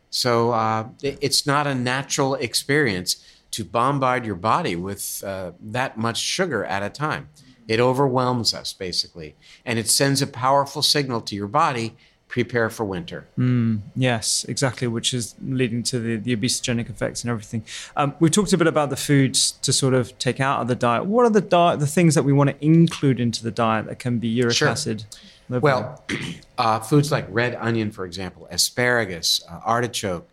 So 0.08 0.52
uh, 0.52 0.88
it's 1.02 1.46
not 1.46 1.66
a 1.66 1.74
natural 1.74 2.36
experience 2.36 3.22
to 3.50 3.64
bombard 3.64 4.24
your 4.24 4.34
body 4.34 4.74
with 4.74 5.22
uh, 5.24 5.52
that 5.60 5.98
much 5.98 6.16
sugar 6.16 6.64
at 6.64 6.82
a 6.82 6.88
time. 6.88 7.28
It 7.68 7.80
overwhelms 7.80 8.54
us 8.54 8.72
basically, 8.72 9.36
and 9.66 9.78
it 9.78 9.90
sends 9.90 10.22
a 10.22 10.26
powerful 10.26 10.80
signal 10.80 11.20
to 11.22 11.34
your 11.34 11.48
body 11.48 11.96
prepare 12.28 12.68
for 12.68 12.84
winter. 12.84 13.26
Mm, 13.38 13.80
yes, 13.94 14.44
exactly, 14.48 14.88
which 14.88 15.14
is 15.14 15.34
leading 15.42 15.82
to 15.84 15.98
the, 15.98 16.16
the 16.16 16.36
obesogenic 16.36 16.90
effects 16.90 17.22
and 17.22 17.30
everything. 17.30 17.64
Um, 17.96 18.14
we 18.18 18.30
talked 18.30 18.52
a 18.52 18.58
bit 18.58 18.66
about 18.66 18.90
the 18.90 18.96
foods 18.96 19.52
to 19.62 19.72
sort 19.72 19.94
of 19.94 20.18
take 20.18 20.40
out 20.40 20.60
of 20.60 20.68
the 20.68 20.74
diet. 20.74 21.06
What 21.06 21.24
are 21.24 21.30
the 21.30 21.40
diet, 21.40 21.80
the 21.80 21.86
things 21.86 22.14
that 22.14 22.24
we 22.24 22.32
want 22.32 22.50
to 22.50 22.64
include 22.64 23.20
into 23.20 23.42
the 23.42 23.50
diet 23.50 23.86
that 23.86 23.98
can 23.98 24.18
be 24.18 24.28
uric 24.28 24.56
sure. 24.56 24.68
acid? 24.68 25.04
Well, 25.48 26.04
uh, 26.58 26.80
foods 26.80 27.12
like 27.12 27.26
red 27.28 27.54
onion, 27.54 27.92
for 27.92 28.04
example, 28.04 28.48
asparagus, 28.50 29.44
uh, 29.48 29.60
artichoke, 29.64 30.28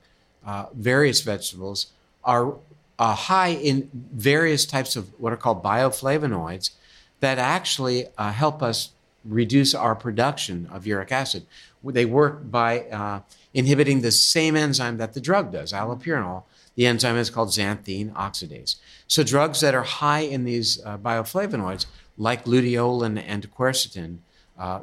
uh, 0.45 0.65
various 0.73 1.21
vegetables 1.21 1.87
are 2.23 2.55
uh, 2.99 3.15
high 3.15 3.49
in 3.49 3.89
various 3.93 4.65
types 4.65 4.95
of 4.95 5.09
what 5.19 5.31
are 5.31 5.37
called 5.37 5.63
bioflavonoids 5.63 6.71
that 7.19 7.37
actually 7.37 8.07
uh, 8.17 8.31
help 8.31 8.61
us 8.61 8.89
reduce 9.23 9.73
our 9.73 9.95
production 9.95 10.67
of 10.71 10.85
uric 10.85 11.11
acid. 11.11 11.45
They 11.83 12.05
work 12.05 12.49
by 12.49 12.81
uh, 12.81 13.21
inhibiting 13.53 14.01
the 14.01 14.11
same 14.11 14.55
enzyme 14.55 14.97
that 14.97 15.13
the 15.13 15.21
drug 15.21 15.51
does, 15.51 15.73
allopurinol. 15.73 16.43
The 16.75 16.85
enzyme 16.87 17.17
is 17.17 17.29
called 17.29 17.49
xanthine 17.49 18.13
oxidase. 18.13 18.77
So, 19.07 19.23
drugs 19.23 19.59
that 19.61 19.75
are 19.75 19.83
high 19.83 20.21
in 20.21 20.45
these 20.45 20.83
uh, 20.83 20.97
bioflavonoids, 20.97 21.85
like 22.17 22.45
luteolin 22.45 23.21
and 23.25 23.51
quercetin, 23.53 24.19
uh, 24.57 24.81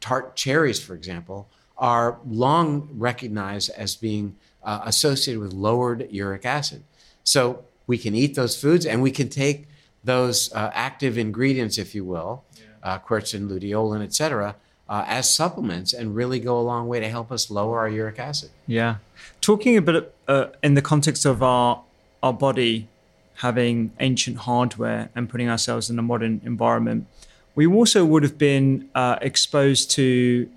tart 0.00 0.36
cherries, 0.36 0.80
for 0.80 0.94
example, 0.94 1.48
are 1.78 2.18
long 2.26 2.88
recognized 2.92 3.70
as 3.70 3.96
being 3.96 4.36
uh, 4.62 4.82
associated 4.84 5.40
with 5.40 5.52
lowered 5.52 6.06
uric 6.10 6.44
acid. 6.44 6.84
So, 7.24 7.64
we 7.86 7.98
can 7.98 8.14
eat 8.14 8.34
those 8.34 8.60
foods 8.60 8.86
and 8.86 9.02
we 9.02 9.10
can 9.10 9.28
take 9.28 9.66
those 10.04 10.52
uh, 10.52 10.70
active 10.74 11.18
ingredients, 11.18 11.78
if 11.78 11.94
you 11.94 12.04
will, 12.04 12.44
uh, 12.82 12.98
quercetin, 12.98 13.48
luteolin, 13.48 14.02
et 14.02 14.14
cetera, 14.14 14.56
uh, 14.92 15.06
as 15.08 15.34
supplements 15.34 15.94
and 15.94 16.14
really 16.14 16.38
go 16.38 16.60
a 16.60 16.60
long 16.60 16.86
way 16.86 17.00
to 17.00 17.08
help 17.08 17.32
us 17.32 17.50
lower 17.50 17.78
our 17.78 17.88
uric 17.88 18.18
acid. 18.18 18.50
Yeah. 18.66 18.96
Talking 19.40 19.74
a 19.78 19.80
bit 19.80 20.14
uh, 20.28 20.48
in 20.62 20.74
the 20.74 20.82
context 20.82 21.24
of 21.24 21.42
our, 21.42 21.82
our 22.22 22.34
body 22.34 22.88
having 23.36 23.92
ancient 24.00 24.36
hardware 24.48 25.08
and 25.14 25.30
putting 25.30 25.48
ourselves 25.48 25.88
in 25.88 25.98
a 25.98 26.02
modern 26.02 26.42
environment, 26.44 27.06
we 27.54 27.66
also 27.66 28.04
would 28.04 28.22
have 28.22 28.36
been 28.36 28.90
uh, 28.94 29.16
exposed 29.22 29.90
to 29.92 30.50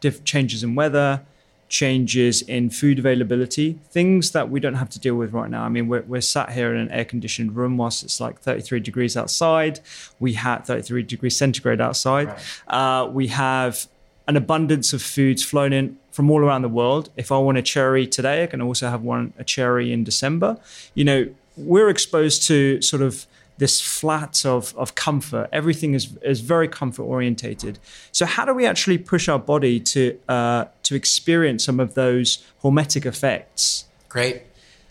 diff- 0.00 0.24
changes 0.24 0.62
in 0.62 0.74
weather, 0.74 1.20
changes 1.68 2.42
in 2.42 2.70
food 2.70 2.98
availability, 2.98 3.78
things 3.90 4.32
that 4.32 4.50
we 4.50 4.60
don't 4.60 4.74
have 4.74 4.90
to 4.90 5.00
deal 5.00 5.16
with 5.16 5.32
right 5.32 5.50
now. 5.50 5.64
I 5.64 5.68
mean, 5.68 5.88
we're, 5.88 6.02
we're 6.02 6.20
sat 6.20 6.52
here 6.52 6.74
in 6.74 6.80
an 6.80 6.90
air 6.90 7.04
conditioned 7.04 7.56
room 7.56 7.76
whilst 7.76 8.02
it's 8.02 8.20
like 8.20 8.40
33 8.40 8.80
degrees 8.80 9.16
outside. 9.16 9.80
We 10.20 10.34
had 10.34 10.66
33 10.66 11.02
degrees 11.02 11.36
centigrade 11.36 11.80
outside. 11.80 12.28
Right. 12.28 13.00
Uh, 13.02 13.06
we 13.06 13.28
have 13.28 13.86
an 14.26 14.36
abundance 14.36 14.92
of 14.92 15.02
foods 15.02 15.42
flown 15.42 15.72
in 15.72 15.98
from 16.10 16.30
all 16.30 16.40
around 16.40 16.62
the 16.62 16.68
world. 16.68 17.10
If 17.16 17.32
I 17.32 17.38
want 17.38 17.58
a 17.58 17.62
cherry 17.62 18.06
today, 18.06 18.44
I 18.44 18.46
can 18.46 18.62
also 18.62 18.88
have 18.88 19.02
one 19.02 19.32
a 19.38 19.44
cherry 19.44 19.92
in 19.92 20.04
December. 20.04 20.58
You 20.94 21.04
know, 21.04 21.28
we're 21.56 21.88
exposed 21.88 22.44
to 22.44 22.80
sort 22.80 23.02
of 23.02 23.26
this 23.58 23.80
flat 23.80 24.44
of, 24.44 24.74
of 24.76 24.94
comfort. 24.94 25.48
Everything 25.52 25.94
is, 25.94 26.16
is 26.22 26.40
very 26.40 26.68
comfort 26.68 27.04
orientated. 27.04 27.78
So 28.12 28.26
how 28.26 28.44
do 28.44 28.52
we 28.52 28.66
actually 28.66 28.98
push 28.98 29.28
our 29.28 29.38
body 29.38 29.80
to 29.80 30.18
uh, 30.28 30.64
to 30.84 30.94
experience 30.94 31.64
some 31.64 31.80
of 31.80 31.94
those 31.94 32.44
hormetic 32.62 33.06
effects? 33.06 33.84
Great 34.08 34.42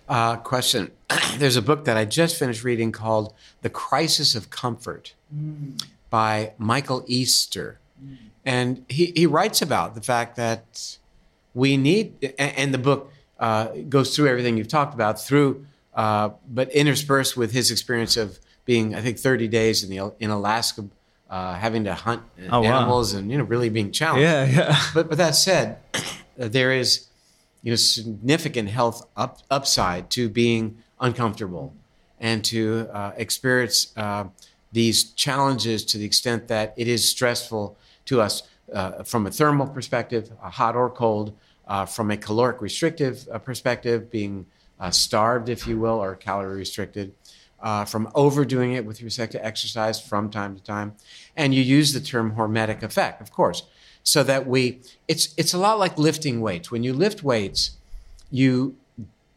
uh, 0.08 0.38
question. 0.38 0.92
There's 1.38 1.58
a 1.58 1.62
book 1.62 1.86
that 1.86 1.98
I 1.98 2.06
just 2.06 2.38
finished 2.38 2.64
reading 2.64 2.92
called 2.92 3.34
The 3.62 3.70
Crisis 3.70 4.36
of 4.36 4.50
Comfort 4.50 5.14
mm. 5.34 5.82
by 6.10 6.54
Michael 6.58 7.04
Easter. 7.08 7.80
Mm. 8.04 8.18
And 8.46 8.86
he, 8.90 9.14
he 9.16 9.26
writes 9.26 9.62
about 9.62 9.96
the 9.96 10.02
fact 10.02 10.36
that 10.36 10.98
we 11.54 11.78
need, 11.78 12.34
and 12.38 12.74
the 12.74 12.78
book 12.78 13.12
uh, 13.40 13.68
goes 13.88 14.16
through 14.16 14.28
everything 14.28 14.58
you've 14.58 14.68
talked 14.68 14.94
about, 14.94 15.22
through, 15.22 15.66
uh, 15.94 16.30
but 16.50 16.72
interspersed 16.72 17.38
with 17.38 17.52
his 17.52 17.72
experience 17.72 18.18
of 18.18 18.40
being, 18.66 18.96
I 18.96 19.02
think, 19.02 19.20
30 19.20 19.48
days 19.48 19.84
in 19.84 19.90
the 19.90 20.14
in 20.20 20.30
Alaska, 20.30 20.86
uh, 21.30 21.56
having 21.56 21.84
to 21.86 21.94
hunt 21.94 22.22
oh, 22.52 22.64
animals 22.64 23.14
wow. 23.14 23.20
and 23.20 23.32
you 23.32 23.38
know 23.38 23.44
really 23.44 23.70
being 23.70 23.92
challenged. 23.92 24.24
Yeah, 24.24 24.46
yeah. 24.46 24.82
But 24.94 25.10
but 25.10 25.18
that 25.18 25.36
said, 25.36 25.80
there 26.38 26.72
is 26.72 27.08
you 27.64 27.72
know 27.72 27.76
significant 27.76 28.70
health 28.70 29.08
up, 29.18 29.40
upside 29.50 30.10
to 30.12 30.30
being 30.30 30.78
uncomfortable 31.00 31.74
and 32.20 32.44
to 32.46 32.88
uh, 32.94 33.12
experience 33.18 33.92
uh, 33.98 34.26
these 34.72 35.12
challenges 35.12 35.84
to 35.86 35.98
the 35.98 36.06
extent 36.06 36.48
that 36.48 36.74
it 36.78 36.88
is 36.88 37.08
stressful 37.08 37.78
to 38.06 38.22
us 38.22 38.44
uh, 38.74 39.04
from 39.04 39.28
a 39.28 39.32
thermal 39.32 39.68
perspective, 39.68 40.32
hot 40.40 40.76
or 40.76 40.90
cold, 40.90 41.36
uh, 41.68 41.86
from 41.86 42.12
a 42.12 42.18
caloric 42.18 42.62
restrictive 42.62 43.28
uh, 43.32 43.38
perspective, 43.40 44.10
being 44.10 44.46
starved, 44.90 45.48
if 45.48 45.66
you 45.66 45.80
will, 45.80 46.04
or 46.04 46.14
calorie 46.14 46.58
restricted 46.58 47.14
uh, 47.64 47.86
from 47.86 48.12
overdoing 48.14 48.74
it 48.74 48.86
with 48.86 49.02
respect 49.02 49.32
to 49.32 49.44
exercise 49.44 50.00
from 50.00 50.30
time 50.30 50.56
to 50.56 50.62
time. 50.62 50.94
And 51.36 51.56
you 51.56 51.64
use 51.64 51.94
the 51.94 52.02
term 52.02 52.36
hormetic 52.36 52.84
effect, 52.84 53.22
of 53.22 53.32
course, 53.32 53.64
so 54.04 54.22
that 54.24 54.46
we, 54.46 54.82
it's, 55.08 55.34
it's 55.38 55.54
a 55.54 55.58
lot 55.58 55.80
like 55.80 55.98
lifting 55.98 56.42
weights. 56.42 56.70
When 56.70 56.84
you 56.84 56.94
lift 56.94 57.24
weights, 57.24 57.78
you 58.30 58.76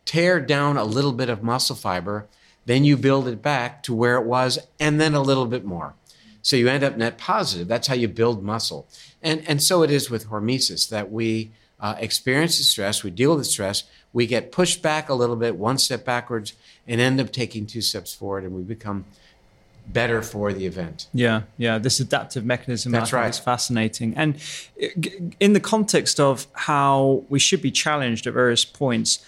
tear 0.05 0.41
down 0.41 0.77
a 0.77 0.85
little 0.85 1.12
bit 1.12 1.29
of 1.29 1.43
muscle 1.43 1.77
fiber, 1.77 2.27
then 2.66 2.85
you 2.85 2.97
build 2.97 3.29
it 3.29 3.43
back 3.43 3.83
to 3.85 3.95
where 3.95 4.16
it 4.16 4.27
was, 4.27 4.59
and 4.81 5.01
then 5.01 5.14
a 5.14 5.22
little 5.22 5.47
bit 5.47 5.64
more. 5.64 5.95
So 6.43 6.57
you 6.57 6.68
end 6.68 6.83
up 6.83 6.97
net 6.97 7.18
positive. 7.18 7.68
That's 7.68 7.87
how 7.87 7.95
you 7.95 8.09
build 8.09 8.43
muscle. 8.43 8.89
And, 9.22 9.49
and 9.49 9.62
so 9.62 9.83
it 9.83 9.91
is 9.91 10.11
with 10.11 10.29
hormesis 10.29 10.89
that 10.89 11.12
we 11.12 11.53
uh, 11.79 11.95
experience 11.99 12.59
the 12.59 12.64
stress, 12.64 13.05
we 13.05 13.11
deal 13.11 13.31
with 13.31 13.41
the 13.41 13.45
stress, 13.45 13.85
we 14.16 14.26
get 14.26 14.50
pushed 14.50 14.80
back 14.80 15.10
a 15.10 15.14
little 15.14 15.36
bit, 15.36 15.56
one 15.56 15.76
step 15.76 16.02
backwards, 16.02 16.54
and 16.88 17.02
end 17.02 17.20
up 17.20 17.30
taking 17.30 17.66
two 17.66 17.82
steps 17.82 18.14
forward, 18.14 18.44
and 18.44 18.54
we 18.54 18.62
become 18.62 19.04
better 19.88 20.22
for 20.22 20.54
the 20.54 20.64
event. 20.64 21.06
Yeah, 21.12 21.42
yeah. 21.58 21.76
This 21.76 22.00
adaptive 22.00 22.42
mechanism 22.42 22.92
That's 22.92 23.12
right. 23.12 23.28
is 23.28 23.38
fascinating. 23.38 24.14
And 24.16 24.40
in 25.38 25.52
the 25.52 25.60
context 25.60 26.18
of 26.18 26.46
how 26.54 27.24
we 27.28 27.38
should 27.38 27.60
be 27.60 27.70
challenged 27.70 28.26
at 28.26 28.32
various 28.32 28.64
points, 28.64 29.22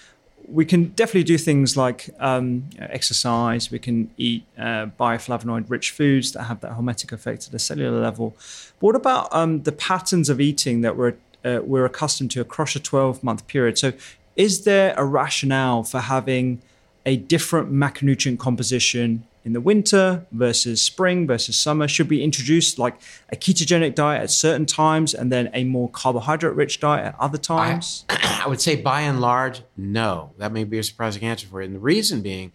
we 0.51 0.65
can 0.65 0.87
definitely 1.01 1.25
do 1.25 1.37
things 1.37 1.77
like 1.77 2.09
um, 2.19 2.71
exercise. 2.79 3.71
We 3.71 3.79
can 3.79 4.11
eat 4.17 4.47
uh, 4.57 4.87
bioflavonoid-rich 4.99 5.91
foods 5.91 6.33
that 6.33 6.45
have 6.45 6.61
that 6.61 6.79
hormetic 6.79 7.13
effect 7.13 7.47
at 7.47 7.53
a 7.53 7.59
cellular 7.59 8.01
level. 8.01 8.35
But 8.81 8.87
what 8.87 8.97
about 8.97 9.29
um, 9.35 9.65
the 9.65 9.73
patterns 9.73 10.31
of 10.31 10.41
eating 10.41 10.81
that 10.81 10.97
we're 10.97 11.17
uh, 11.45 11.61
we're 11.63 11.85
accustomed 11.85 12.31
to 12.33 12.41
across 12.41 12.75
a 12.75 12.81
12-month 12.81 13.47
period? 13.47 13.79
So, 13.79 13.93
is 14.39 14.63
there 14.63 14.95
a 14.97 15.05
rationale 15.05 15.83
for 15.83 15.99
having 15.99 16.63
a 17.05 17.17
different 17.17 17.73
macronutrient 17.73 18.39
composition 18.39 19.25
in 19.45 19.53
the 19.53 19.61
winter 19.61 20.25
versus 20.31 20.81
spring 20.81 21.27
versus 21.27 21.57
summer? 21.57 21.89
Should 21.89 22.09
we 22.09 22.23
introduce 22.23 22.79
like 22.79 22.95
a 23.31 23.37
ketogenic 23.37 23.97
diet 23.97 24.23
at 24.23 24.31
certain 24.31 24.65
times 24.65 25.13
and 25.13 25.33
then 25.33 25.51
a 25.53 25.65
more 25.65 25.91
carbohydrate 25.91 26.55
rich 26.55 26.79
diet 26.79 27.07
at 27.07 27.17
other 27.19 27.37
times? 27.37 28.05
I, 28.09 28.41
I, 28.45 28.49
would 28.49 28.61
say 28.61 28.77
by 28.77 29.01
and 29.01 29.21
large, 29.21 29.63
no. 29.77 30.31
That 30.39 30.53
may 30.53 30.63
be 30.63 30.79
a 30.79 30.85
surprising 30.85 31.25
answer 31.25 31.49
for 31.49 31.61
you. 31.61 31.67
And 31.67 31.75
the 31.75 31.81
reason 31.81 32.23
being 32.23 32.53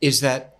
is 0.00 0.22
that 0.22 0.56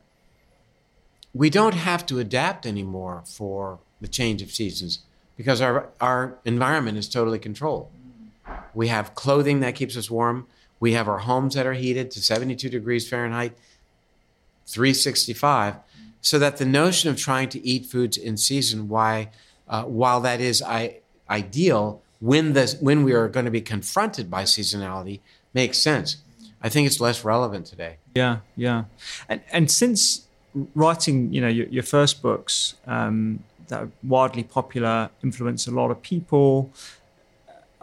we 1.33 1.49
don't 1.49 1.75
have 1.75 2.05
to 2.07 2.19
adapt 2.19 2.67
anymore 2.67 3.23
for 3.25 3.79
the 4.03 4.09
change 4.09 4.43
of 4.43 4.51
seasons 4.51 5.01
because 5.39 5.63
our, 5.63 5.89
our 6.03 6.37
environment 6.45 6.99
is 6.99 7.09
totally 7.09 7.39
controlled. 7.39 7.89
We 8.75 8.89
have 8.89 9.15
clothing 9.15 9.61
that 9.61 9.75
keeps 9.75 9.97
us 9.97 10.11
warm. 10.11 10.47
We 10.81 10.93
have 10.93 11.09
our 11.09 11.19
homes 11.19 11.55
that 11.55 11.67
are 11.67 11.73
heated 11.73 12.11
to 12.13 12.23
72 12.23 12.69
degrees 12.69 13.09
Fahrenheit, 13.09 13.57
365, 14.67 15.77
so 16.21 16.39
that 16.39 16.57
the 16.57 16.67
notion 16.67 17.11
of 17.11 17.17
trying 17.17 17.49
to 17.51 17.67
eat 17.67 17.87
foods 17.87 18.17
in 18.17 18.37
season, 18.37 18.89
why, 18.89 19.31
uh, 19.69 19.85
while 19.85 20.21
that 20.21 20.41
is 20.41 20.63
I, 20.63 20.99
ideal, 21.31 22.03
when, 22.21 22.53
the, 22.55 22.77
when 22.81 23.05
we 23.05 23.13
are 23.13 23.29
going 23.29 23.45
to 23.45 23.51
be 23.51 23.61
confronted 23.61 24.31
by 24.31 24.43
seasonality, 24.43 25.21
makes 25.55 25.79
sense. 25.79 26.19
I 26.63 26.69
think 26.69 26.87
it's 26.87 27.01
less 27.01 27.25
relevant 27.25 27.67
today. 27.67 27.99
Yeah, 28.15 28.39
yeah. 28.57 28.85
And, 29.29 29.41
and 29.53 29.71
since 29.71 30.27
writing, 30.75 31.33
you 31.33 31.41
know, 31.41 31.49
your, 31.49 31.67
your 31.69 31.83
first 31.83 32.23
books, 32.23 32.75
um, 32.87 33.41
that 33.69 33.83
are 33.83 33.91
widely 34.03 34.43
popular, 34.43 35.11
influence 35.23 35.67
a 35.67 35.71
lot 35.71 35.91
of 35.91 36.03
people. 36.03 36.71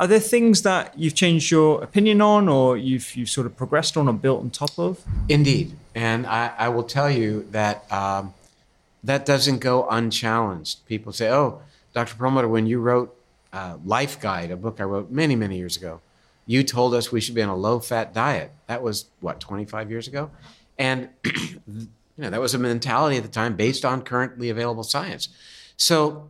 Are 0.03 0.07
there 0.07 0.19
things 0.19 0.63
that 0.63 0.99
you've 0.99 1.15
changed 1.15 1.49
your 1.49 1.81
opinion 1.81 2.19
on, 2.19 2.49
or 2.49 2.75
you've 2.75 3.15
you've 3.15 3.29
sort 3.29 3.47
of 3.47 3.55
progressed 3.55 3.95
on 3.95 4.09
or 4.09 4.13
built 4.13 4.41
on 4.41 4.49
top 4.49 4.77
of? 4.77 5.01
Indeed, 5.29 5.77
and 5.95 6.27
I, 6.27 6.51
I 6.57 6.67
will 6.67 6.83
tell 6.83 7.09
you 7.09 7.47
that 7.51 7.89
um, 7.89 8.33
that 9.01 9.25
doesn't 9.25 9.59
go 9.59 9.87
unchallenged. 9.87 10.85
People 10.87 11.13
say, 11.13 11.29
"Oh, 11.29 11.61
Dr. 11.93 12.15
Perlmutter, 12.15 12.49
when 12.49 12.67
you 12.67 12.81
wrote 12.81 13.15
uh, 13.53 13.77
Life 13.85 14.19
Guide, 14.19 14.51
a 14.51 14.57
book 14.57 14.81
I 14.81 14.83
wrote 14.83 15.09
many 15.09 15.37
many 15.37 15.57
years 15.57 15.77
ago, 15.77 16.01
you 16.45 16.63
told 16.63 16.93
us 16.93 17.09
we 17.09 17.21
should 17.21 17.35
be 17.35 17.41
on 17.41 17.47
a 17.47 17.55
low-fat 17.55 18.13
diet." 18.13 18.51
That 18.67 18.83
was 18.83 19.05
what 19.21 19.39
25 19.39 19.89
years 19.89 20.09
ago, 20.09 20.31
and 20.77 21.07
you 21.23 21.87
know 22.17 22.29
that 22.29 22.41
was 22.41 22.53
a 22.53 22.59
mentality 22.59 23.15
at 23.15 23.23
the 23.23 23.29
time 23.29 23.55
based 23.55 23.85
on 23.85 24.01
currently 24.01 24.49
available 24.49 24.83
science. 24.83 25.29
So 25.77 26.27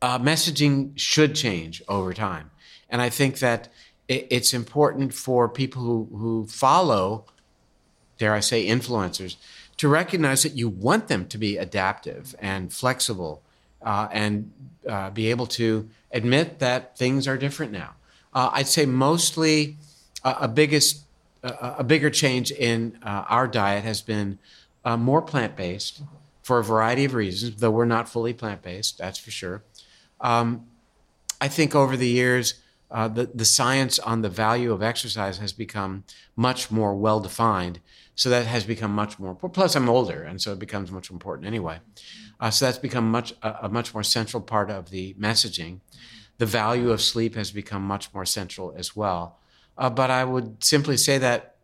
uh, 0.00 0.20
messaging 0.20 0.92
should 0.96 1.34
change 1.34 1.82
over 1.88 2.14
time. 2.14 2.52
And 2.88 3.02
I 3.02 3.10
think 3.10 3.38
that 3.38 3.68
it, 4.06 4.26
it's 4.30 4.54
important 4.54 5.14
for 5.14 5.48
people 5.48 5.82
who, 5.82 6.08
who 6.16 6.46
follow, 6.46 7.24
dare 8.18 8.34
I 8.34 8.40
say, 8.40 8.66
influencers, 8.66 9.36
to 9.76 9.88
recognize 9.88 10.42
that 10.42 10.56
you 10.56 10.68
want 10.68 11.08
them 11.08 11.26
to 11.28 11.38
be 11.38 11.56
adaptive 11.56 12.34
and 12.40 12.72
flexible 12.72 13.42
uh, 13.82 14.08
and 14.10 14.50
uh, 14.88 15.10
be 15.10 15.30
able 15.30 15.46
to 15.46 15.88
admit 16.10 16.58
that 16.58 16.96
things 16.98 17.28
are 17.28 17.36
different 17.36 17.70
now. 17.72 17.94
Uh, 18.34 18.50
I'd 18.52 18.66
say 18.66 18.86
mostly 18.86 19.76
uh, 20.24 20.34
a 20.40 20.48
biggest 20.48 21.04
a 21.42 21.84
bigger 21.84 22.10
change 22.10 22.50
in 22.50 22.98
uh, 23.02 23.24
our 23.28 23.46
diet 23.46 23.84
has 23.84 24.02
been 24.02 24.38
uh, 24.84 24.96
more 24.96 25.22
plant 25.22 25.56
based 25.56 26.02
for 26.42 26.58
a 26.58 26.64
variety 26.64 27.04
of 27.04 27.14
reasons, 27.14 27.60
though 27.60 27.70
we're 27.70 27.84
not 27.84 28.08
fully 28.08 28.32
plant 28.32 28.62
based, 28.62 28.98
that's 28.98 29.18
for 29.18 29.30
sure. 29.30 29.62
Um, 30.20 30.66
I 31.40 31.48
think 31.48 31.74
over 31.74 31.96
the 31.96 32.08
years, 32.08 32.54
uh, 32.90 33.08
the, 33.08 33.26
the 33.34 33.44
science 33.44 33.98
on 33.98 34.22
the 34.22 34.28
value 34.28 34.72
of 34.72 34.82
exercise 34.82 35.38
has 35.38 35.52
become 35.52 36.04
much 36.36 36.70
more 36.70 36.94
well 36.94 37.20
defined. 37.20 37.80
So 38.14 38.30
that 38.30 38.46
has 38.46 38.64
become 38.64 38.92
much 38.92 39.18
more. 39.18 39.34
Plus, 39.34 39.76
I'm 39.76 39.88
older, 39.88 40.24
and 40.24 40.40
so 40.42 40.52
it 40.52 40.58
becomes 40.58 40.90
much 40.90 41.10
more 41.10 41.16
important 41.16 41.46
anyway. 41.46 41.78
Uh, 42.40 42.50
so 42.50 42.64
that's 42.64 42.78
become 42.78 43.10
much 43.10 43.32
a, 43.42 43.56
a, 43.62 43.68
much 43.68 43.94
more 43.94 44.02
central 44.02 44.42
part 44.42 44.70
of 44.70 44.90
the 44.90 45.14
messaging. 45.14 45.80
The 46.38 46.46
value 46.46 46.90
of 46.90 47.00
sleep 47.00 47.34
has 47.36 47.52
become 47.52 47.82
much 47.82 48.12
more 48.12 48.24
central 48.24 48.74
as 48.76 48.96
well. 48.96 49.38
Uh, 49.76 49.90
but 49.90 50.10
I 50.10 50.24
would 50.24 50.64
simply 50.64 50.96
say 50.96 51.18
that 51.18 51.56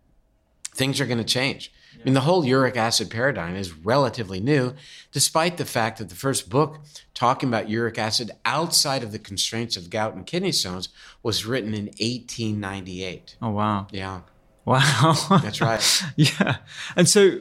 things 0.74 1.00
are 1.00 1.06
going 1.06 1.18
to 1.18 1.24
change. 1.24 1.72
I 2.00 2.04
mean, 2.04 2.14
the 2.14 2.20
whole 2.20 2.44
uric 2.44 2.76
acid 2.76 3.10
paradigm 3.10 3.56
is 3.56 3.72
relatively 3.72 4.40
new, 4.40 4.74
despite 5.12 5.56
the 5.56 5.64
fact 5.64 5.98
that 5.98 6.08
the 6.08 6.14
first 6.14 6.50
book 6.50 6.80
talking 7.14 7.48
about 7.48 7.68
uric 7.68 7.98
acid 7.98 8.30
outside 8.44 9.02
of 9.02 9.12
the 9.12 9.18
constraints 9.18 9.76
of 9.76 9.90
gout 9.90 10.14
and 10.14 10.26
kidney 10.26 10.52
stones 10.52 10.88
was 11.22 11.46
written 11.46 11.74
in 11.74 11.86
1898. 11.86 13.36
Oh, 13.40 13.50
wow. 13.50 13.86
Yeah. 13.90 14.20
Wow. 14.64 15.14
That's 15.42 15.60
right. 15.60 16.02
yeah. 16.16 16.56
And 16.96 17.08
so, 17.08 17.38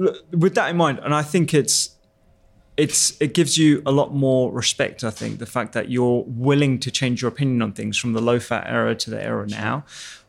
uh, 0.00 0.12
with 0.32 0.54
that 0.56 0.70
in 0.70 0.76
mind, 0.76 1.00
and 1.02 1.14
I 1.14 1.22
think 1.22 1.54
it's, 1.54 1.90
it's 2.76 3.20
it 3.20 3.34
gives 3.34 3.56
you 3.56 3.82
a 3.86 3.92
lot 3.92 4.12
more 4.12 4.50
respect. 4.52 5.04
I 5.04 5.10
think 5.10 5.38
the 5.38 5.46
fact 5.46 5.74
that 5.74 5.90
you're 5.90 6.24
willing 6.26 6.80
to 6.80 6.90
change 6.90 7.22
your 7.22 7.28
opinion 7.28 7.62
on 7.62 7.72
things 7.72 7.96
from 7.96 8.14
the 8.14 8.20
low 8.20 8.40
fat 8.40 8.66
era 8.66 8.96
to 8.96 9.10
the 9.10 9.22
era 9.22 9.46
now, 9.46 9.84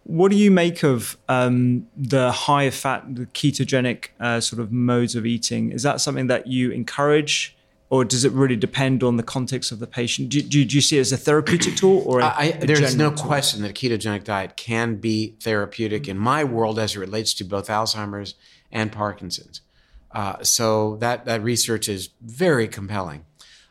what 0.06 0.30
do 0.30 0.38
you 0.38 0.52
make 0.52 0.84
of 0.84 1.18
um, 1.28 1.88
the 1.98 2.32
higher 2.32 2.70
fat, 2.70 3.04
the 3.16 3.26
ketogenic 3.26 4.10
uh, 4.20 4.40
sort 4.40 4.62
of 4.62 4.72
modes 4.72 5.16
of 5.16 5.26
eating? 5.26 5.72
Is 5.72 5.82
that 5.82 6.00
something 6.00 6.28
that 6.28 6.46
you 6.46 6.70
encourage, 6.70 7.58
or 7.90 8.06
does 8.06 8.24
it 8.24 8.32
really 8.32 8.56
depend 8.56 9.02
on 9.02 9.18
the 9.18 9.24
context 9.24 9.72
of 9.72 9.80
the 9.80 9.88
patient? 9.88 10.30
Do, 10.30 10.44
do, 10.44 10.64
do 10.64 10.76
you 10.76 10.82
see 10.82 10.98
it 10.98 11.02
as 11.02 11.12
a 11.12 11.18
therapeutic 11.18 11.76
tool, 11.76 12.04
or 12.06 12.20
a, 12.20 12.26
I, 12.26 12.44
a 12.44 12.68
there's 12.68 12.96
no 12.96 13.10
tool? 13.10 13.26
question 13.26 13.64
that 13.64 13.72
a 13.72 13.74
ketogenic 13.74 14.24
diet 14.24 14.56
can 14.56 14.98
be 14.98 15.38
therapeutic 15.42 16.08
in 16.08 16.20
my 16.20 16.44
world 16.44 16.78
as 16.78 16.96
it 16.96 17.00
relates 17.00 17.34
to 17.36 17.44
both 17.44 17.68
Alzheimer's 17.68 18.36
and 18.72 18.92
Parkinson's. 18.92 19.62
Uh, 20.12 20.42
so 20.44 20.98
that 20.98 21.26
that 21.26 21.42
research 21.42 21.90
is 21.90 22.10
very 22.22 22.68
compelling. 22.68 23.26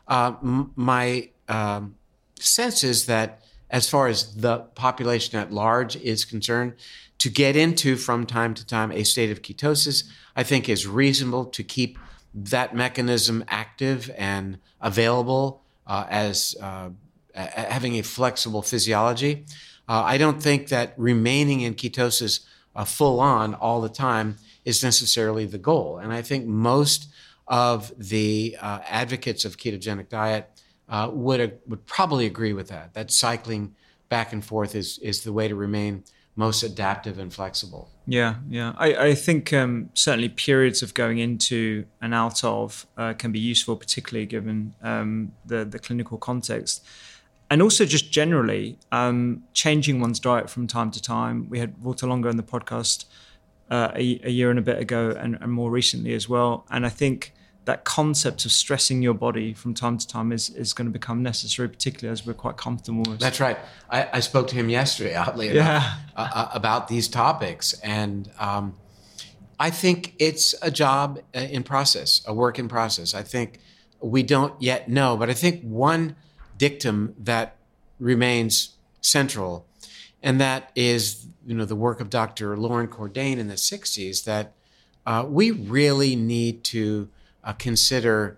Uh, 0.05 0.33
m- 0.43 0.73
my 0.75 1.29
um, 1.47 1.95
sense 2.37 2.83
is 2.83 3.05
that 3.05 3.39
as 3.75 3.89
far 3.89 4.07
as 4.07 4.37
the 4.37 4.59
population 4.75 5.37
at 5.37 5.51
large 5.51 5.97
is 5.97 6.23
concerned, 6.23 6.71
to 7.17 7.29
get 7.29 7.57
into 7.57 7.97
from 7.97 8.25
time 8.25 8.53
to 8.53 8.65
time 8.65 8.89
a 8.89 9.03
state 9.03 9.29
of 9.29 9.41
ketosis, 9.41 10.05
I 10.33 10.43
think 10.43 10.69
is 10.69 10.87
reasonable 10.87 11.43
to 11.47 11.61
keep 11.61 11.99
that 12.33 12.73
mechanism 12.73 13.43
active 13.49 14.09
and 14.17 14.59
available 14.79 15.61
uh, 15.85 16.05
as 16.09 16.55
uh, 16.61 16.91
having 17.33 17.95
a 17.95 18.01
flexible 18.01 18.61
physiology. 18.61 19.45
Uh, 19.89 20.03
I 20.05 20.17
don't 20.17 20.41
think 20.41 20.69
that 20.69 20.93
remaining 20.95 21.59
in 21.59 21.75
ketosis 21.75 22.45
uh, 22.77 22.85
full 22.85 23.19
on 23.19 23.55
all 23.55 23.81
the 23.81 23.89
time 23.89 24.37
is 24.63 24.83
necessarily 24.83 25.45
the 25.45 25.57
goal. 25.57 25.97
And 25.97 26.13
I 26.13 26.21
think 26.21 26.45
most 26.45 27.09
of 27.45 27.91
the 27.97 28.55
uh, 28.61 28.79
advocates 28.87 29.43
of 29.43 29.57
ketogenic 29.57 30.07
diet 30.07 30.54
uh, 30.89 31.09
would 31.11 31.41
uh, 31.41 31.47
would 31.67 31.85
probably 31.85 32.25
agree 32.25 32.53
with 32.53 32.67
that. 32.69 32.93
That 32.93 33.11
cycling 33.11 33.75
back 34.09 34.33
and 34.33 34.43
forth 34.43 34.75
is 34.75 34.97
is 34.99 35.23
the 35.23 35.33
way 35.33 35.47
to 35.47 35.55
remain 35.55 36.03
most 36.35 36.63
adaptive 36.63 37.17
and 37.17 37.33
flexible. 37.33 37.89
Yeah, 38.05 38.35
yeah. 38.49 38.73
I, 38.77 38.95
I 38.95 39.15
think 39.15 39.53
um, 39.53 39.89
certainly 39.93 40.29
periods 40.29 40.83
of 40.83 40.93
going 40.93 41.17
into 41.19 41.85
and 42.01 42.13
out 42.13 42.43
of 42.43 42.85
uh, 42.97 43.13
can 43.13 43.31
be 43.31 43.39
useful, 43.39 43.75
particularly 43.75 44.25
given 44.25 44.75
um, 44.81 45.31
the 45.45 45.65
the 45.65 45.79
clinical 45.79 46.17
context. 46.17 46.85
And 47.49 47.61
also, 47.61 47.85
just 47.85 48.11
generally, 48.11 48.79
um, 48.91 49.43
changing 49.53 49.99
one's 49.99 50.19
diet 50.19 50.49
from 50.49 50.65
time 50.65 50.89
to 50.91 51.01
time. 51.01 51.47
We 51.47 51.59
had 51.59 51.77
Walter 51.81 52.07
Longo 52.07 52.27
on 52.29 52.37
the 52.37 52.43
podcast 52.43 53.05
uh, 53.69 53.91
a, 53.93 54.19
a, 54.23 54.31
year 54.31 54.49
and 54.49 54.57
a 54.57 54.63
bit 54.63 54.79
ago, 54.79 55.11
and, 55.11 55.37
and 55.39 55.51
more 55.51 55.69
recently 55.69 56.13
as 56.15 56.27
well. 56.27 56.65
And 56.71 56.87
I 56.87 56.89
think 56.89 57.34
that 57.65 57.83
concept 57.83 58.45
of 58.45 58.51
stressing 58.51 59.01
your 59.01 59.13
body 59.13 59.53
from 59.53 59.73
time 59.73 59.97
to 59.97 60.07
time 60.07 60.31
is, 60.31 60.49
is 60.51 60.71
going 60.71 60.85
to 60.85 60.91
become 60.91 61.21
necessary, 61.23 61.67
particularly 61.67 62.11
as 62.11 62.25
we're 62.25 62.33
quite 62.33 62.57
comfortable 62.57 63.03
with. 63.09 63.19
That's 63.19 63.39
right. 63.39 63.57
I, 63.89 64.07
I 64.13 64.19
spoke 64.19 64.47
to 64.49 64.55
him 64.55 64.69
yesterday, 64.69 65.15
oddly 65.15 65.53
yeah. 65.53 65.97
uh, 66.15 66.29
uh 66.33 66.49
about 66.53 66.87
these 66.87 67.07
topics. 67.07 67.73
And 67.81 68.29
um, 68.39 68.75
I 69.59 69.71
think 69.71 70.13
it's 70.19 70.53
a 70.61 70.69
job 70.69 71.19
uh, 71.35 71.39
in 71.39 71.63
process, 71.63 72.21
a 72.27 72.33
work 72.33 72.59
in 72.59 72.67
process. 72.67 73.15
I 73.15 73.23
think 73.23 73.59
we 73.99 74.21
don't 74.21 74.59
yet 74.61 74.87
know, 74.87 75.17
but 75.17 75.29
I 75.29 75.33
think 75.33 75.63
one 75.63 76.15
dictum 76.57 77.15
that 77.19 77.57
remains 77.99 78.75
central, 79.01 79.65
and 80.21 80.39
that 80.39 80.71
is 80.75 81.27
you 81.45 81.55
know 81.55 81.65
the 81.65 81.75
work 81.75 81.99
of 81.99 82.09
Dr. 82.11 82.55
Loren 82.57 82.87
Cordain 82.87 83.37
in 83.37 83.47
the 83.47 83.55
60s, 83.55 84.23
that 84.25 84.53
uh, 85.05 85.25
we 85.27 85.51
really 85.51 86.15
need 86.15 86.63
to 86.65 87.09
uh, 87.45 87.53
consider 87.53 88.37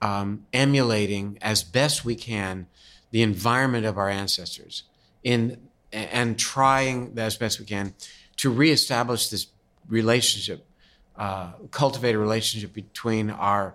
um, 0.00 0.46
emulating 0.52 1.38
as 1.40 1.64
best 1.64 2.04
we 2.04 2.14
can 2.14 2.66
the 3.10 3.22
environment 3.22 3.86
of 3.86 3.98
our 3.98 4.08
ancestors 4.08 4.84
in 5.24 5.58
and 5.90 6.38
trying 6.38 7.18
as 7.18 7.36
best 7.36 7.58
we 7.58 7.64
can 7.64 7.94
to 8.36 8.50
reestablish 8.50 9.28
this 9.28 9.46
relationship, 9.88 10.66
uh, 11.16 11.52
cultivate 11.70 12.14
a 12.14 12.18
relationship 12.18 12.74
between 12.74 13.30
our 13.30 13.74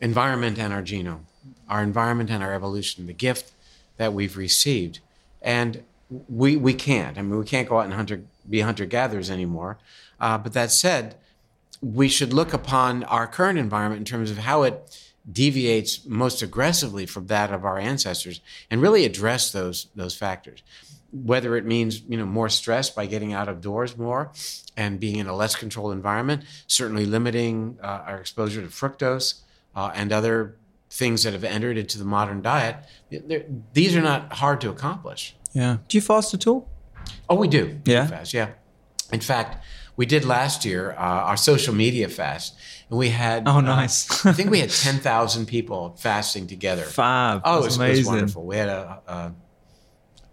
environment 0.00 0.58
and 0.58 0.72
our 0.72 0.82
genome, 0.82 1.22
our 1.68 1.82
environment 1.82 2.30
and 2.30 2.42
our 2.44 2.54
evolution, 2.54 3.06
the 3.06 3.12
gift 3.12 3.50
that 3.96 4.12
we've 4.12 4.36
received. 4.36 5.00
And 5.42 5.82
we, 6.28 6.56
we 6.56 6.74
can't. 6.74 7.18
I 7.18 7.22
mean, 7.22 7.38
we 7.38 7.44
can't 7.44 7.68
go 7.68 7.78
out 7.78 7.86
and 7.86 7.94
hunter, 7.94 8.22
be 8.48 8.60
hunter 8.60 8.86
gatherers 8.86 9.30
anymore. 9.30 9.78
Uh, 10.20 10.38
but 10.38 10.52
that 10.52 10.70
said, 10.70 11.16
we 11.82 12.08
should 12.08 12.32
look 12.32 12.54
upon 12.54 13.02
our 13.04 13.26
current 13.26 13.58
environment 13.58 13.98
in 13.98 14.04
terms 14.04 14.30
of 14.30 14.38
how 14.38 14.62
it 14.62 14.98
deviates 15.30 16.04
most 16.06 16.42
aggressively 16.42 17.06
from 17.06 17.26
that 17.26 17.52
of 17.52 17.64
our 17.64 17.78
ancestors 17.78 18.40
and 18.70 18.80
really 18.80 19.04
address 19.04 19.52
those 19.52 19.88
those 19.94 20.16
factors. 20.16 20.62
Whether 21.10 21.56
it 21.56 21.66
means 21.66 22.00
you 22.08 22.16
know 22.16 22.24
more 22.24 22.48
stress 22.48 22.88
by 22.88 23.06
getting 23.06 23.32
out 23.32 23.48
of 23.48 23.60
doors 23.60 23.98
more 23.98 24.32
and 24.76 24.98
being 24.98 25.16
in 25.16 25.26
a 25.26 25.34
less 25.34 25.54
controlled 25.54 25.92
environment 25.92 26.44
certainly 26.66 27.04
limiting 27.04 27.78
uh, 27.82 28.04
our 28.06 28.18
exposure 28.18 28.62
to 28.62 28.68
fructose 28.68 29.40
uh, 29.74 29.90
and 29.94 30.12
other 30.12 30.56
things 30.88 31.24
that 31.24 31.32
have 31.32 31.44
entered 31.44 31.76
into 31.76 31.98
the 31.98 32.04
modern 32.04 32.42
diet 32.42 32.76
these 33.72 33.96
are 33.96 34.02
not 34.02 34.32
hard 34.34 34.60
to 34.60 34.70
accomplish. 34.70 35.36
Yeah. 35.52 35.78
Do 35.88 35.98
you 35.98 36.02
fast 36.02 36.32
at 36.32 36.46
all? 36.46 36.68
Oh 37.28 37.34
we 37.34 37.48
do. 37.48 37.80
Yeah? 37.84 38.06
Fast 38.06 38.32
yeah. 38.32 38.50
In 39.12 39.20
fact 39.20 39.62
we 39.96 40.06
did 40.06 40.24
last 40.24 40.64
year 40.64 40.92
uh, 40.92 41.28
our 41.28 41.36
social 41.36 41.74
media 41.74 42.08
fast, 42.08 42.54
and 42.88 42.98
we 42.98 43.10
had 43.10 43.46
oh 43.46 43.56
uh, 43.56 43.60
nice. 43.60 44.24
Uh, 44.24 44.30
I 44.30 44.32
think 44.32 44.50
we 44.50 44.60
had 44.60 44.70
ten 44.70 44.98
thousand 44.98 45.46
people 45.46 45.96
fasting 45.98 46.46
together. 46.46 46.82
Fab. 47.00 47.42
Oh, 47.44 47.60
it 47.60 47.64
was, 47.64 47.78
it 47.78 47.88
was, 47.90 48.06
wonderful. 48.06 48.46
We 48.46 48.56
had 48.56 48.68
a, 48.68 49.02
a 49.06 49.34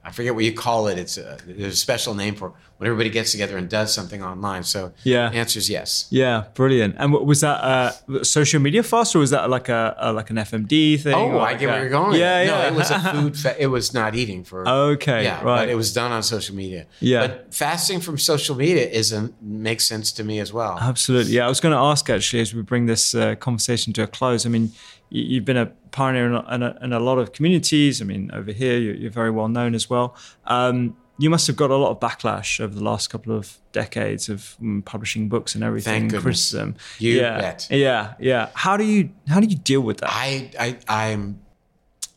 I 0.10 0.12
forget 0.12 0.34
what 0.36 0.44
you 0.44 0.54
call 0.54 0.88
it. 0.88 0.98
It's 0.98 1.18
a, 1.18 1.38
there's 1.46 1.74
a 1.76 1.78
special 1.78 2.14
name 2.16 2.34
for 2.36 2.52
when 2.78 2.88
everybody 2.90 3.10
gets 3.10 3.32
together 3.32 3.58
and 3.58 3.70
does 3.70 3.94
something 3.94 4.24
online. 4.24 4.64
So 4.64 4.92
Yeah. 5.04 5.30
the 5.30 5.38
answer 5.38 5.60
is 5.60 5.70
yes. 5.70 6.08
Yeah, 6.10 6.46
brilliant. 6.56 6.96
And 6.98 7.12
was 7.14 7.42
that 7.42 7.60
uh, 7.64 8.24
social 8.24 8.60
media 8.62 8.84
fast, 8.84 9.16
or 9.16 9.20
was 9.20 9.30
that 9.32 9.50
like 9.50 9.68
a, 9.70 9.96
a 10.00 10.14
like 10.14 10.30
an 10.30 10.38
FMD 10.38 11.00
thing? 11.02 11.14
Oh, 11.14 11.32
I 11.38 11.52
like 11.52 11.60
get 11.60 11.66
a- 11.70 11.72
where 11.74 11.82
you're 11.82 11.90
going. 11.90 12.18
Yeah, 12.20 12.46
no, 12.46 12.58
yeah. 12.58 12.68
it 12.70 12.74
was 12.74 12.90
a 12.90 13.00
food. 13.14 13.38
Fa- 13.38 13.62
it 13.62 13.68
was 13.68 13.94
not 13.94 14.16
eating 14.16 14.44
for. 14.46 14.68
Okay, 14.68 15.24
yeah, 15.26 15.44
right. 15.44 15.58
But 15.64 15.70
it 15.70 15.76
was 15.76 15.94
done 15.94 16.12
on 16.12 16.24
social 16.24 16.56
media. 16.56 16.88
Yeah. 17.02 17.28
but 17.28 17.54
fasting 17.54 18.00
from 18.00 18.18
social 18.18 18.56
media 18.56 18.88
isn't 18.90 19.40
makes 19.42 19.86
sense 19.86 20.12
to 20.14 20.24
me 20.24 20.40
as 20.40 20.52
well. 20.54 20.78
Absolutely. 20.80 21.34
Yeah, 21.34 21.46
I 21.46 21.50
was 21.50 21.60
going 21.60 21.74
to 21.76 21.80
ask 21.92 22.10
actually 22.10 22.42
as 22.42 22.54
we 22.54 22.62
bring 22.64 22.86
this 22.88 23.14
uh, 23.14 23.36
conversation 23.36 23.94
to 23.94 24.04
a 24.04 24.08
close. 24.08 24.46
I 24.46 24.50
mean, 24.50 24.72
you, 25.10 25.24
you've 25.24 25.46
been 25.46 25.58
a 25.58 25.68
pioneer 25.92 26.28
in 26.28 26.36
a, 26.36 26.56
in, 26.56 26.64
a, 26.64 26.78
in 26.82 26.94
a 26.94 27.00
lot 27.00 27.18
of 27.18 27.34
communities. 27.34 28.02
I 28.02 28.06
mean, 28.06 28.32
over 28.34 28.52
here, 28.52 28.78
you're, 28.78 28.96
you're 28.96 29.12
very 29.12 29.32
well 29.32 29.48
known 29.48 29.76
as 29.76 29.90
well. 29.90 30.16
Um, 30.46 30.96
you 31.18 31.30
must 31.30 31.48
have 31.48 31.58
got 31.58 31.70
a 31.70 31.76
lot 31.76 31.92
of 31.92 32.00
backlash 32.00 32.62
over 32.62 32.74
the 32.74 32.84
last 32.84 33.10
couple 33.10 33.36
of 33.36 33.58
decades 33.74 34.30
of 34.30 34.56
mm, 34.62 34.84
publishing 34.86 35.28
books 35.28 35.54
and 35.54 35.64
everything, 35.66 36.10
Thank 36.10 36.24
criticism. 36.24 36.76
You 36.98 37.16
yeah, 37.16 37.38
bet. 37.38 37.68
Yeah, 37.70 38.14
yeah. 38.20 38.50
How 38.54 38.78
do 38.78 38.86
you 38.86 39.10
how 39.28 39.42
do 39.42 39.48
you 39.48 39.58
deal 39.58 39.82
with 39.82 39.98
that? 39.98 40.10
I, 40.12 40.50
I 40.58 40.78
I'm 40.88 41.42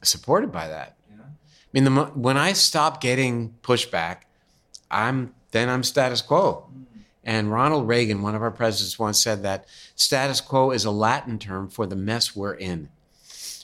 supported 0.02 0.52
by 0.52 0.68
that. 0.68 0.96
I 1.10 1.24
mean, 1.72 1.84
the 1.84 2.04
when 2.14 2.36
I 2.36 2.52
stop 2.52 3.00
getting 3.00 3.54
pushback, 3.62 4.18
I'm 4.88 5.34
then 5.50 5.68
I'm 5.68 5.82
status 5.82 6.22
quo. 6.22 6.70
And 7.24 7.52
Ronald 7.52 7.86
Reagan, 7.86 8.22
one 8.22 8.34
of 8.34 8.42
our 8.42 8.50
presidents, 8.50 8.98
once 8.98 9.22
said 9.22 9.42
that 9.42 9.66
status 9.94 10.40
quo 10.40 10.70
is 10.70 10.84
a 10.84 10.90
Latin 10.90 11.38
term 11.38 11.68
for 11.68 11.86
the 11.86 11.96
mess 11.96 12.34
we're 12.34 12.54
in. 12.54 12.88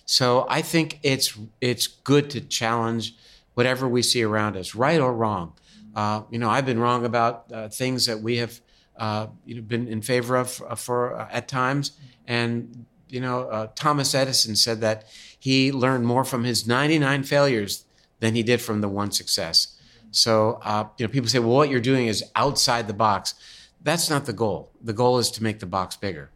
So 0.07 0.47
I 0.49 0.63
think 0.63 1.01
it's 1.03 1.37
it's 1.61 1.87
good 1.87 2.31
to 2.31 2.41
challenge 2.41 3.15
whatever 3.55 3.89
we 3.89 4.03
see 4.03 4.23
around 4.23 4.57
us, 4.57 4.75
right 4.75 5.01
or 5.01 5.13
wrong. 5.13 5.53
Uh, 5.95 6.23
you 6.31 6.39
know, 6.39 6.49
I've 6.49 6.65
been 6.65 6.79
wrong 6.79 7.05
about 7.05 7.53
uh, 7.53 7.69
things 7.69 8.07
that 8.07 8.21
we 8.21 8.37
have 8.37 8.61
uh, 8.97 9.27
you 9.45 9.57
know 9.57 9.63
been 9.63 9.89
in 9.89 10.03
favor 10.03 10.37
of 10.37 10.63
uh, 10.67 10.75
for 10.77 11.15
uh, 11.15 11.29
at 11.31 11.49
times, 11.49 11.93
and 12.27 12.87
you 13.09 13.21
know, 13.21 13.49
uh, 13.49 13.69
Thomas 13.75 14.15
Edison 14.15 14.57
said 14.57 14.81
that 14.81 15.07
he 15.39 15.73
learned 15.73 16.07
more 16.07 16.25
from 16.25 16.45
his 16.45 16.67
99 16.67 17.23
failures 17.25 17.85
than 18.21 18.35
he 18.35 18.43
did 18.43 18.61
from 18.61 18.81
the 18.81 18.89
one 18.89 19.11
success. 19.11 19.78
So, 20.11 20.61
uh, 20.63 20.89
you 20.97 21.07
know, 21.07 21.13
people 21.13 21.29
say, 21.29 21.39
well, 21.39 21.57
what 21.57 21.71
you're 21.71 21.81
doing 21.81 22.07
is 22.07 22.25
outside 22.35 22.87
the 22.87 22.95
box. 22.95 23.35
That's 23.83 24.11
not 24.11 24.27
the 24.27 24.33
goal. 24.33 24.71
The 24.83 24.93
goal 24.93 25.19
is 25.19 25.31
to 25.33 25.43
make 25.43 25.61
the 25.61 25.67
box 25.67 25.97
bigger, 25.97 26.31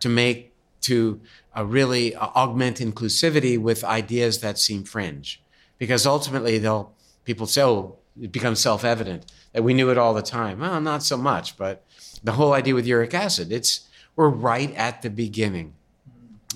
to 0.00 0.08
make, 0.08 0.52
to 0.82 1.20
uh, 1.56 1.64
really 1.64 2.14
uh, 2.14 2.26
augment 2.36 2.78
inclusivity 2.78 3.58
with 3.58 3.82
ideas 3.84 4.40
that 4.40 4.58
seem 4.58 4.84
fringe. 4.84 5.40
Because 5.78 6.06
ultimately, 6.06 6.58
they'll, 6.58 6.92
people 7.24 7.46
say, 7.46 7.62
oh, 7.62 7.96
it 8.20 8.30
becomes 8.30 8.60
self 8.60 8.84
evident 8.84 9.30
that 9.52 9.64
we 9.64 9.74
knew 9.74 9.90
it 9.90 9.98
all 9.98 10.14
the 10.14 10.22
time. 10.22 10.60
Well, 10.60 10.80
not 10.80 11.02
so 11.02 11.16
much, 11.16 11.56
but 11.56 11.84
the 12.22 12.32
whole 12.32 12.52
idea 12.52 12.74
with 12.74 12.86
uric 12.86 13.14
acid, 13.14 13.50
it's, 13.50 13.88
we're 14.16 14.28
right 14.28 14.72
at 14.74 15.02
the 15.02 15.10
beginning 15.10 15.74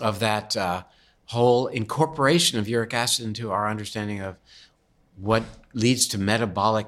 of 0.01 0.21
that 0.21 0.57
uh, 0.57 0.85
whole 1.27 1.67
incorporation 1.67 2.59
of 2.59 2.69
uric 2.69 2.95
acid 2.95 3.25
into 3.25 3.51
our 3.51 3.69
understanding 3.69 4.21
of 4.21 4.39
what 5.17 5.43
leads 5.79 6.07
to 6.09 6.19
metabolic 6.19 6.87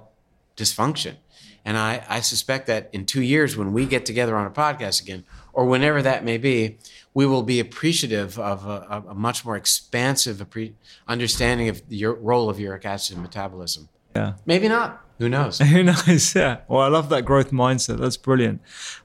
dysfunction. 0.56 1.16
And 1.64 1.76
I, 1.76 2.04
I 2.08 2.20
suspect 2.20 2.66
that 2.68 2.88
in 2.92 3.04
two 3.04 3.22
years, 3.22 3.56
when 3.56 3.72
we 3.72 3.84
get 3.86 4.06
together 4.06 4.36
on 4.36 4.46
a 4.46 4.50
podcast 4.50 5.02
again, 5.02 5.24
or 5.52 5.66
whenever 5.66 6.00
that 6.02 6.24
may 6.24 6.38
be, 6.38 6.78
we 7.12 7.26
will 7.26 7.42
be 7.42 7.60
appreciative 7.60 8.38
of 8.38 8.66
a, 8.66 9.04
a 9.08 9.14
much 9.14 9.44
more 9.44 9.56
expansive 9.56 10.38
appre- 10.38 10.72
understanding 11.06 11.68
of 11.68 11.86
the 11.88 12.06
role 12.06 12.48
of 12.48 12.58
uric 12.58 12.84
acid 12.84 13.16
in 13.16 13.22
metabolism. 13.22 13.88
yeah. 14.16 14.34
Maybe 14.46 14.68
not. 14.68 15.04
Who 15.20 15.28
knows? 15.28 15.58
Who 15.74 15.82
knows? 15.82 16.34
Yeah. 16.40 16.58
Well, 16.66 16.80
I 16.80 16.88
love 16.88 17.10
that 17.10 17.24
growth 17.24 17.52
mindset. 17.52 17.98
That's 17.98 18.16
brilliant. 18.16 18.62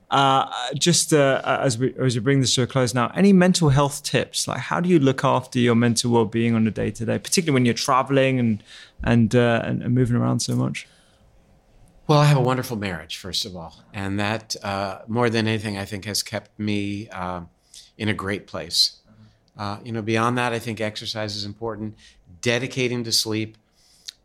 Uh, 0.09 0.49
just 0.73 1.11
uh, 1.11 1.41
as 1.43 1.77
we 1.77 1.93
as 1.99 2.15
we 2.15 2.21
bring 2.21 2.39
this 2.39 2.55
to 2.55 2.61
a 2.61 2.67
close 2.67 2.93
now, 2.93 3.11
any 3.15 3.33
mental 3.33 3.69
health 3.69 4.01
tips? 4.01 4.47
Like, 4.47 4.59
how 4.59 4.79
do 4.79 4.87
you 4.87 4.97
look 4.97 5.25
after 5.25 5.59
your 5.59 5.75
mental 5.75 6.11
well 6.11 6.25
being 6.25 6.55
on 6.55 6.65
a 6.67 6.71
day 6.71 6.89
to 6.91 7.05
day, 7.05 7.19
particularly 7.19 7.53
when 7.53 7.65
you're 7.65 7.73
traveling 7.73 8.39
and 8.39 8.63
and, 9.03 9.35
uh, 9.35 9.61
and 9.65 9.83
and 9.83 9.93
moving 9.93 10.15
around 10.15 10.39
so 10.39 10.55
much? 10.55 10.87
Well, 12.07 12.19
I 12.19 12.25
have 12.25 12.37
a 12.37 12.41
wonderful 12.41 12.77
marriage, 12.77 13.17
first 13.17 13.45
of 13.45 13.55
all, 13.55 13.83
and 13.93 14.17
that 14.19 14.55
uh, 14.63 14.99
more 15.07 15.29
than 15.29 15.47
anything, 15.47 15.77
I 15.77 15.85
think, 15.85 16.05
has 16.05 16.23
kept 16.23 16.57
me 16.57 17.09
uh, 17.09 17.41
in 17.97 18.07
a 18.07 18.13
great 18.13 18.47
place. 18.47 19.01
Uh, 19.57 19.79
you 19.83 19.91
know, 19.91 20.01
beyond 20.01 20.37
that, 20.37 20.53
I 20.53 20.59
think 20.59 20.79
exercise 20.79 21.35
is 21.35 21.45
important. 21.45 21.97
Dedicating 22.41 23.03
to 23.05 23.11
sleep, 23.11 23.57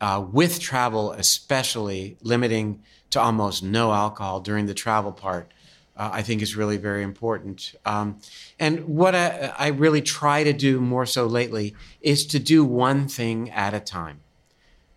uh, 0.01 0.25
with 0.33 0.61
travel, 0.61 1.13
especially 1.13 2.17
limiting 2.23 2.83
to 3.11 3.21
almost 3.21 3.63
no 3.63 3.93
alcohol 3.93 4.41
during 4.41 4.67
the 4.67 4.75
travel 4.75 5.13
part, 5.13 5.51
uh, 5.97 6.11
I 6.13 6.23
think 6.23 6.43
is 6.43 6.57
really 6.57 6.77
very 6.77 7.03
important. 7.03 7.75
Um, 7.85 8.21
and 8.59 8.87
what 8.87 9.15
I, 9.15 9.53
I 9.59 9.69
really 9.69 10.03
try 10.03 10.45
to 10.45 10.53
do 10.53 10.81
more 10.81 11.07
so 11.07 11.27
lately 11.27 11.75
is 12.01 12.27
to 12.27 12.39
do 12.39 12.65
one 12.65 13.09
thing 13.09 13.51
at 13.51 13.75
a 13.75 13.81
time 13.81 14.21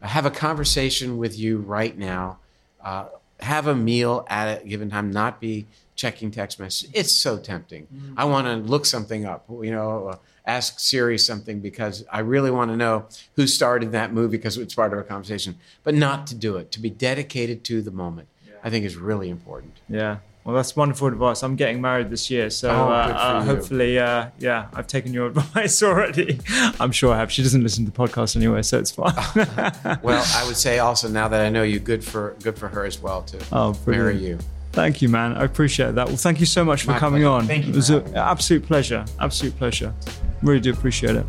have 0.04 0.26
a 0.26 0.32
conversation 0.32 1.18
with 1.18 1.38
you 1.38 1.58
right 1.60 1.98
now. 1.98 2.40
Uh, 2.82 3.06
have 3.40 3.68
a 3.68 3.76
meal 3.76 4.26
at 4.30 4.62
a 4.62 4.66
given 4.66 4.90
time, 4.90 5.12
not 5.12 5.40
be 5.40 5.66
checking 5.96 6.32
text 6.32 6.60
messages. 6.60 6.92
It's 6.94 7.12
so 7.12 7.38
tempting. 7.38 7.88
I 8.18 8.26
want 8.26 8.48
to 8.48 8.56
look 8.56 8.86
something 8.86 9.26
up, 9.26 9.46
you 9.50 9.72
know, 9.72 10.08
uh, 10.08 10.16
ask 10.46 10.80
Siri 10.80 11.18
something 11.18 11.60
because 11.62 12.04
I 12.12 12.20
really 12.20 12.52
want 12.52 12.72
to 12.72 12.78
know 12.78 13.06
who 13.36 13.48
started 13.48 13.92
that 13.94 14.14
movie 14.14 14.38
because 14.38 14.58
it's 14.58 14.76
part 14.76 14.92
of 14.94 15.00
a 15.00 15.04
conversation, 15.04 15.56
but 15.84 15.96
not 15.96 16.28
to 16.28 16.36
do 16.36 16.58
it, 16.58 16.72
to 16.74 16.80
be 16.80 16.90
dedicated 16.90 17.64
to 17.66 17.82
the 17.82 17.92
moment, 17.92 18.28
I 18.64 18.70
think 18.70 18.86
is 18.86 18.96
really 18.98 19.30
important. 19.30 19.80
Yeah. 19.90 20.18
Well, 20.44 20.54
that's 20.54 20.76
wonderful 20.76 21.08
advice. 21.08 21.42
I'm 21.42 21.56
getting 21.56 21.80
married 21.80 22.10
this 22.10 22.30
year, 22.30 22.50
so 22.50 22.70
Oh, 22.70 22.74
uh, 22.74 23.14
uh, 23.18 23.44
hopefully, 23.46 23.98
uh, 23.98 24.28
yeah, 24.40 24.68
I've 24.74 24.88
taken 24.88 25.14
your 25.14 25.28
advice 25.34 25.82
already. 25.82 26.38
I'm 26.82 26.92
sure 26.92 27.14
I 27.14 27.18
have. 27.20 27.32
She 27.32 27.42
doesn't 27.44 27.64
listen 27.64 27.86
to 27.86 27.92
the 27.92 27.98
podcast 27.98 28.36
anyway, 28.36 28.62
so 28.64 28.78
it's 28.78 28.92
fine. 28.92 29.14
Well, 30.04 30.22
I 30.36 30.44
would 30.46 30.58
say 30.58 30.80
also 30.80 31.08
now 31.08 31.30
that 31.30 31.40
I 31.46 31.48
know 31.50 31.64
you, 31.64 31.80
good 31.80 32.04
for 32.04 32.36
good 32.44 32.58
for 32.58 32.68
her 32.68 32.84
as 32.84 33.00
well 33.02 33.22
to 33.22 33.38
Oh, 33.54 33.74
marry 33.88 34.18
you. 34.18 34.38
Thank 34.74 35.02
you, 35.04 35.08
man. 35.10 35.34
I 35.38 35.44
appreciate 35.44 35.94
that. 35.96 36.08
Well, 36.08 36.18
thank 36.18 36.40
you 36.40 36.48
so 36.48 36.66
much 36.66 36.84
for 36.84 36.92
My 36.92 37.00
coming 37.00 37.22
pleasure. 37.22 37.34
on. 37.36 37.46
Thank 37.48 37.66
you 37.68 37.74
It 37.74 37.76
was 37.76 37.90
an 37.92 38.16
absolute 38.16 38.64
pleasure. 38.66 39.06
Absolute 39.20 39.56
pleasure. 39.58 39.94
Really 40.42 40.60
do 40.60 40.72
appreciate 40.72 41.16
it. 41.16 41.26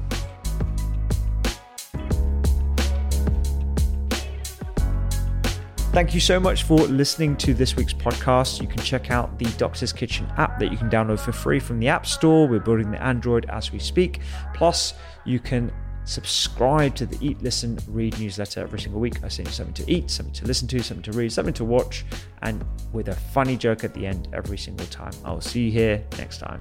Thank 5.93 6.13
you 6.13 6.19
so 6.21 6.41
much 6.41 6.65
for 6.65 6.79
listening 6.79 7.37
to 7.37 7.55
this 7.55 7.77
week's 7.77 7.93
podcast. 7.93 8.61
You 8.61 8.67
can 8.67 8.81
check 8.83 9.13
out 9.13 9.39
the 9.39 9.45
Doctor's 9.59 9.93
Kitchen 9.93 10.27
app 10.37 10.59
that 10.59 10.73
you 10.73 10.77
can 10.77 10.91
download 10.91 11.21
for 11.21 11.31
free 11.31 11.61
from 11.61 11.79
the 11.79 11.87
App 11.87 12.05
Store. 12.05 12.49
We're 12.49 12.59
building 12.59 12.91
the 12.91 13.01
Android 13.01 13.47
as 13.49 13.71
we 13.71 13.79
speak. 13.79 14.19
Plus, 14.55 14.95
you 15.25 15.39
can 15.39 15.71
subscribe 16.05 16.95
to 16.97 17.07
the 17.07 17.19
Eat, 17.27 17.43
Listen, 17.43 17.79
Read 17.89 18.19
newsletter 18.19 18.61
every 18.61 18.81
single 18.81 19.01
week. 19.01 19.23
I 19.23 19.29
send 19.29 19.49
you 19.49 19.55
something 19.55 19.75
to 19.75 19.91
eat, 19.91 20.11
something 20.11 20.35
to 20.35 20.45
listen 20.47 20.69
to, 20.69 20.83
something 20.83 21.13
to 21.13 21.19
read, 21.19 21.33
something 21.33 21.55
to 21.55 21.65
watch, 21.65 22.05
and 22.43 22.65
with 22.93 23.09
a 23.09 23.15
funny 23.15 23.57
joke 23.57 23.85
at 23.85 23.95
the 23.95 24.07
end 24.07 24.29
every 24.33 24.59
single 24.59 24.87
time. 24.87 25.13
I'll 25.25 25.41
see 25.41 25.65
you 25.67 25.71
here 25.71 26.05
next 26.19 26.39
time. 26.39 26.61